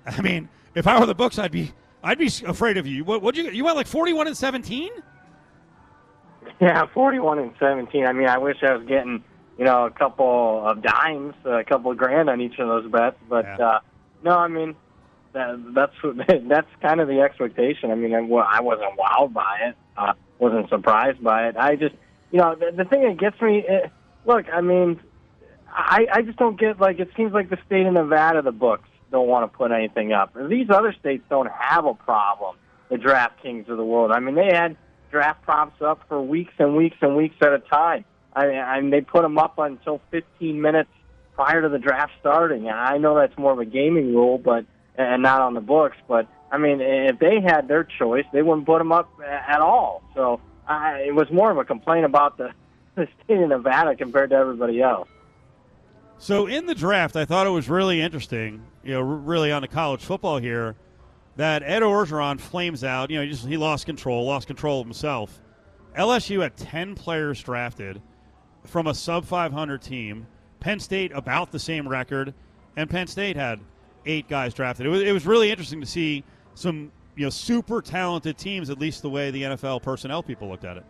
I 0.07 0.20
mean, 0.20 0.48
if 0.74 0.87
I 0.87 0.98
were 0.98 1.07
the 1.07 1.14
books, 1.14 1.38
I'd 1.38 1.52
be 1.52 1.72
I'd 2.02 2.18
be 2.18 2.31
afraid 2.46 2.76
of 2.76 2.87
you. 2.87 3.05
What 3.05 3.22
would 3.22 3.37
you 3.37 3.50
you 3.50 3.64
went 3.64 3.76
like 3.76 3.87
41 3.87 4.26
and 4.26 4.37
17? 4.37 4.90
Yeah, 6.61 6.87
41 6.92 7.38
and 7.38 7.52
17. 7.59 8.07
I 8.07 8.12
mean, 8.12 8.28
I 8.28 8.38
wish 8.38 8.57
I 8.62 8.72
was 8.74 8.87
getting, 8.87 9.22
you 9.59 9.65
know, 9.65 9.87
a 9.87 9.91
couple 9.91 10.62
of 10.67 10.83
dimes, 10.83 11.35
a 11.45 11.65
couple 11.65 11.91
of 11.91 11.97
grand 11.99 12.29
on 12.31 12.41
each 12.41 12.59
of 12.59 12.69
those 12.69 12.91
bets. 12.91 13.17
But 13.29 13.45
Yeah. 13.45 13.67
uh, 13.67 13.81
no, 14.25 14.37
I 14.38 14.49
mean, 14.49 14.75
that, 15.33 15.57
that's 15.75 15.95
that's 16.49 16.69
kind 16.81 17.01
of 17.01 17.09
the 17.09 17.21
expectation. 17.21 17.91
I 17.91 17.95
mean, 17.95 18.15
I, 18.15 18.19
I 18.21 18.61
wasn't 18.61 18.99
wowed 18.99 19.33
by 19.33 19.59
it. 19.69 19.77
Uh, 19.97 20.12
wasn't 20.38 20.69
surprised 20.69 21.23
by 21.23 21.49
it. 21.49 21.57
I 21.57 21.77
just, 21.77 21.95
you 22.31 22.38
know, 22.38 22.55
the, 22.55 22.73
the 22.77 22.85
thing 22.85 23.03
that 23.03 23.19
gets 23.19 23.41
me. 23.41 23.65
eh, 23.69 23.88
look, 24.25 24.47
I 24.53 24.61
mean, 24.61 25.01
I 25.71 26.07
I 26.12 26.23
just 26.23 26.38
don't 26.38 26.59
get 26.59 26.81
like 26.81 26.99
it 26.99 27.11
seems 27.17 27.33
like 27.33 27.51
the 27.51 27.59
state 27.67 27.87
of 27.87 27.93
Nevada, 27.95 28.43
the 28.43 28.53
books 28.53 28.88
don't 29.11 29.29
want 29.29 29.51
to 29.51 29.57
put 29.57 29.71
anything 29.73 30.12
up. 30.12 30.35
And 30.37 30.51
these 30.51 30.69
other 30.71 30.95
states 30.99 31.23
don't 31.29 31.51
have 31.51 31.85
a 31.85 31.95
problem. 31.95 32.57
The 32.88 32.97
DraftKings 32.97 33.69
of 33.69 33.77
the 33.77 33.85
world. 33.85 34.11
I 34.12 34.21
mean, 34.21 34.35
they 34.35 34.51
had 34.53 34.77
draft 35.11 35.43
props 35.43 35.81
up 35.83 36.01
for 36.09 36.21
weeks 36.21 36.53
and 36.59 36.77
weeks 36.77 36.97
and 37.01 37.17
weeks 37.17 37.37
at 37.43 37.53
a 37.53 37.59
time. 37.59 38.05
I 38.35 38.47
mean, 38.47 38.59
I 38.59 38.81
mean 38.81 38.90
they 38.90 39.01
put 39.01 39.23
them 39.23 39.38
up 39.38 39.59
until 39.59 40.01
15 40.11 40.61
minutes 40.61 40.90
prior 41.35 41.62
to 41.62 41.68
the 41.68 41.79
draft 41.79 42.12
starting. 42.21 42.68
And 42.68 42.79
I 42.79 42.99
know 42.99 43.14
that's 43.14 43.37
more 43.38 43.53
of 43.53 43.59
a 43.59 43.64
gaming 43.64 44.14
rule, 44.14 44.38
but 44.38 44.64
and 44.97 45.23
not 45.23 45.40
on 45.40 45.55
the 45.55 45.61
books. 45.61 45.97
But 46.09 46.29
I 46.51 46.59
mean, 46.59 46.81
if 46.81 47.18
they 47.18 47.40
had 47.40 47.68
their 47.68 47.85
choice, 47.85 48.25
they 48.33 48.42
wouldn't 48.42 48.66
put 48.66 48.79
them 48.79 48.92
up 48.92 49.11
at 49.27 49.61
all. 49.61 50.03
So 50.14 50.40
I, 50.66 51.05
it 51.07 51.14
was 51.14 51.31
more 51.31 51.51
of 51.51 51.59
a 51.59 51.64
complaint 51.64 52.05
about 52.05 52.37
the, 52.37 52.53
the 52.95 53.09
state 53.25 53.38
of 53.38 53.49
Nevada 53.49 53.97
compared 53.97 54.31
to 54.31 54.37
everybody 54.37 54.81
else. 54.83 55.09
So 56.18 56.47
in 56.47 56.66
the 56.66 56.75
draft, 56.75 57.16
I 57.16 57.25
thought 57.25 57.49
it 57.49 57.51
was 57.51 57.68
really 57.68 58.01
interesting, 58.01 58.62
you 58.85 58.92
know, 58.92 59.01
really 59.01 59.51
on 59.51 59.62
the 59.62 59.68
college 59.68 60.05
football 60.05 60.38
here, 60.38 60.77
that 61.35 61.64
Ed 61.64 61.83
Orgeron 61.83 62.38
flames 62.38 62.85
out. 62.85 63.11
You 63.11 63.16
know, 63.16 63.25
he 63.25 63.31
just 63.31 63.47
he 63.47 63.57
lost 63.57 63.87
control, 63.87 64.25
lost 64.25 64.47
control 64.47 64.81
of 64.81 64.87
himself. 64.87 65.40
LSU 65.99 66.42
had 66.42 66.57
ten 66.57 66.95
players 66.95 67.42
drafted 67.42 68.01
from 68.64 68.87
a 68.87 68.94
sub 68.94 69.25
500 69.25 69.83
team. 69.83 70.27
Penn 70.61 70.79
State 70.79 71.12
about 71.12 71.51
the 71.51 71.59
same 71.59 71.88
record, 71.88 72.35
and 72.77 72.88
Penn 72.88 73.07
State 73.07 73.37
had 73.37 73.61
eight 74.07 74.29
guys 74.29 74.55
drafted. 74.55 74.87
It 74.87 74.90
was 74.90 75.03
it 75.03 75.12
was 75.12 75.27
really 75.27 75.51
interesting 75.51 75.81
to 75.81 75.87
see 75.87 76.25
some 76.55 76.92
you 77.16 77.25
know 77.25 77.31
super 77.31 77.83
talented 77.83 78.38
teams, 78.38 78.70
at 78.70 78.79
least 78.79 79.03
the 79.03 79.11
way 79.11 79.31
the 79.31 79.42
NFL 79.42 79.83
personnel 79.83 80.22
people 80.22 80.48
looked 80.48 80.64
at 80.64 80.77
it. 80.77 80.85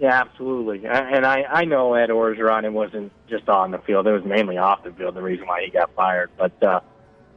Yeah, 0.00 0.18
absolutely. 0.18 0.86
And 0.86 1.26
I, 1.26 1.42
I 1.42 1.64
know 1.66 1.92
Ed 1.92 2.08
Orgeron, 2.08 2.64
it 2.64 2.72
wasn't 2.72 3.12
just 3.28 3.50
on 3.50 3.70
the 3.70 3.78
field. 3.80 4.06
It 4.06 4.12
was 4.12 4.24
mainly 4.24 4.56
off 4.56 4.82
the 4.82 4.92
field, 4.92 5.14
the 5.14 5.20
reason 5.20 5.46
why 5.46 5.62
he 5.62 5.70
got 5.70 5.94
fired. 5.94 6.30
But 6.38 6.62
uh, 6.62 6.80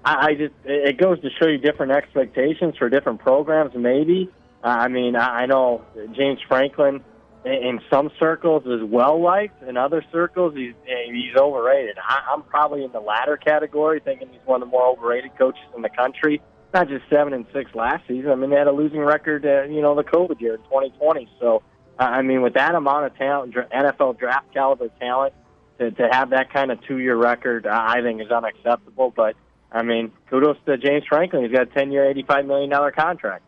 I, 0.06 0.28
I 0.28 0.36
just, 0.36 0.54
it 0.64 0.98
goes 0.98 1.20
to 1.24 1.30
show 1.42 1.48
you 1.48 1.58
different 1.58 1.92
expectations 1.92 2.78
for 2.78 2.88
different 2.88 3.20
programs, 3.20 3.74
maybe. 3.76 4.32
Uh, 4.64 4.68
I 4.68 4.88
mean, 4.88 5.18
I 5.18 5.46
know 5.46 5.84
James 6.14 6.40
Franklin 6.48 7.04
in- 7.46 7.82
some 7.90 8.10
circles 8.20 8.64
is 8.66 8.84
well 8.84 9.22
liked. 9.22 9.64
In 9.64 9.78
other 9.78 10.04
circles, 10.12 10.54
he's 10.56 10.74
he's 10.86 11.36
overrated. 11.36 11.98
I, 12.02 12.22
I'm 12.34 12.44
probably 12.44 12.84
in 12.84 12.92
the 12.92 13.00
latter 13.00 13.38
category, 13.38 14.00
thinking 14.00 14.30
he's 14.32 14.42
one 14.46 14.62
of 14.62 14.68
the 14.68 14.72
more 14.72 14.88
overrated 14.88 15.38
coaches 15.38 15.64
in 15.76 15.82
the 15.82 15.90
country. 15.90 16.42
Not 16.74 16.88
just 16.90 17.04
seven 17.10 17.34
and 17.34 17.46
six 17.54 17.74
last 17.76 18.08
season. 18.08 18.32
I 18.32 18.36
mean, 18.36 18.50
they 18.50 18.56
had 18.56 18.68
a 18.68 18.72
losing 18.72 19.02
record, 19.02 19.46
uh, 19.46 19.64
you 19.64 19.82
know, 19.82 19.94
the 19.96 20.04
COVID 20.04 20.42
year 20.42 20.56
in 20.56 20.62
2020. 20.64 21.30
So, 21.40 21.62
I 22.00 22.24
mean, 22.24 22.42
with 22.42 22.56
that 22.56 22.74
amount 22.74 23.06
of 23.06 23.16
talent, 23.16 23.54
NFL 23.54 24.18
draft 24.18 24.52
caliber 24.54 24.90
talent, 25.00 25.34
to 25.80 25.92
to 25.92 26.08
have 26.12 26.32
that 26.32 26.52
kind 26.52 26.72
of 26.72 26.82
two 26.88 26.98
year 26.98 27.16
record, 27.16 27.68
I 27.68 28.02
think 28.02 28.22
is 28.22 28.32
unacceptable. 28.32 29.14
But 29.16 29.36
I 29.72 29.84
mean, 29.84 30.12
kudos 30.30 30.58
to 30.66 30.78
James 30.78 31.04
Franklin. 31.08 31.44
He's 31.44 31.52
got 31.52 31.64
a 31.64 31.66
10 31.74 31.92
year, 31.92 32.10
85 32.10 32.46
million 32.46 32.70
dollar 32.70 32.92
contract. 32.92 33.44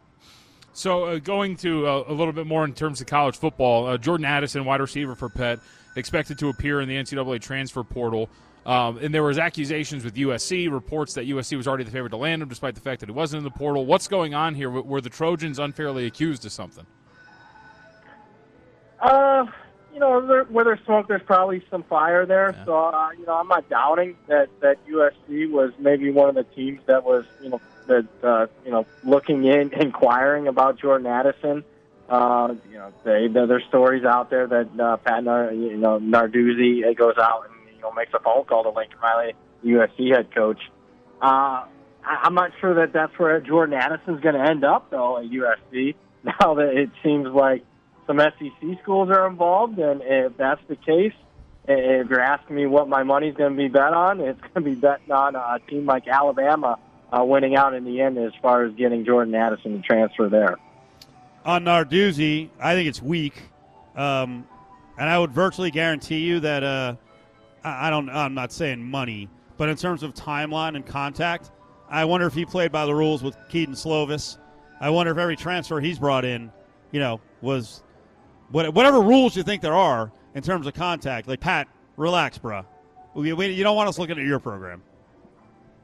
So 0.76 1.06
uh, 1.06 1.20
going 1.20 1.56
to 1.58 1.88
uh, 1.88 2.04
a 2.10 2.14
little 2.14 2.34
bit 2.34 2.46
more 2.46 2.66
in 2.66 2.74
terms 2.74 3.00
of 3.00 3.08
college 3.08 3.38
football, 3.38 3.88
uh, 3.88 3.98
Jordan 3.98 4.26
Addison, 4.26 4.66
wide 4.66 4.82
receiver 4.82 5.16
for 5.16 5.30
Pitt, 5.30 5.62
expected 5.96 6.38
to 6.40 6.50
appear 6.50 6.82
in 6.82 6.90
the 6.90 6.96
NCAA 6.96 7.42
transfer 7.42 7.82
portal. 7.82 8.30
Um, 8.66 8.98
and 8.98 9.14
there 9.14 9.24
was 9.24 9.38
accusations 9.38 10.04
with 10.04 10.16
USC, 10.16 10.70
reports 10.70 11.14
that 11.14 11.28
USC 11.30 11.56
was 11.56 11.66
already 11.66 11.86
the 11.86 11.92
favorite 11.92 12.10
to 12.10 12.18
land 12.18 12.42
him, 12.42 12.50
despite 12.50 12.76
the 12.76 12.82
fact 12.82 13.00
that 13.00 13.08
he 13.08 13.14
wasn't 13.14 13.38
in 13.38 13.44
the 13.46 13.52
portal. 13.52 13.86
What's 13.86 14.10
going 14.10 14.34
on 14.34 14.54
here? 14.54 14.68
W- 14.68 14.86
Were 14.86 15.00
the 15.00 15.10
Trojans 15.10 15.60
unfairly 15.60 16.08
accused 16.08 16.46
of 16.46 16.52
something? 16.52 16.86
Uh, 19.00 19.46
you 19.96 20.02
know, 20.02 20.28
there, 20.28 20.44
where 20.44 20.66
there's 20.66 20.84
smoke, 20.86 21.08
there's 21.08 21.24
probably 21.26 21.64
some 21.72 21.84
fire 21.84 22.26
there. 22.26 22.54
So, 22.66 22.76
uh, 22.76 23.12
you 23.18 23.26
know, 23.26 23.36
I'm 23.36 23.48
not 23.48 23.70
doubting 23.70 24.18
that 24.28 24.50
that 24.60 24.76
USC 24.88 25.50
was 25.50 25.72
maybe 25.80 26.12
one 26.12 26.28
of 26.28 26.36
the 26.36 26.44
teams 26.44 26.82
that 26.86 27.06
was, 27.06 27.24
you 27.42 27.50
know, 27.50 27.62
that 27.88 28.06
uh, 28.22 28.48
you 28.66 28.72
know, 28.72 28.86
looking 29.06 29.46
in, 29.46 29.72
inquiring 29.74 30.50
about 30.50 30.78
Jordan 30.78 31.08
Addison. 31.08 31.64
Uh, 32.10 32.56
you 32.70 32.78
know, 32.78 32.94
they, 33.06 33.30
there's 33.30 33.64
stories 33.70 34.04
out 34.04 34.30
there 34.30 34.46
that 34.46 34.80
uh, 34.80 34.98
Pat, 34.98 35.24
Nar, 35.24 35.54
you 35.54 35.78
know, 35.78 35.98
Narduzzi 35.98 36.96
goes 36.98 37.16
out 37.18 37.46
and 37.46 37.74
you 37.74 37.82
know 37.82 37.94
makes 37.94 38.14
a 38.14 38.20
phone 38.20 38.44
call 38.44 38.64
to 38.64 38.72
Lincoln 38.72 39.00
Riley, 39.02 39.34
USC 39.64 40.14
head 40.14 40.36
coach. 40.36 40.60
Uh, 41.22 41.64
I, 42.04 42.20
I'm 42.24 42.36
not 42.36 42.52
sure 42.60 42.76
that 42.76 42.92
that's 42.92 43.18
where 43.18 43.40
Jordan 43.40 43.80
Addison's 43.80 44.20
going 44.20 44.36
to 44.36 44.42
end 44.42 44.66
up, 44.66 44.92
though, 44.92 45.20
at 45.20 45.26
USC. 45.26 45.96
Now 46.26 46.56
that 46.56 46.76
it 46.76 46.90
seems 47.04 47.28
like 47.28 47.64
some 48.08 48.20
SEC 48.20 48.82
schools 48.82 49.10
are 49.10 49.28
involved, 49.28 49.80
and 49.80 50.02
if 50.04 50.38
that's 50.38 50.62
the 50.68 50.76
case, 50.76 51.14
if 51.68 52.10
you're 52.10 52.22
asking 52.22 52.56
me 52.56 52.66
what 52.68 52.88
my 52.88 53.04
money's 53.04 53.36
going 53.36 53.52
to 53.52 53.58
be 53.58 53.68
bet 53.68 53.94
on, 53.94 54.20
it's 54.20 54.40
going 54.40 54.54
to 54.54 54.62
be 54.62 54.76
betting 54.76 55.12
on 55.12 55.36
a 55.36 55.60
team 55.68 55.86
like 55.86 56.08
Alabama 56.08 56.78
uh, 57.12 57.24
winning 57.24 57.56
out 57.56 57.74
in 57.74 57.86
the 57.86 58.02
end 58.02 58.18
as 58.18 58.34
far 58.42 58.64
as 58.64 58.74
getting 58.76 59.06
Jordan 59.06 59.34
Addison 59.34 59.82
to 59.82 59.88
transfer 59.88 60.30
there. 60.30 60.58
on 61.44 61.64
Narduzzi, 61.66 62.50
I 62.60 62.74
think 62.74 62.90
it's 62.90 63.02
weak, 63.02 63.34
um, 63.96 64.48
and 64.98 65.10
I 65.10 65.18
would 65.18 65.32
virtually 65.32 65.72
guarantee 65.72 66.20
you 66.20 66.40
that 66.42 66.64
uh, 66.64 66.96
I, 67.64 67.90
don't. 67.90 68.10
I'm 68.10 68.34
not 68.34 68.52
saying 68.52 68.84
money, 68.84 69.30
but 69.58 69.70
in 69.70 69.76
terms 69.76 70.04
of 70.04 70.14
timeline 70.14 70.76
and 70.76 70.86
contact, 70.86 71.52
I 71.90 72.06
wonder 72.06 72.28
if 72.28 72.34
he 72.34 72.46
played 72.46 72.72
by 72.72 72.86
the 72.86 72.94
rules 72.94 73.24
with 73.24 73.36
Kedon 73.50 73.76
Slovis. 73.76 74.38
I 74.80 74.90
wonder 74.90 75.12
if 75.12 75.18
every 75.18 75.36
transfer 75.36 75.80
he's 75.80 76.00
brought 76.00 76.26
in, 76.26 76.52
you 76.92 77.00
know, 77.00 77.22
was 77.42 77.82
whatever 78.52 79.00
rules 79.02 79.36
you 79.36 79.44
think 79.44 79.62
there 79.62 79.74
are 79.76 80.12
in 80.34 80.44
terms 80.44 80.68
of 80.68 80.74
contact. 80.74 81.28
Like 81.28 81.40
Pat, 81.40 81.68
relax, 81.98 82.38
bruh. 82.38 82.66
We, 83.14 83.32
we, 83.34 83.48
you 83.48 83.64
don't 83.64 83.76
want 83.76 83.90
us 83.90 83.98
looking 83.98 84.18
at 84.20 84.26
your 84.26 84.40
program. 84.40 84.82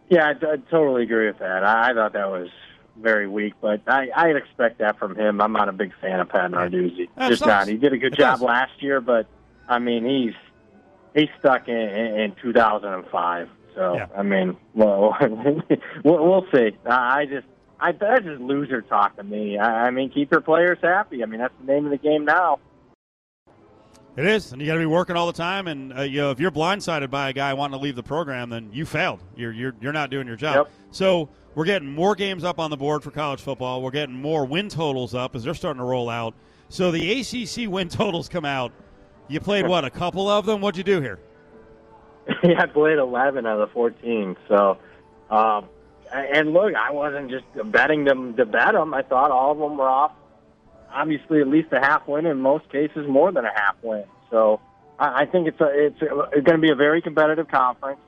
Yeah, 0.09 0.25
I, 0.27 0.31
I 0.31 0.57
totally 0.69 1.03
agree 1.03 1.27
with 1.27 1.39
that. 1.39 1.63
I, 1.63 1.91
I 1.91 1.93
thought 1.93 2.13
that 2.13 2.29
was 2.29 2.49
very 2.97 3.27
weak, 3.27 3.53
but 3.61 3.81
I, 3.87 4.09
I'd 4.15 4.35
expect 4.35 4.79
that 4.79 4.99
from 4.99 5.15
him. 5.15 5.39
I'm 5.41 5.53
not 5.53 5.69
a 5.69 5.71
big 5.71 5.93
fan 6.01 6.19
of 6.19 6.27
Pat 6.29 6.51
Narduzzi. 6.51 7.07
Yeah, 7.17 7.29
Just 7.29 7.39
sucks. 7.39 7.47
not. 7.47 7.67
He 7.69 7.77
did 7.77 7.93
a 7.93 7.97
good 7.97 8.13
It 8.13 8.19
job 8.19 8.33
does. 8.39 8.41
last 8.41 8.83
year, 8.83 8.99
but 8.99 9.27
I 9.69 9.79
mean, 9.79 10.03
he's 10.05 10.33
he's 11.15 11.29
stuck 11.39 11.69
in, 11.69 11.75
in, 11.77 12.19
in 12.19 12.35
2005. 12.41 13.49
So 13.75 13.93
Yeah. 13.95 14.07
I 14.15 14.23
mean, 14.23 14.57
well, 14.75 15.15
we'll, 16.03 16.25
we'll 16.29 16.45
see. 16.53 16.71
I 16.85 17.19
I 17.21 17.25
just 17.25 17.47
I 17.81 17.91
that's 17.91 18.23
just 18.23 18.39
loser 18.39 18.81
talk 18.81 19.17
to 19.17 19.23
me. 19.23 19.57
I, 19.57 19.87
I 19.87 19.91
mean, 19.91 20.09
keep 20.11 20.31
your 20.31 20.41
players 20.41 20.77
happy. 20.81 21.23
I 21.23 21.25
mean, 21.25 21.39
that's 21.39 21.53
the 21.59 21.71
name 21.71 21.85
of 21.85 21.91
the 21.91 21.97
game 21.97 22.25
now. 22.25 22.59
It 24.17 24.25
is, 24.25 24.51
and 24.51 24.61
you 24.61 24.67
got 24.67 24.73
to 24.73 24.79
be 24.79 24.85
working 24.85 25.15
all 25.15 25.25
the 25.25 25.33
time. 25.33 25.67
And 25.67 25.97
uh, 25.97 26.01
you 26.01 26.19
know, 26.21 26.31
if 26.31 26.39
you're 26.39 26.51
blindsided 26.51 27.09
by 27.09 27.29
a 27.29 27.33
guy 27.33 27.53
wanting 27.53 27.79
to 27.79 27.83
leave 27.83 27.95
the 27.95 28.03
program, 28.03 28.49
then 28.49 28.69
you 28.71 28.85
failed. 28.85 29.21
You're 29.35 29.51
you're 29.51 29.73
you're 29.81 29.93
not 29.93 30.09
doing 30.09 30.27
your 30.27 30.35
job. 30.35 30.55
Yep. 30.55 30.71
So 30.91 31.29
we're 31.55 31.65
getting 31.65 31.91
more 31.91 32.13
games 32.13 32.43
up 32.43 32.59
on 32.59 32.69
the 32.69 32.77
board 32.77 33.03
for 33.03 33.11
college 33.11 33.41
football. 33.41 33.81
We're 33.81 33.91
getting 33.91 34.15
more 34.15 34.45
win 34.45 34.69
totals 34.69 35.15
up 35.15 35.35
as 35.35 35.43
they're 35.43 35.53
starting 35.53 35.79
to 35.79 35.85
roll 35.85 36.09
out. 36.09 36.35
So 36.69 36.91
the 36.91 37.19
ACC 37.19 37.69
win 37.71 37.89
totals 37.89 38.29
come 38.29 38.45
out. 38.45 38.71
You 39.27 39.39
played 39.39 39.67
what 39.67 39.85
a 39.85 39.89
couple 39.89 40.27
of 40.27 40.45
them. 40.45 40.61
What'd 40.61 40.77
you 40.77 40.83
do 40.83 41.01
here? 41.01 41.19
yeah, 42.43 42.63
I 42.63 42.65
played 42.65 42.97
11 42.97 43.45
out 43.45 43.59
of 43.59 43.69
the 43.69 43.73
14. 43.73 44.35
So, 44.47 44.77
um, 45.29 45.69
and 46.13 46.53
look, 46.53 46.73
I 46.75 46.91
wasn't 46.91 47.29
just 47.29 47.45
betting 47.71 48.03
them 48.03 48.35
to 48.35 48.45
bet 48.45 48.73
them. 48.73 48.93
I 48.93 49.01
thought 49.01 49.31
all 49.31 49.51
of 49.51 49.57
them 49.57 49.77
were 49.77 49.87
off. 49.87 50.11
Obviously, 50.93 51.39
at 51.39 51.47
least 51.47 51.69
a 51.71 51.79
half 51.79 52.07
win. 52.07 52.25
In 52.25 52.41
most 52.41 52.69
cases, 52.69 53.07
more 53.07 53.31
than 53.31 53.45
a 53.45 53.53
half 53.53 53.75
win. 53.81 54.03
So, 54.29 54.59
I, 54.99 55.21
I 55.21 55.25
think 55.25 55.47
it's 55.47 55.61
a, 55.61 55.69
it's, 55.69 56.01
a, 56.01 56.19
it's 56.33 56.45
going 56.45 56.59
to 56.59 56.61
be 56.61 56.71
a 56.71 56.75
very 56.75 57.01
competitive 57.01 57.47
conference. 57.47 57.99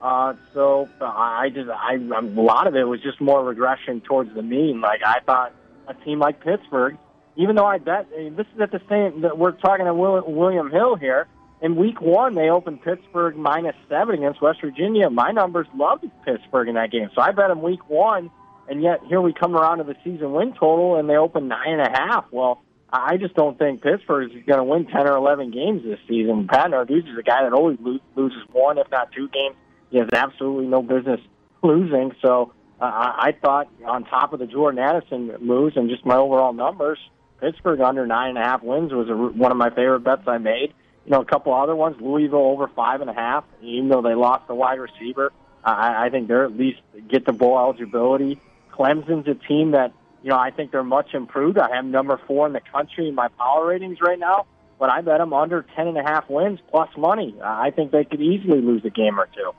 Uh, 0.00 0.34
so 0.54 0.88
I 1.00 1.50
just 1.50 1.68
I 1.68 1.94
a 1.94 2.22
lot 2.22 2.66
of 2.66 2.74
it 2.74 2.84
was 2.84 3.02
just 3.02 3.20
more 3.20 3.44
regression 3.44 4.00
towards 4.00 4.32
the 4.34 4.42
mean. 4.42 4.80
Like 4.80 5.02
I 5.04 5.20
thought 5.20 5.52
a 5.88 5.94
team 5.94 6.18
like 6.18 6.42
Pittsburgh, 6.42 6.96
even 7.36 7.54
though 7.54 7.66
I 7.66 7.78
bet 7.78 8.08
this 8.10 8.46
is 8.54 8.60
at 8.60 8.70
the 8.70 8.80
same 8.88 9.22
that 9.22 9.36
we're 9.36 9.52
talking 9.52 9.84
to 9.84 9.92
William 9.92 10.70
Hill 10.70 10.96
here 10.96 11.28
in 11.62 11.76
week 11.76 12.00
one, 12.00 12.34
they 12.34 12.48
opened 12.48 12.82
Pittsburgh 12.82 13.36
minus 13.36 13.76
seven 13.88 14.14
against 14.16 14.40
West 14.40 14.60
Virginia. 14.62 15.10
My 15.10 15.30
numbers 15.30 15.66
loved 15.74 16.04
Pittsburgh 16.24 16.68
in 16.68 16.74
that 16.74 16.90
game, 16.90 17.10
so 17.14 17.20
I 17.20 17.32
bet 17.32 17.48
them 17.48 17.62
week 17.62 17.88
one. 17.88 18.30
And 18.68 18.82
yet 18.82 19.00
here 19.08 19.20
we 19.20 19.32
come 19.32 19.56
around 19.56 19.78
to 19.78 19.84
the 19.84 19.96
season 20.04 20.32
win 20.32 20.52
total, 20.52 20.96
and 20.96 21.08
they 21.08 21.16
open 21.16 21.48
nine 21.48 21.80
and 21.80 21.80
a 21.80 21.90
half. 21.90 22.26
Well, 22.30 22.62
I 22.92 23.16
just 23.16 23.34
don't 23.34 23.58
think 23.58 23.82
Pittsburgh 23.82 24.30
is 24.30 24.44
going 24.46 24.58
to 24.58 24.64
win 24.64 24.86
ten 24.86 25.08
or 25.08 25.16
eleven 25.16 25.50
games 25.50 25.82
this 25.82 25.98
season. 26.08 26.46
Pat 26.46 26.70
Narduzzi 26.70 27.12
is 27.12 27.18
a 27.18 27.22
guy 27.22 27.42
that 27.42 27.52
always 27.52 27.78
loses 27.80 28.42
one, 28.52 28.78
if 28.78 28.88
not 28.90 29.12
two 29.12 29.28
games. 29.28 29.56
He 29.90 29.98
has 29.98 30.08
absolutely 30.12 30.66
no 30.66 30.82
business 30.82 31.20
losing. 31.62 32.12
So 32.22 32.52
uh, 32.80 32.84
I 32.84 33.34
thought 33.42 33.68
on 33.84 34.04
top 34.04 34.32
of 34.32 34.38
the 34.38 34.46
Jordan 34.46 34.78
Addison 34.78 35.36
moves 35.40 35.76
and 35.76 35.90
just 35.90 36.06
my 36.06 36.16
overall 36.16 36.52
numbers, 36.52 36.98
Pittsburgh 37.40 37.80
under 37.80 38.06
nine 38.06 38.30
and 38.30 38.38
a 38.38 38.42
half 38.42 38.62
wins 38.62 38.92
was 38.92 39.08
a, 39.08 39.16
one 39.16 39.50
of 39.50 39.58
my 39.58 39.70
favorite 39.70 40.00
bets 40.00 40.22
I 40.28 40.38
made 40.38 40.74
you 41.10 41.16
know, 41.16 41.22
a 41.22 41.24
couple 41.24 41.52
other 41.52 41.74
ones. 41.74 41.96
Louisville 42.00 42.38
over 42.38 42.68
five 42.68 43.00
and 43.00 43.10
a 43.10 43.12
half, 43.12 43.42
even 43.62 43.88
though 43.88 44.00
they 44.00 44.14
lost 44.14 44.46
the 44.46 44.54
wide 44.54 44.78
receiver. 44.78 45.32
I, 45.64 46.06
I 46.06 46.10
think 46.10 46.28
they're 46.28 46.44
at 46.44 46.56
least 46.56 46.78
get 47.08 47.26
the 47.26 47.32
bowl 47.32 47.58
eligibility. 47.58 48.38
Clemson's 48.72 49.26
a 49.26 49.34
team 49.34 49.72
that 49.72 49.92
you 50.22 50.30
know 50.30 50.38
I 50.38 50.52
think 50.52 50.70
they're 50.70 50.84
much 50.84 51.12
improved. 51.12 51.58
I 51.58 51.74
have 51.74 51.84
number 51.84 52.20
four 52.28 52.46
in 52.46 52.52
the 52.52 52.60
country 52.60 53.08
in 53.08 53.16
my 53.16 53.26
power 53.26 53.66
ratings 53.66 54.00
right 54.00 54.20
now, 54.20 54.46
but 54.78 54.88
I 54.88 55.00
bet 55.00 55.18
them 55.18 55.32
under 55.32 55.66
ten 55.74 55.88
and 55.88 55.98
a 55.98 56.02
half 56.04 56.30
wins 56.30 56.60
plus 56.70 56.96
money. 56.96 57.34
I 57.42 57.72
think 57.72 57.90
they 57.90 58.04
could 58.04 58.20
easily 58.20 58.60
lose 58.60 58.84
a 58.84 58.90
game 58.90 59.18
or 59.18 59.26
two. 59.34 59.50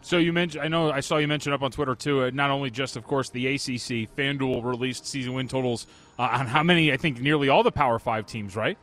So 0.00 0.16
you 0.16 0.32
mentioned, 0.32 0.64
I 0.64 0.68
know 0.68 0.90
I 0.90 1.00
saw 1.00 1.18
you 1.18 1.28
mention 1.28 1.52
up 1.52 1.60
on 1.60 1.70
Twitter 1.70 1.94
too. 1.94 2.22
Uh, 2.22 2.30
not 2.32 2.50
only 2.50 2.70
just, 2.70 2.96
of 2.96 3.04
course, 3.04 3.28
the 3.28 3.46
ACC, 3.46 4.08
FanDuel 4.16 4.64
released 4.64 5.06
season 5.06 5.34
win 5.34 5.48
totals 5.48 5.86
uh, 6.18 6.22
on 6.22 6.46
how 6.46 6.62
many? 6.62 6.92
I 6.92 6.96
think 6.96 7.20
nearly 7.20 7.50
all 7.50 7.62
the 7.62 7.72
Power 7.72 7.98
Five 7.98 8.24
teams, 8.24 8.56
right? 8.56 8.78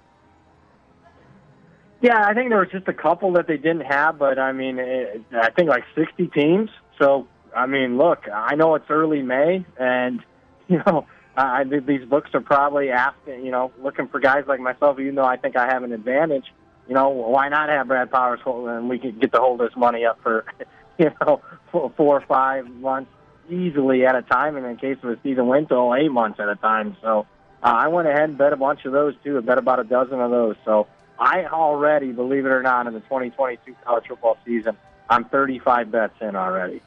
Yeah, 2.04 2.22
I 2.22 2.34
think 2.34 2.50
there 2.50 2.60
was 2.60 2.68
just 2.70 2.90
a 2.90 2.94
couple 2.94 3.32
that 3.34 3.48
they 3.48 3.56
didn't 3.56 3.86
have, 3.86 4.20
but 4.20 4.38
I 4.38 4.52
mean, 4.52 4.78
it, 4.78 5.24
I 5.32 5.52
think 5.52 5.70
like 5.70 5.86
60 5.96 6.28
teams. 6.28 6.70
So, 7.00 7.30
I 7.56 7.66
mean, 7.66 7.98
look, 7.98 8.28
I 8.28 8.56
know 8.56 8.76
it's 8.76 8.90
early 8.90 9.22
May, 9.22 9.66
and 9.80 10.20
you 10.68 10.82
know, 10.86 11.08
I 11.38 11.64
these 11.64 12.04
books 12.04 12.32
are 12.34 12.42
probably 12.42 12.90
asking, 12.90 13.46
you 13.46 13.52
know, 13.52 13.72
looking 13.82 14.10
for 14.10 14.20
guys 14.20 14.44
like 14.48 14.60
myself. 14.60 15.00
Even 15.00 15.16
though 15.16 15.24
I 15.24 15.38
think 15.38 15.56
I 15.56 15.68
have 15.68 15.84
an 15.84 15.94
advantage, 15.94 16.44
you 16.90 16.94
know, 16.94 17.08
why 17.08 17.48
not 17.48 17.70
have 17.70 17.88
Brad 17.88 18.12
Powers 18.12 18.42
hold, 18.44 18.68
and 18.68 18.90
we 18.90 19.00
can 19.00 19.18
get 19.18 19.32
to 19.32 19.40
hold 19.40 19.62
this 19.62 19.74
money 19.78 20.06
up 20.06 20.20
for, 20.22 20.44
you 20.98 21.10
know, 21.22 21.42
four 21.72 21.94
or 21.96 22.26
five 22.28 22.68
months 22.68 23.12
easily 23.50 24.06
at 24.06 24.18
a 24.18 24.24
time, 24.24 24.58
and 24.58 24.66
in 24.66 24.76
case 24.76 24.98
of 25.04 25.10
a 25.10 25.18
season 25.24 25.48
win, 25.48 25.68
till 25.68 25.96
eight 25.96 26.12
months 26.12 26.38
at 26.42 26.50
a 26.50 26.58
time. 26.58 26.98
So, 27.02 27.28
uh, 27.64 27.68
I 27.68 27.88
went 27.88 28.10
ahead 28.10 28.28
and 28.28 28.38
bet 28.38 28.52
a 28.52 28.58
bunch 28.58 28.84
of 28.84 28.92
those 28.92 29.14
too. 29.24 29.38
I 29.38 29.40
bet 29.40 29.58
about 29.58 29.80
a 29.80 29.86
dozen 29.86 30.20
of 30.20 30.32
those. 30.32 30.58
So. 30.66 30.88
I 31.20 31.46
already, 31.46 32.12
believe 32.12 32.46
it 32.46 32.52
or 32.52 32.62
not, 32.62 32.88
in 32.88 32.94
the 32.94 33.00
2022 33.02 33.76
college 33.86 34.08
football 34.08 34.38
season, 34.46 34.78
I'm 35.10 35.26
35 35.26 35.92
bets 35.92 36.14
in 36.22 36.36
already. 36.36 36.82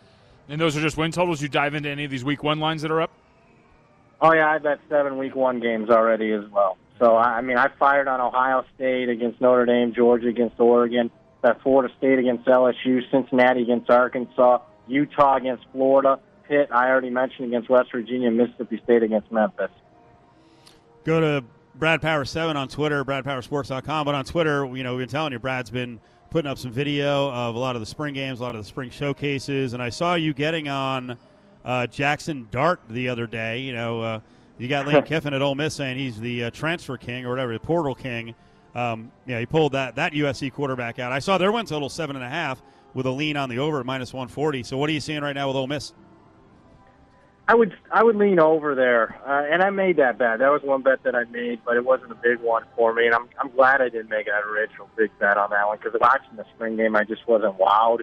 And 0.48 0.60
those 0.60 0.76
are 0.76 0.80
just 0.80 0.96
win 0.96 1.10
totals. 1.12 1.42
You 1.42 1.48
dive 1.48 1.74
into 1.74 1.88
any 1.88 2.04
of 2.04 2.10
these 2.10 2.24
week 2.24 2.42
one 2.42 2.60
lines 2.60 2.82
that 2.82 2.90
are 2.90 3.00
up? 3.00 3.10
Oh 4.20 4.32
yeah, 4.32 4.50
I 4.50 4.58
bet 4.58 4.78
seven 4.88 5.18
week 5.18 5.34
one 5.34 5.60
games 5.60 5.90
already 5.90 6.32
as 6.32 6.48
well. 6.50 6.78
So 6.98 7.16
I 7.16 7.40
mean, 7.42 7.58
I 7.58 7.68
fired 7.78 8.08
on 8.08 8.20
Ohio 8.20 8.64
State 8.74 9.08
against 9.08 9.40
Notre 9.40 9.66
Dame, 9.66 9.92
Georgia 9.92 10.28
against 10.28 10.58
Oregon, 10.58 11.10
that 11.42 11.60
Florida 11.62 11.92
State 11.98 12.18
against 12.18 12.46
LSU, 12.46 13.02
Cincinnati 13.10 13.62
against 13.62 13.90
Arkansas, 13.90 14.60
Utah 14.86 15.36
against 15.36 15.66
Florida, 15.72 16.18
Pitt 16.48 16.68
I 16.72 16.88
already 16.88 17.10
mentioned 17.10 17.48
against 17.48 17.68
West 17.68 17.92
Virginia, 17.92 18.30
Mississippi 18.30 18.80
State 18.82 19.02
against 19.02 19.30
Memphis. 19.30 19.70
Go 21.04 21.20
to 21.20 21.44
Brad 21.78 22.00
Power 22.00 22.24
Seven 22.24 22.56
on 22.56 22.68
Twitter, 22.68 23.04
BradPowerSports.com. 23.04 24.04
But 24.04 24.14
on 24.14 24.24
Twitter, 24.24 24.66
you 24.74 24.82
know, 24.82 24.96
we've 24.96 25.02
been 25.02 25.08
telling 25.08 25.32
you, 25.32 25.38
Brad's 25.38 25.70
been 25.70 26.00
putting 26.30 26.50
up 26.50 26.58
some 26.58 26.70
video 26.70 27.30
of 27.30 27.54
a 27.54 27.58
lot 27.58 27.76
of 27.76 27.80
the 27.80 27.86
spring 27.86 28.14
games, 28.14 28.40
a 28.40 28.42
lot 28.42 28.54
of 28.54 28.62
the 28.62 28.66
spring 28.66 28.90
showcases, 28.90 29.74
and 29.74 29.82
I 29.82 29.90
saw 29.90 30.14
you 30.14 30.32
getting 30.34 30.68
on 30.68 31.16
uh, 31.64 31.86
Jackson 31.86 32.48
Dart 32.50 32.80
the 32.88 33.08
other 33.08 33.26
day. 33.26 33.60
You 33.60 33.74
know, 33.74 34.00
uh, 34.00 34.20
you 34.58 34.68
got 34.68 34.86
Lane 34.86 35.02
Kiffin 35.04 35.34
at 35.34 35.42
Ole 35.42 35.54
Miss 35.54 35.74
saying 35.74 35.98
he's 35.98 36.18
the 36.18 36.44
uh, 36.44 36.50
transfer 36.50 36.96
king 36.96 37.26
or 37.26 37.30
whatever, 37.30 37.52
the 37.52 37.60
portal 37.60 37.94
king. 37.94 38.34
Um, 38.74 39.10
yeah, 39.26 39.38
he 39.40 39.46
pulled 39.46 39.72
that 39.72 39.96
that 39.96 40.12
USC 40.12 40.52
quarterback 40.52 40.98
out. 40.98 41.12
I 41.12 41.18
saw 41.18 41.38
their 41.38 41.52
win 41.52 41.66
total 41.66 41.88
seven 41.88 42.16
and 42.16 42.24
a 42.24 42.28
half 42.28 42.62
with 42.94 43.06
a 43.06 43.10
lean 43.10 43.36
on 43.36 43.48
the 43.48 43.58
over 43.58 43.80
at 43.80 43.86
minus 43.86 44.12
one 44.12 44.28
forty. 44.28 44.62
So 44.62 44.76
what 44.76 44.90
are 44.90 44.92
you 44.92 45.00
seeing 45.00 45.22
right 45.22 45.34
now 45.34 45.48
with 45.48 45.56
Ole 45.56 45.66
Miss? 45.66 45.92
I 47.48 47.54
would 47.54 47.76
I 47.92 48.02
would 48.02 48.16
lean 48.16 48.40
over 48.40 48.74
there, 48.74 49.16
uh, 49.24 49.52
and 49.52 49.62
I 49.62 49.70
made 49.70 49.98
that 49.98 50.18
bet. 50.18 50.40
That 50.40 50.50
was 50.50 50.62
one 50.64 50.82
bet 50.82 51.04
that 51.04 51.14
I 51.14 51.24
made, 51.24 51.60
but 51.64 51.76
it 51.76 51.84
wasn't 51.84 52.10
a 52.10 52.16
big 52.16 52.40
one 52.40 52.64
for 52.74 52.92
me, 52.92 53.06
and 53.06 53.14
I'm 53.14 53.28
I'm 53.40 53.50
glad 53.50 53.80
I 53.80 53.88
didn't 53.88 54.08
make 54.08 54.26
that 54.26 54.42
original 54.42 54.88
big 54.96 55.16
bet 55.20 55.36
on 55.36 55.50
that 55.50 55.66
one 55.66 55.78
because 55.78 55.98
watching 56.00 56.36
the 56.36 56.44
spring 56.54 56.76
game, 56.76 56.96
I 56.96 57.04
just 57.04 57.26
wasn't 57.28 57.56
wowed. 57.56 58.00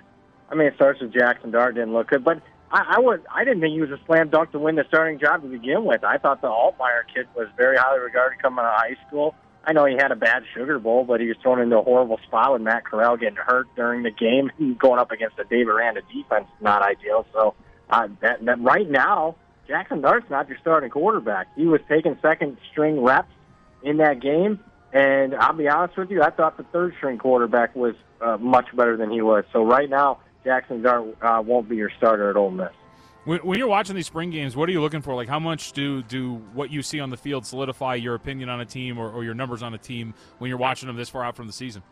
I 0.50 0.56
mean, 0.56 0.68
it 0.68 0.76
starts 0.76 1.02
with 1.02 1.14
Jackson 1.14 1.52
Dart 1.52 1.76
didn't 1.76 1.94
look 1.94 2.08
good, 2.08 2.24
but 2.24 2.42
I, 2.72 2.96
I 2.96 3.00
would 3.02 3.26
I 3.30 3.44
didn't 3.44 3.60
think 3.60 3.74
he 3.74 3.82
was 3.82 3.92
a 3.92 4.00
slam 4.06 4.30
dunk 4.30 4.52
to 4.52 4.60
win 4.60 4.76
the 4.76 4.86
starting 4.88 5.20
job 5.20 5.42
to 5.42 5.48
begin 5.50 5.84
with. 5.84 6.06
I 6.06 6.18
thought 6.20 6.42
the 6.42 6.48
Altmyer 6.48 7.04
kid 7.14 7.28
was 7.36 7.50
very 7.58 7.76
highly 7.76 8.00
regarded 8.00 8.42
coming 8.42 8.60
out 8.60 8.76
of 8.76 8.80
high 8.80 8.98
school. 9.08 9.36
I 9.66 9.74
know 9.74 9.86
he 9.86 9.96
had 9.96 10.12
a 10.12 10.16
bad 10.16 10.44
Sugar 10.54 10.80
Bowl, 10.80 11.04
but 11.04 11.20
he 11.20 11.28
was 11.28 11.38
thrown 11.42 11.60
into 11.60 11.78
a 11.78 11.82
horrible 11.82 12.20
spot 12.28 12.54
with 12.54 12.62
Matt 12.62 12.86
Corral 12.86 13.18
getting 13.18 13.36
hurt 13.36 13.68
during 13.76 14.04
the 14.04 14.12
game, 14.12 14.52
and 14.58 14.80
going 14.80 15.00
up 15.00 15.12
against 15.12 15.36
the 15.36 15.44
Dave 15.44 15.68
Aranda 15.68 16.02
defense, 16.14 16.48
not 16.62 16.82
ideal. 16.82 17.26
So 17.34 17.56
uh, 17.90 18.08
that, 18.22 18.44
that 18.46 18.62
right 18.62 18.90
now, 18.90 19.36
Jackson 19.68 20.02
Dart's 20.02 20.30
not 20.30 20.48
your 20.50 20.58
starting 20.60 20.90
quarterback. 20.90 21.48
He 21.56 21.66
was 21.66 21.82
taking 21.88 22.18
second 22.22 22.58
string 22.72 23.02
reps 23.02 23.32
in 23.82 23.98
that 23.98 24.22
game, 24.22 24.60
and 24.92 25.36
I'll 25.36 25.54
be 25.54 25.68
honest 25.68 25.98
with 25.98 26.12
you, 26.12 26.22
I 26.22 26.30
thought 26.30 26.58
the 26.58 26.64
third 26.64 26.94
string 26.98 27.18
quarterback 27.18 27.76
was 27.76 27.96
uh, 28.22 28.38
much 28.38 28.66
better 28.76 28.98
than 28.98 29.10
he 29.12 29.22
was. 29.22 29.46
So 29.54 29.64
right 29.64 29.90
now, 29.90 30.20
Jackson 30.44 30.82
Dart 30.82 31.16
uh, 31.22 31.42
won't 31.46 31.70
be 31.70 31.76
your 31.76 31.92
starter 31.98 32.30
at 32.30 32.36
Ole 32.36 32.52
Miss. 32.52 32.70
When, 33.26 33.58
you're 33.58 33.70
watching 33.70 33.96
these 33.96 34.08
spring 34.08 34.32
games, 34.32 34.54
what 34.54 34.68
are 34.68 34.74
you 34.74 34.82
looking 34.82 35.02
for? 35.02 35.16
Like, 35.16 35.30
how 35.30 35.40
much 35.40 35.72
do 35.72 36.04
do 36.04 36.36
what 36.54 36.72
you 36.72 36.82
see 36.82 37.00
on 37.00 37.10
the 37.10 37.16
field 37.16 37.46
solidify 37.46 37.96
your 37.96 38.16
opinion 38.16 38.50
on 38.50 38.60
a 38.60 38.66
team 38.66 38.98
or, 38.98 39.10
or 39.10 39.24
your 39.24 39.34
numbers 39.34 39.64
on 39.64 39.74
a 39.74 39.78
team 39.78 40.14
when 40.40 40.50
you're 40.50 40.58
watching 40.58 40.88
them 40.88 40.98
this 40.98 41.08
far 41.08 41.24
out 41.24 41.38
from 41.38 41.48
the 41.48 41.54
season? 41.54 41.84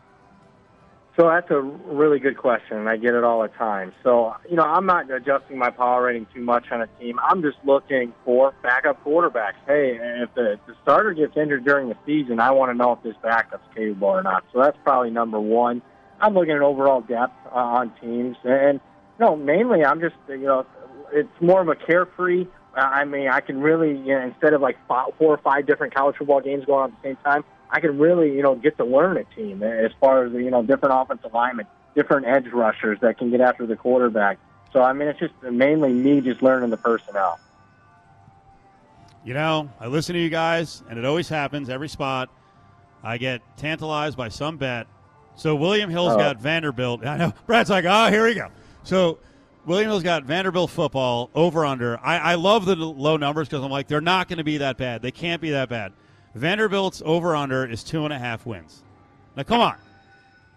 So 1.16 1.28
that's 1.28 1.50
a 1.50 1.60
really 1.60 2.18
good 2.18 2.38
question, 2.38 2.78
and 2.78 2.88
I 2.88 2.96
get 2.96 3.12
it 3.12 3.22
all 3.22 3.42
the 3.42 3.48
time. 3.48 3.92
So, 4.02 4.34
you 4.48 4.56
know, 4.56 4.62
I'm 4.62 4.86
not 4.86 5.10
adjusting 5.10 5.58
my 5.58 5.68
power 5.68 6.04
rating 6.04 6.26
too 6.34 6.40
much 6.40 6.64
on 6.70 6.80
a 6.80 6.86
team. 6.98 7.18
I'm 7.20 7.42
just 7.42 7.58
looking 7.64 8.14
for 8.24 8.54
backup 8.62 9.04
quarterbacks. 9.04 9.60
Hey, 9.66 9.98
if 10.00 10.34
the, 10.34 10.58
the 10.66 10.74
starter 10.82 11.12
gets 11.12 11.36
injured 11.36 11.66
during 11.66 11.90
the 11.90 11.96
season, 12.06 12.40
I 12.40 12.50
want 12.52 12.70
to 12.72 12.74
know 12.74 12.92
if 12.92 13.02
this 13.02 13.14
backup's 13.22 13.66
capable 13.74 14.08
or 14.08 14.22
not. 14.22 14.44
So 14.54 14.62
that's 14.62 14.78
probably 14.84 15.10
number 15.10 15.38
one. 15.38 15.82
I'm 16.18 16.32
looking 16.32 16.52
at 16.52 16.62
overall 16.62 17.02
depth 17.02 17.34
uh, 17.46 17.58
on 17.58 17.92
teams, 18.00 18.36
and 18.44 18.80
you 19.18 19.26
know, 19.26 19.36
mainly 19.36 19.84
I'm 19.84 20.00
just 20.00 20.14
you 20.28 20.38
know, 20.38 20.64
it's 21.12 21.28
more 21.40 21.60
of 21.60 21.68
a 21.68 21.74
carefree. 21.74 22.46
Uh, 22.74 22.80
I 22.80 23.04
mean, 23.04 23.28
I 23.28 23.40
can 23.40 23.60
really 23.60 23.90
you 23.90 24.14
know, 24.14 24.22
instead 24.22 24.54
of 24.54 24.62
like 24.62 24.78
four 24.86 25.12
or 25.18 25.38
five 25.38 25.66
different 25.66 25.94
college 25.94 26.16
football 26.16 26.40
games 26.40 26.64
going 26.64 26.84
on 26.84 26.90
at 26.92 27.02
the 27.02 27.08
same 27.08 27.16
time, 27.16 27.44
I 27.72 27.80
can 27.80 27.98
really, 27.98 28.36
you 28.36 28.42
know, 28.42 28.54
get 28.54 28.76
to 28.76 28.84
learn 28.84 29.16
a 29.16 29.24
team 29.24 29.62
as 29.62 29.90
far 29.98 30.24
as, 30.24 30.32
you 30.34 30.50
know, 30.50 30.62
different 30.62 30.94
offensive 30.94 31.32
linemen, 31.32 31.66
different 31.94 32.26
edge 32.26 32.46
rushers 32.52 33.00
that 33.00 33.16
can 33.16 33.30
get 33.30 33.40
after 33.40 33.66
the 33.66 33.76
quarterback. 33.76 34.38
So, 34.72 34.82
I 34.82 34.92
mean, 34.92 35.08
it's 35.08 35.18
just 35.18 35.34
mainly 35.42 35.92
me 35.92 36.20
just 36.20 36.42
learning 36.42 36.70
the 36.70 36.76
personnel. 36.76 37.40
You 39.24 39.34
know, 39.34 39.70
I 39.80 39.86
listen 39.86 40.14
to 40.14 40.20
you 40.20 40.28
guys, 40.28 40.82
and 40.90 40.98
it 40.98 41.04
always 41.04 41.28
happens 41.28 41.70
every 41.70 41.88
spot. 41.88 42.28
I 43.02 43.16
get 43.16 43.40
tantalized 43.56 44.16
by 44.16 44.28
some 44.28 44.58
bet. 44.58 44.86
So 45.34 45.56
William 45.56 45.88
Hill's 45.88 46.12
oh. 46.12 46.18
got 46.18 46.40
Vanderbilt. 46.40 47.06
I 47.06 47.16
know 47.16 47.32
Brad's 47.46 47.70
like, 47.70 47.86
oh, 47.88 48.10
here 48.10 48.26
we 48.26 48.34
go. 48.34 48.48
So 48.82 49.18
William 49.64 49.88
Hill's 49.88 50.02
got 50.02 50.24
Vanderbilt 50.24 50.70
football 50.70 51.30
over 51.34 51.64
under. 51.64 51.98
I, 52.04 52.18
I 52.18 52.34
love 52.34 52.66
the 52.66 52.76
low 52.76 53.16
numbers 53.16 53.48
because 53.48 53.64
I'm 53.64 53.70
like 53.70 53.88
they're 53.88 54.00
not 54.00 54.28
going 54.28 54.38
to 54.38 54.44
be 54.44 54.58
that 54.58 54.76
bad. 54.76 55.02
They 55.02 55.10
can't 55.10 55.40
be 55.40 55.50
that 55.50 55.68
bad. 55.68 55.92
Vanderbilt's 56.34 57.02
over 57.04 57.36
under 57.36 57.64
is 57.66 57.84
two 57.84 58.04
and 58.04 58.12
a 58.12 58.18
half 58.18 58.46
wins. 58.46 58.82
Now 59.36 59.42
come 59.42 59.60
on, 59.60 59.76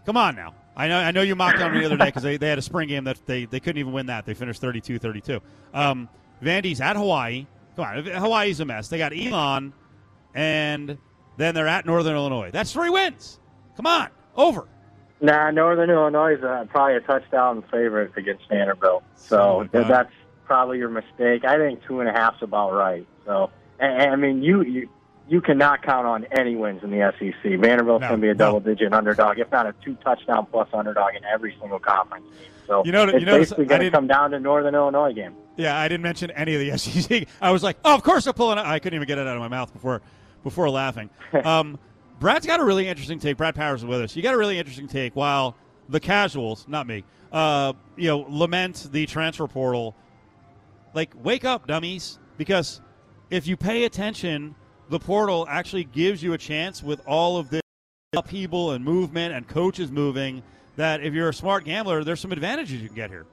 come 0.06 0.18
on 0.18 0.36
now. 0.36 0.54
I 0.78 0.88
know 0.88 0.98
I 0.98 1.12
know 1.12 1.22
you 1.22 1.36
mocked 1.36 1.60
on 1.60 1.74
me 1.74 1.80
the 1.80 1.86
other 1.86 1.98
day 1.98 2.06
because 2.06 2.24
they, 2.24 2.38
they 2.38 2.50
had 2.50 2.58
a 2.58 2.62
spring 2.62 2.90
game 2.90 3.06
that 3.06 3.26
they, 3.26 3.46
they 3.46 3.60
couldn't 3.60 3.80
even 3.80 3.94
win 3.94 4.08
that. 4.08 4.26
They 4.26 4.34
finished 4.34 4.62
32-32. 4.62 5.40
Um, 5.74 6.10
Vandy's 6.44 6.82
at 6.82 6.98
Hawaii. 6.98 7.46
Come 7.76 7.86
on, 7.86 8.06
Hawaii's 8.06 8.60
a 8.60 8.66
mess. 8.66 8.90
They 8.90 8.98
got 8.98 9.14
Elon, 9.16 9.74
and 10.34 10.98
then 11.38 11.56
they're 11.56 11.68
at 11.68 11.86
Northern 11.86 12.16
Illinois. 12.16 12.52
That's 12.52 12.72
three 12.74 12.90
wins. 12.90 13.40
Come 13.78 13.86
on, 13.88 14.10
over. 14.36 14.68
Nah, 15.22 15.50
Northern 15.52 15.90
Illinois 15.90 16.36
is 16.36 16.44
uh, 16.44 16.66
probably 16.70 16.98
a 16.98 17.02
touchdown 17.02 17.64
favorite 17.72 18.12
against 18.18 18.48
Vanderbilt. 18.50 19.04
So 19.16 19.68
Oh, 19.74 19.84
that's 19.84 20.12
probably 20.46 20.78
your 20.78 20.90
mistake. 20.90 21.46
I 21.46 21.58
think 21.58 21.84
two 21.86 22.02
and 22.02 22.10
a 22.10 22.12
half's 22.12 22.42
about 22.42 22.74
right. 22.74 23.08
So, 23.26 23.50
and, 23.80 24.12
I 24.12 24.16
mean, 24.18 24.44
you, 24.44 24.62
you 24.62 24.90
you 25.28 25.42
cannot 25.42 25.82
count 25.82 26.06
on 26.06 26.26
any 26.38 26.56
wins 26.56 26.84
in 26.84 26.92
the 26.92 27.14
SEC. 27.20 27.60
Vanderbilt's 27.60 28.02
No, 28.02 28.10
going 28.10 28.22
to 28.22 28.26
be 28.26 28.30
a 28.30 28.34
no. 28.34 28.38
double-digit 28.46 28.94
underdog, 28.94 29.40
if 29.40 29.52
not 29.52 29.66
a 29.66 29.74
two-touchdown 29.84 30.48
plus 30.52 30.68
underdog 30.74 31.16
in 31.16 31.24
every 31.26 31.56
single 31.60 31.80
conference. 31.80 32.26
So 32.68 32.84
You 32.86 32.92
know- 32.92 33.04
it's 33.04 33.20
you 33.20 33.26
basically 33.26 33.66
I 33.66 33.68
going 33.68 33.80
to 33.80 33.86
didn't- 33.86 33.94
come 33.96 34.08
down 34.08 34.32
to 34.32 34.40
Northern 34.40 34.76
Illinois 34.76 35.14
game. 35.14 35.34
Yeah, 35.58 35.78
I 35.80 35.88
didn't 35.88 36.04
mention 36.04 36.32
any 36.32 36.54
of 36.54 36.60
the 36.60 36.72
SEC. 36.78 37.28
I 37.42 37.52
was 37.52 37.64
like, 37.64 37.78
oh, 37.86 37.96
of 37.96 38.04
course 38.04 38.26
they're 38.26 38.34
pulling 38.34 38.58
it. 38.60 38.66
I 38.66 38.80
couldn't 38.80 38.96
even 38.98 39.08
get 39.08 39.18
it 39.18 39.26
out 39.28 39.36
of 39.36 39.42
my 39.42 39.48
mouth 39.48 39.72
before 39.74 40.02
before 40.44 40.70
laughing. 40.70 41.10
Um, 41.44 41.80
Brad's 42.20 42.46
got 42.46 42.60
a 42.60 42.64
really 42.64 42.88
interesting 42.88 43.20
take. 43.20 43.36
Brad 43.38 43.56
Powers 43.56 43.82
is 43.82 43.86
with 43.86 44.00
us. 44.02 44.16
You 44.16 44.22
got 44.24 44.34
a 44.34 44.38
really 44.38 44.58
interesting 44.58 44.88
take. 44.88 45.16
While 45.18 45.56
the 45.90 46.00
casuals, 46.00 46.66
not 46.68 46.88
me, 46.88 47.04
uh, 47.32 47.74
you 47.98 48.08
know, 48.08 48.26
lament 48.30 48.88
the 48.92 49.06
transfer 49.06 49.48
portal. 49.48 49.96
Like, 50.94 51.12
wake 51.22 51.44
up, 51.44 51.68
dummies! 51.68 52.20
Because 52.38 52.80
if 53.30 53.48
you 53.48 53.58
pay 53.58 53.84
attention, 53.84 54.56
the 54.90 55.00
portal 55.00 55.46
actually 55.50 55.84
gives 55.84 56.22
you 56.22 56.34
a 56.34 56.38
chance 56.38 56.84
with 56.84 57.02
all 57.08 57.38
of 57.38 57.50
this 57.50 57.62
upheaval 58.14 58.72
and 58.72 58.84
movement 58.84 59.34
and 59.34 59.48
coaches 59.48 59.92
moving. 59.92 60.44
That 60.76 61.02
if 61.02 61.14
you're 61.14 61.30
a 61.30 61.34
smart 61.34 61.64
gambler, 61.64 62.04
there's 62.04 62.20
some 62.20 62.34
advantages 62.34 62.82
you 62.82 62.88
can 62.88 62.96
get 62.96 63.10
here. 63.10 63.26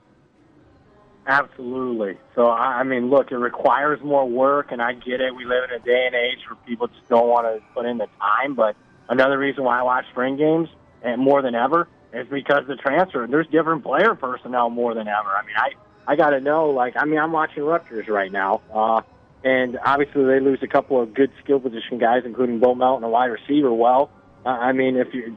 Absolutely. 1.27 2.19
So 2.35 2.51
I 2.51 2.83
mean, 2.83 3.11
look, 3.11 3.33
it 3.33 3.37
requires 3.37 4.01
more 4.03 4.29
work, 4.29 4.73
and 4.73 4.81
I 4.81 4.93
get 4.93 5.21
it. 5.21 5.35
We 5.35 5.45
live 5.45 5.65
in 5.65 5.71
a 5.71 5.79
day 5.79 6.07
and 6.07 6.15
age 6.15 6.39
where 6.49 6.57
people 6.67 6.89
just 6.89 7.09
don't 7.09 7.29
want 7.29 7.47
to 7.47 7.63
put 7.75 7.87
in 7.87 7.99
the 7.99 8.09
time. 8.21 8.55
But 8.55 8.77
another 9.09 9.39
reason 9.39 9.65
why 9.65 9.81
I 9.81 9.83
watch 9.83 10.05
spring 10.11 10.37
games 10.37 10.69
and 11.03 11.21
more 11.21 11.43
than 11.43 11.55
ever 11.55 11.89
is 12.13 12.27
because 12.29 12.67
the 12.67 12.77
transfer. 12.77 13.27
There's 13.29 13.47
different 13.49 13.83
player 13.85 14.15
personnel 14.15 14.71
more 14.71 14.95
than 14.95 15.09
ever. 15.09 15.31
I 15.31 15.45
mean, 15.45 15.57
I 15.57 15.73
I 16.07 16.17
got 16.17 16.31
to 16.31 16.41
know. 16.41 16.71
Like, 16.71 16.95
I 16.97 17.05
mean, 17.05 17.19
I'm 17.19 17.33
watching 17.33 17.63
Rutgers 17.63 18.09
right 18.09 18.31
now, 18.31 18.61
uh, 18.73 19.03
and 19.45 19.78
obviously 19.84 20.24
they 20.24 20.40
lose 20.40 20.61
a 20.62 20.68
couple 20.68 21.01
of 21.01 21.14
good 21.14 21.30
skill 21.43 21.61
position 21.61 21.99
guys, 21.99 22.22
including 22.24 22.61
Bo 22.61 22.74
Melton, 22.74 23.05
a 23.05 23.09
wide 23.09 23.26
receiver. 23.26 23.72
Well, 23.72 24.11
I 24.45 24.72
mean, 24.72 24.97
if 24.97 25.09
you're, 25.12 25.30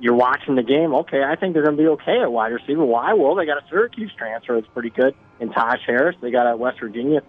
you're 0.00 0.14
watching 0.14 0.56
the 0.56 0.62
game, 0.62 0.94
okay, 0.94 1.22
I 1.22 1.36
think 1.36 1.54
they're 1.54 1.64
going 1.64 1.76
to 1.76 1.82
be 1.82 1.88
okay 1.88 2.20
at 2.20 2.30
wide 2.30 2.52
receiver. 2.52 2.84
Why? 2.84 3.14
Well, 3.14 3.34
they 3.34 3.46
got 3.46 3.58
a 3.58 3.66
Syracuse 3.68 4.12
transfer 4.16 4.60
that's 4.60 4.72
pretty 4.72 4.90
good, 4.90 5.14
and 5.40 5.52
Taj 5.52 5.80
Harris. 5.86 6.16
They 6.20 6.30
got 6.30 6.50
a 6.50 6.56
West 6.56 6.80
Virginia 6.80 7.22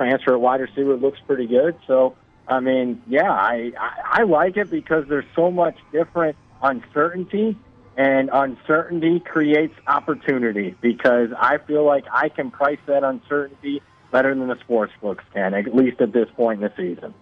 transfer 0.00 0.34
at 0.34 0.40
wide 0.40 0.60
receiver 0.60 0.96
looks 0.96 1.18
pretty 1.26 1.46
good. 1.46 1.76
So, 1.86 2.16
I 2.48 2.60
mean, 2.60 3.02
yeah, 3.06 3.30
I, 3.30 3.72
I 3.78 4.20
I 4.20 4.22
like 4.22 4.56
it 4.56 4.70
because 4.70 5.04
there's 5.08 5.26
so 5.36 5.50
much 5.50 5.76
different 5.92 6.36
uncertainty, 6.62 7.58
and 7.96 8.30
uncertainty 8.32 9.20
creates 9.20 9.74
opportunity. 9.86 10.74
Because 10.80 11.28
I 11.38 11.58
feel 11.58 11.84
like 11.84 12.04
I 12.12 12.28
can 12.28 12.50
price 12.50 12.78
that 12.86 13.04
uncertainty 13.04 13.82
better 14.10 14.34
than 14.34 14.48
the 14.48 14.58
sports 14.60 14.92
books 15.00 15.24
can, 15.32 15.54
at 15.54 15.74
least 15.74 16.00
at 16.00 16.12
this 16.12 16.28
point 16.36 16.62
in 16.62 16.68
the 16.68 16.72
season. 16.76 17.14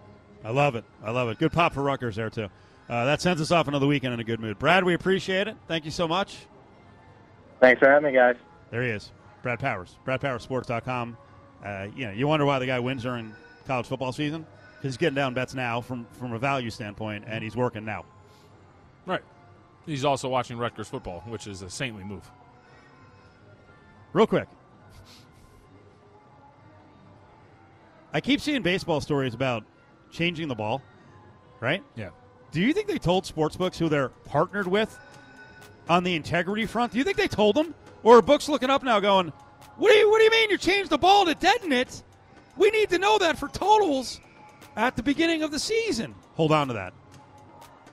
I 0.43 0.51
love 0.51 0.75
it. 0.75 0.85
I 1.03 1.11
love 1.11 1.29
it. 1.29 1.37
Good 1.37 1.51
pop 1.51 1.73
for 1.73 1.83
Rutgers 1.83 2.15
there, 2.15 2.29
too. 2.29 2.47
Uh, 2.87 3.05
that 3.05 3.21
sends 3.21 3.41
us 3.41 3.51
off 3.51 3.67
another 3.67 3.87
weekend 3.87 4.13
in 4.13 4.19
a 4.19 4.23
good 4.23 4.39
mood. 4.39 4.57
Brad, 4.57 4.83
we 4.83 4.93
appreciate 4.93 5.47
it. 5.47 5.55
Thank 5.67 5.85
you 5.85 5.91
so 5.91 6.07
much. 6.07 6.37
Thanks 7.59 7.79
for 7.79 7.89
having 7.89 8.11
me, 8.11 8.17
guys. 8.17 8.35
There 8.71 8.81
he 8.83 8.89
is, 8.89 9.11
Brad 9.43 9.59
Powers, 9.59 9.97
BradPowerSports.com. 10.05 11.17
Uh, 11.63 11.87
you 11.95 12.05
know, 12.05 12.11
you 12.11 12.27
wonder 12.27 12.45
why 12.45 12.57
the 12.57 12.65
guy 12.65 12.79
wins 12.79 13.03
during 13.03 13.33
college 13.67 13.85
football 13.85 14.11
season 14.11 14.45
because 14.79 14.93
he's 14.93 14.97
getting 14.97 15.15
down 15.15 15.33
bets 15.33 15.53
now 15.53 15.81
from 15.81 16.07
from 16.13 16.33
a 16.33 16.39
value 16.39 16.69
standpoint, 16.69 17.25
and 17.27 17.43
he's 17.43 17.55
working 17.55 17.83
now. 17.83 18.05
Right. 19.05 19.21
He's 19.85 20.05
also 20.05 20.29
watching 20.29 20.57
Rutgers 20.57 20.87
football, 20.87 21.21
which 21.27 21.47
is 21.47 21.61
a 21.61 21.69
saintly 21.69 22.03
move. 22.03 22.29
Real 24.13 24.27
quick, 24.27 24.47
I 28.13 28.21
keep 28.21 28.41
seeing 28.41 28.61
baseball 28.61 29.01
stories 29.01 29.33
about 29.33 29.63
changing 30.11 30.47
the 30.47 30.55
ball, 30.55 30.81
right? 31.59 31.83
Yeah. 31.95 32.09
Do 32.51 32.61
you 32.61 32.73
think 32.73 32.87
they 32.87 32.97
told 32.97 33.25
sportsbooks 33.25 33.77
who 33.77 33.89
they're 33.89 34.09
partnered 34.09 34.67
with 34.67 34.97
on 35.87 36.03
the 36.03 36.15
integrity 36.15 36.65
front? 36.65 36.91
Do 36.91 36.97
you 36.97 37.03
think 37.03 37.17
they 37.17 37.27
told 37.27 37.55
them, 37.55 37.75
or 38.01 38.17
are 38.17 38.21
books 38.21 38.49
looking 38.49 38.69
up 38.69 38.81
now 38.81 38.99
going, 38.99 39.31
"What 39.77 39.91
do 39.91 39.97
you 39.97 40.09
What 40.09 40.17
do 40.17 40.23
you 40.23 40.31
mean 40.31 40.49
you 40.49 40.57
changed 40.57 40.89
the 40.89 40.97
ball 40.97 41.25
to 41.25 41.35
deaden 41.35 41.71
it? 41.71 42.03
We 42.57 42.71
need 42.71 42.89
to 42.89 42.97
know 42.97 43.17
that 43.19 43.37
for 43.37 43.47
totals 43.47 44.19
at 44.75 44.95
the 44.95 45.03
beginning 45.03 45.43
of 45.43 45.51
the 45.51 45.59
season." 45.59 46.15
Hold 46.35 46.51
on 46.51 46.67
to 46.69 46.73
that. 46.73 46.93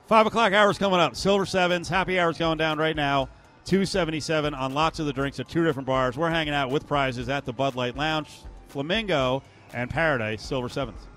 Five 0.07 0.25
o'clock 0.25 0.53
hours 0.53 0.77
coming 0.77 0.99
up. 0.99 1.15
Silver 1.15 1.45
Sevens 1.45 1.89
happy 1.89 2.19
hours 2.19 2.37
going 2.37 2.57
down 2.57 2.79
right 2.79 2.95
now. 2.95 3.29
Two 3.65 3.85
seventy 3.85 4.21
seven 4.21 4.53
on 4.53 4.73
lots 4.73 4.97
of 4.99 5.05
the 5.05 5.13
drinks 5.13 5.39
at 5.39 5.49
two 5.49 5.63
different 5.65 5.85
bars. 5.85 6.17
We're 6.17 6.29
hanging 6.29 6.53
out 6.53 6.71
with 6.71 6.87
prizes 6.87 7.29
at 7.29 7.45
the 7.45 7.51
Bud 7.53 7.75
Light 7.75 7.97
Lounge, 7.97 8.29
Flamingo, 8.69 9.43
and 9.73 9.89
Paradise 9.89 10.41
Silver 10.43 10.69
Sevens. 10.69 11.07